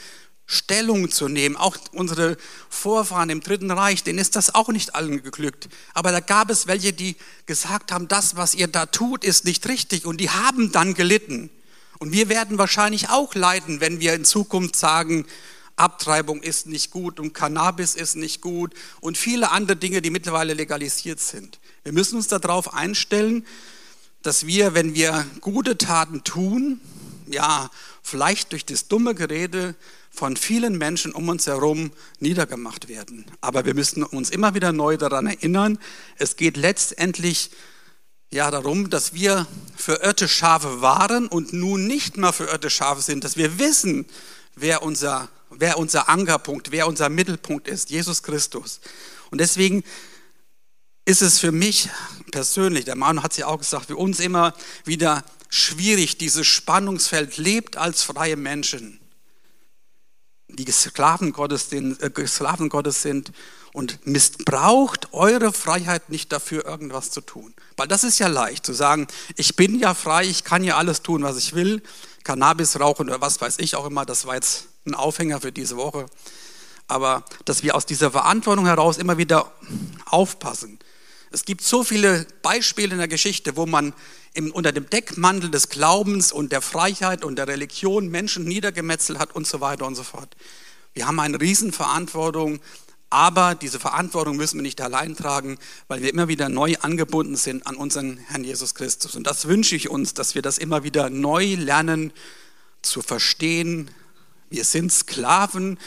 Stellung 0.47 1.11
zu 1.11 1.29
nehmen. 1.29 1.57
Auch 1.57 1.77
unsere 1.93 2.37
Vorfahren 2.71 3.29
im 3.31 3.41
Dritten 3.41 3.71
Reich, 3.71 4.03
denen 4.03 4.19
ist 4.19 4.35
das 4.35 4.55
auch 4.55 4.69
nicht 4.69 4.95
allen 4.95 5.23
geglückt. 5.23 5.69
Aber 5.93 6.11
da 6.11 6.21
gab 6.21 6.51
es 6.51 6.67
welche, 6.67 6.93
die 6.93 7.17
gesagt 7.45 7.93
haben, 7.93 8.09
das, 8.09 8.37
was 8.37 8.55
ihr 8.55 8.67
da 8.67 8.87
tut, 8.87 9.25
ist 9.25 9.45
nicht 9.45 9.69
richtig. 9.69 10.07
Und 10.07 10.19
die 10.21 10.31
haben 10.31 10.73
dann 10.73 10.95
gelitten. 10.95 11.51
Und 11.99 12.13
wir 12.13 12.29
werden 12.29 12.59
wahrscheinlich 12.59 13.09
auch 13.11 13.35
leiden, 13.35 13.81
wenn 13.81 14.01
wir 14.01 14.15
in 14.15 14.25
Zukunft 14.25 14.77
sagen, 14.77 15.27
Abtreibung 15.77 16.43
ist 16.43 16.67
nicht 16.67 16.91
gut 16.91 17.21
und 17.21 17.35
Cannabis 17.35 17.95
ist 17.95 18.17
nicht 18.17 18.41
gut 18.41 18.75
und 19.01 19.17
viele 19.17 19.51
andere 19.51 19.77
Dinge, 19.77 20.03
die 20.03 20.11
mittlerweile 20.11 20.55
legalisiert 20.55 21.21
sind. 21.21 21.61
Wir 21.85 21.93
müssen 21.93 22.17
uns 22.17 22.29
darauf 22.29 22.75
einstellen, 22.75 23.47
dass 24.23 24.47
wir, 24.47 24.75
wenn 24.75 24.95
wir 24.95 25.25
gute 25.41 25.79
Taten 25.79 26.25
tun, 26.25 26.81
ja, 27.27 27.71
vielleicht 28.03 28.53
durch 28.53 28.65
das 28.65 28.89
dumme 28.89 29.15
Gerede 29.15 29.75
von 30.11 30.37
vielen 30.37 30.79
Menschen 30.79 31.13
um 31.13 31.29
uns 31.29 31.47
herum 31.47 31.93
niedergemacht 32.19 32.89
werden. 32.89 33.27
Aber 33.41 33.65
wir 33.65 33.75
müssen 33.75 34.03
uns 34.03 34.31
immer 34.31 34.55
wieder 34.55 34.73
neu 34.73 34.97
daran 34.97 35.27
erinnern, 35.27 35.79
es 36.17 36.37
geht 36.37 36.57
letztendlich 36.57 37.51
ja 38.31 38.51
darum, 38.51 38.91
dass 38.91 39.15
wir 39.15 39.47
verirrte 39.77 40.29
Schafe 40.29 40.81
waren 40.81 41.29
und 41.29 41.53
nun 41.53 41.87
nicht 41.87 42.17
mehr 42.17 42.33
verirrte 42.33 42.71
Schafe 42.71 43.01
sind, 43.03 43.25
dass 43.25 43.37
wir 43.37 43.59
wissen, 43.59 44.07
wer 44.55 44.83
unser, 44.83 45.29
wer 45.51 45.79
unser 45.79 46.09
Ankerpunkt, 46.09 46.71
wer 46.71 46.87
unser 46.87 47.09
Mittelpunkt 47.09 47.69
ist, 47.69 47.91
Jesus 47.91 48.23
Christus. 48.23 48.81
Und 49.31 49.41
deswegen 49.41 49.83
ist 51.05 51.23
es 51.23 51.39
für 51.39 51.53
mich 51.53 51.89
persönlich, 52.31 52.85
der 52.85 52.97
Mann 52.97 53.23
hat 53.23 53.33
es 53.33 53.39
ja 53.39 53.47
auch 53.47 53.59
gesagt, 53.59 53.87
für 53.87 53.97
uns 53.97 54.21
immer 54.21 54.55
wieder 54.85 55.25
schwierig, 55.49 56.19
dieses 56.19 56.47
Spannungsfeld 56.47 57.39
lebt 57.39 57.79
als 57.79 58.03
freie 58.03 58.37
Menschen, 58.37 59.01
die 60.49 60.71
Sklaven 60.71 61.33
Gottes, 61.33 61.71
sind, 61.71 62.03
äh, 62.03 62.27
Sklaven 62.27 62.69
Gottes 62.69 63.01
sind 63.03 63.33
und 63.79 64.05
missbraucht 64.05 65.13
eure 65.13 65.53
Freiheit 65.53 66.11
nicht 66.11 66.33
dafür, 66.33 66.67
irgendwas 66.67 67.13
zu 67.13 67.21
tun. 67.21 67.55
Weil 67.77 67.87
das 67.87 68.03
ist 68.03 68.19
ja 68.19 68.27
leicht 68.27 68.67
zu 68.67 68.73
sagen, 68.73 69.07
ich 69.37 69.55
bin 69.55 69.79
ja 69.79 69.95
frei, 69.95 70.25
ich 70.25 70.43
kann 70.43 70.65
ja 70.65 70.77
alles 70.77 71.03
tun, 71.03 71.23
was 71.23 71.39
ich 71.39 71.55
will, 71.55 71.81
Cannabis 72.25 72.81
rauchen 72.81 73.09
oder 73.09 73.21
was 73.21 73.41
weiß 73.41 73.59
ich 73.61 73.77
auch 73.77 73.87
immer, 73.87 74.05
das 74.05 74.27
war 74.27 74.35
jetzt 74.35 74.67
ein 74.85 74.97
Aufhänger 74.97 75.41
für 75.41 75.53
diese 75.53 75.77
Woche. 75.77 76.07
Aber 76.89 77.25
dass 77.45 77.63
wir 77.63 77.77
aus 77.77 77.87
dieser 77.87 78.11
Verantwortung 78.11 78.67
heraus 78.67 78.99
immer 78.99 79.17
wieder 79.17 79.53
aufpassen. 80.07 80.81
Es 81.31 81.45
gibt 81.45 81.63
so 81.63 81.85
viele 81.85 82.27
Beispiele 82.43 82.91
in 82.93 82.99
der 82.99 83.07
Geschichte, 83.07 83.57
wo 83.57 83.65
man 83.65 83.95
im, 84.35 84.51
unter 84.51 84.73
dem 84.73 84.91
Deckmantel 84.91 85.53
des 85.53 85.69
Glaubens 85.69 86.33
und 86.33 86.51
der 86.51 86.63
Freiheit 86.63 87.25
und 87.25 87.37
der 87.37 87.47
Religion 87.47 88.09
Menschen 88.09 88.43
niedergemetzelt 88.43 89.21
hat 89.21 89.37
und 89.37 89.47
so 89.47 89.61
weiter 89.61 89.87
und 89.87 89.95
so 89.95 90.03
fort. 90.03 90.35
Wir 90.95 91.07
haben 91.07 91.21
eine 91.21 91.41
Riesenverantwortung, 91.41 92.59
aber 93.11 93.55
diese 93.55 93.81
Verantwortung 93.81 94.37
müssen 94.37 94.59
wir 94.59 94.63
nicht 94.63 94.81
allein 94.81 95.17
tragen, 95.17 95.59
weil 95.87 96.03
wir 96.03 96.11
immer 96.13 96.29
wieder 96.29 96.49
neu 96.49 96.75
angebunden 96.81 97.37
sind 97.37 97.67
an 97.67 97.77
unseren 97.77 98.19
Herrn 98.19 98.45
Jesus 98.45 98.75
Christus. 98.75 99.17
Und 99.17 99.27
das 99.27 99.47
wünsche 99.47 99.77
ich 99.77 99.89
uns, 99.89 100.15
dass 100.15 100.35
wir 100.35 100.43
das 100.43 100.59
immer 100.59 100.85
wieder 100.85 101.09
neu 101.09 101.55
lernen 101.55 102.13
zu 102.83 103.01
verstehen. 103.01 103.91
Wir 104.51 104.65
sind 104.65 104.93
Sklaven, 104.93 105.79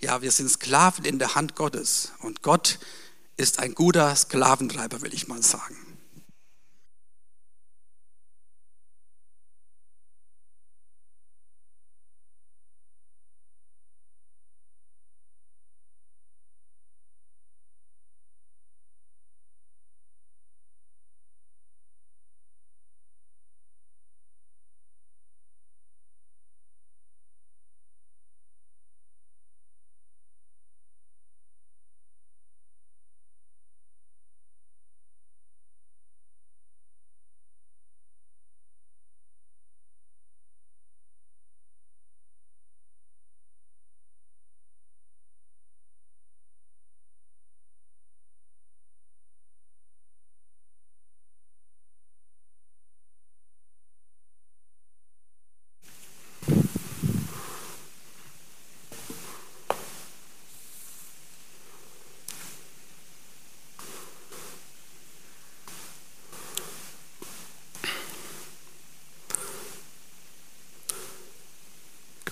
ja, 0.00 0.20
wir 0.22 0.32
sind 0.32 0.50
Sklaven 0.50 1.04
in 1.04 1.18
der 1.18 1.34
Hand 1.34 1.54
Gottes. 1.54 2.12
Und 2.20 2.42
Gott 2.42 2.78
ist 3.36 3.60
ein 3.60 3.74
guter 3.74 4.14
Sklaventreiber, 4.14 5.02
will 5.02 5.14
ich 5.14 5.28
mal 5.28 5.42
sagen. 5.42 5.87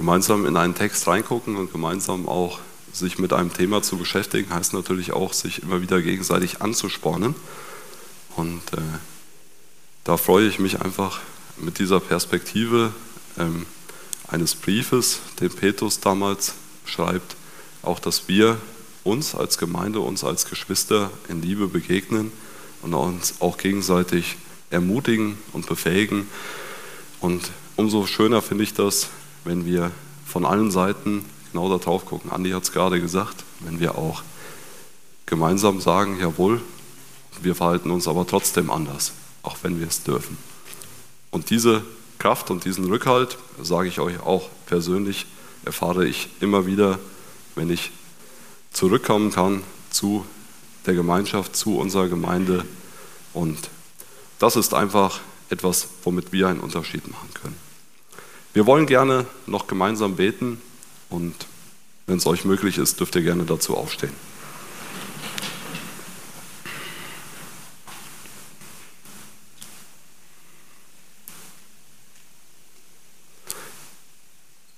Gemeinsam 0.07 0.47
in 0.47 0.57
einen 0.57 0.77
Text 0.77 1.09
reingucken 1.09 1.57
und 1.57 1.73
gemeinsam 1.73 2.29
auch 2.29 2.61
sich 2.93 3.19
mit 3.19 3.33
einem 3.33 3.53
Thema 3.53 3.83
zu 3.83 3.97
beschäftigen, 3.99 4.55
heißt 4.55 4.73
natürlich 4.73 5.11
auch, 5.11 5.33
sich 5.33 5.65
immer 5.65 5.83
wieder 5.83 6.01
gegenseitig 6.01 6.63
anzuspornen. 6.63 7.35
Und 8.37 8.63
äh, 8.73 8.77
da 10.05 10.17
freue 10.17 10.47
ich 10.47 10.61
mich 10.61 10.81
einfach 10.81 11.19
mit 11.57 11.81
dieser 11.81 11.99
Perspektive 11.99 12.93
ähm, 13.37 13.67
eines 14.29 14.55
Briefes, 14.55 15.19
den 15.41 15.51
Petrus 15.51 15.99
damals 15.99 16.55
schreibt, 16.85 17.35
auch 17.83 17.99
dass 17.99 18.29
wir 18.29 18.59
uns 19.03 19.35
als 19.35 19.59
Gemeinde, 19.59 19.99
uns 19.99 20.23
als 20.23 20.49
Geschwister 20.49 21.11
in 21.29 21.43
Liebe 21.43 21.67
begegnen 21.67 22.31
und 22.83 22.95
uns 22.95 23.41
auch 23.41 23.59
gegenseitig 23.59 24.37
ermutigen 24.71 25.37
und 25.53 25.67
befähigen. 25.67 26.29
Und 27.19 27.51
umso 27.75 28.07
schöner 28.07 28.41
finde 28.41 28.63
ich 28.63 28.73
das, 28.73 29.09
wenn 29.47 29.65
wir 29.65 29.91
von 30.27 30.45
allen 30.45 30.71
Seiten 30.71 31.25
genau 31.53 31.71
da 31.71 31.83
drauf 31.83 32.05
gucken. 32.05 32.31
Andi 32.31 32.51
hat 32.51 32.65
es 32.65 32.73
gerade 32.73 33.01
gesagt, 33.01 33.45
wenn 33.61 33.81
wir 33.81 33.97
auch 33.97 34.23
gemeinsam 35.25 35.81
sagen, 35.81 36.19
jawohl, 36.21 36.61
wir 37.41 37.55
verhalten 37.55 37.91
uns 37.91 38.09
aber 38.09 38.27
trotzdem 38.27 38.71
anders, 38.71 39.13
auch 39.43 39.57
wenn 39.63 39.81
wir 39.81 39.87
es 39.87 40.03
dürfen. 40.03 40.37
Und 41.31 41.51
diese 41.51 41.83
Kraft 42.19 42.51
und 42.51 42.65
diesen 42.65 42.85
Rückhalt, 42.87 43.39
sage 43.63 43.89
ich 43.89 44.01
euch 44.01 44.21
auch 44.21 44.49
persönlich, 44.67 45.27
erfahre 45.65 46.07
ich 46.07 46.29
immer 46.41 46.67
wieder, 46.67 46.99
wenn 47.55 47.71
ich 47.71 47.91
zurückkommen 48.73 49.31
kann 49.31 49.63
zu 49.91 50.25
der 50.87 50.95
Gemeinschaft, 50.95 51.57
zu 51.57 51.79
unserer 51.79 52.09
Gemeinde. 52.09 52.65
Und 53.33 53.59
das 54.39 54.57
ist 54.57 54.75
einfach 54.75 55.21
etwas, 55.51 55.89
womit 56.05 56.33
wir 56.33 56.49
einen 56.49 56.61
Unterschied 56.61 57.11
machen 57.11 57.31
können. 57.35 57.66
Wir 58.57 58.65
wollen 58.65 58.87
gerne 58.87 59.27
noch 59.45 59.67
gemeinsam 59.67 60.17
beten 60.17 60.63
und 61.11 61.35
wenn 62.07 62.17
es 62.17 62.27
euch 62.27 62.47
möglich 62.47 62.79
ist, 62.79 62.99
dürft 62.99 63.15
ihr 63.15 63.21
gerne 63.21 63.45
dazu 63.45 63.77
aufstehen. 63.77 64.15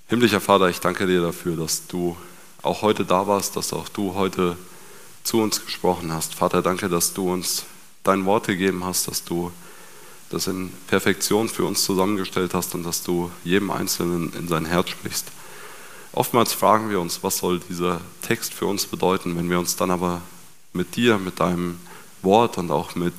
Himmlischer 0.09 0.41
Vater, 0.41 0.69
ich 0.69 0.81
danke 0.81 1.07
dir 1.07 1.23
dafür, 1.23 1.55
dass 1.55 1.87
du 1.87 2.17
auch 2.63 2.83
heute 2.83 3.05
da 3.05 3.29
warst, 3.29 3.55
dass 3.55 3.73
auch 3.73 3.89
du 3.89 4.15
heute 4.15 4.57
zu 5.23 5.41
uns 5.41 5.65
gesprochen 5.65 6.11
hast. 6.11 6.35
Vater, 6.35 6.63
danke, 6.63 6.89
dass 6.89 7.15
du 7.15 7.33
uns 7.33 7.63
dein 8.03 8.25
Wort 8.25 8.49
gegeben 8.49 8.85
hast, 8.85 9.07
dass 9.07 9.23
du 9.23 9.53
das 10.31 10.47
in 10.47 10.73
Perfektion 10.87 11.49
für 11.49 11.65
uns 11.65 11.85
zusammengestellt 11.85 12.55
hast 12.55 12.75
und 12.75 12.85
dass 12.85 13.03
du 13.03 13.31
jedem 13.45 13.71
Einzelnen 13.71 14.33
in 14.35 14.49
sein 14.49 14.65
Herz 14.65 14.91
sprichst. 14.91 15.27
Oftmals 16.13 16.53
fragen 16.53 16.91
wir 16.91 17.01
uns, 17.01 17.23
was 17.23 17.39
soll 17.39 17.61
dieser 17.61 18.01
Text 18.23 18.53
für 18.53 18.67
uns 18.67 18.87
bedeuten, 18.87 19.37
wenn 19.37 19.51
wir 19.51 19.59
uns 19.59 19.77
dann 19.77 19.91
aber 19.91 20.23
mit 20.73 20.97
dir, 20.97 21.19
mit 21.19 21.41
deinem 21.41 21.79
Wort 22.23 22.59
und 22.59 22.71
auch 22.71 22.95
mit 22.95 23.15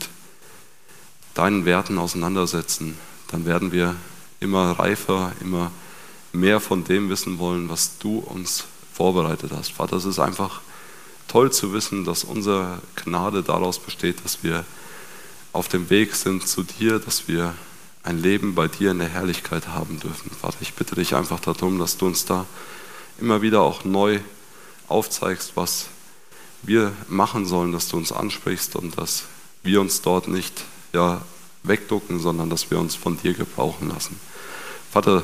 deinen 1.34 1.66
Werten 1.66 1.98
auseinandersetzen, 1.98 2.98
dann 3.28 3.46
werden 3.46 3.72
wir 3.72 3.96
immer 4.40 4.72
reifer, 4.72 5.34
immer 5.42 5.72
mehr 6.34 6.60
von 6.60 6.84
dem 6.84 7.10
wissen 7.10 7.40
wollen, 7.40 7.70
was 7.70 7.98
du 8.00 8.20
uns 8.20 8.66
vorbereitet 8.94 9.52
hast. 9.56 9.72
Vater, 9.72 9.98
es 9.98 10.06
ist 10.06 10.20
einfach 10.20 10.62
toll 11.28 11.52
zu 11.52 11.74
wissen, 11.74 12.06
dass 12.06 12.24
unsere 12.24 12.82
Gnade 12.96 13.44
daraus 13.44 13.80
besteht, 13.80 14.24
dass 14.26 14.44
wir 14.44 14.66
auf 15.52 15.68
dem 15.68 15.90
Weg 15.90 16.16
sind 16.16 16.48
zu 16.48 16.64
dir, 16.64 17.00
dass 17.00 17.28
wir 17.28 17.54
ein 18.04 18.22
Leben 18.22 18.56
bei 18.56 18.68
dir 18.68 18.92
in 18.92 19.00
der 19.00 19.10
Herrlichkeit 19.10 19.68
haben 19.68 20.00
dürfen. 20.00 20.32
Vater, 20.32 20.58
ich 20.62 20.74
bitte 20.74 20.96
dich 20.96 21.16
einfach 21.16 21.40
darum, 21.40 21.80
dass 21.80 21.98
du 21.98 22.06
uns 22.06 22.26
da 22.26 22.46
immer 23.20 23.42
wieder 23.42 23.62
auch 23.62 23.84
neu 23.84 24.20
aufzeigst, 24.88 25.54
was 25.56 25.88
wir 26.62 26.92
machen 27.08 27.46
sollen, 27.46 27.72
dass 27.72 27.88
du 27.88 27.98
uns 27.98 28.12
ansprichst 28.12 28.76
und 28.76 28.98
dass 28.98 29.24
wir 29.64 29.82
uns 29.82 30.02
dort 30.02 30.28
nicht 30.28 30.64
ja, 30.94 31.22
wegducken, 31.64 32.20
sondern 32.20 32.50
dass 32.50 32.72
wir 32.72 32.80
uns 32.80 32.96
von 32.96 33.18
dir 33.18 33.34
gebrauchen 33.34 33.90
lassen. 33.90 34.20
Vater, 34.92 35.24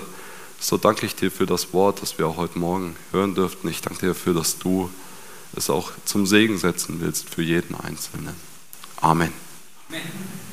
so 0.60 0.78
danke 0.78 1.06
ich 1.06 1.16
dir 1.16 1.32
für 1.32 1.46
das 1.46 1.74
Wort, 1.74 2.02
das 2.02 2.18
wir 2.18 2.28
auch 2.28 2.38
heute 2.38 2.60
Morgen 2.60 2.96
hören 3.12 3.36
dürften. 3.36 3.68
Ich 3.68 3.82
danke 3.82 4.00
dir 4.00 4.08
dafür, 4.10 4.34
dass 4.34 4.58
du 4.58 4.90
es 5.56 5.70
auch 5.70 5.92
zum 6.06 6.26
Segen 6.26 6.58
setzen 6.58 7.00
willst 7.00 7.30
für 7.30 7.42
jeden 7.42 7.76
Einzelnen. 7.76 8.36
Amen. 9.02 9.45
Amen. 9.90 10.45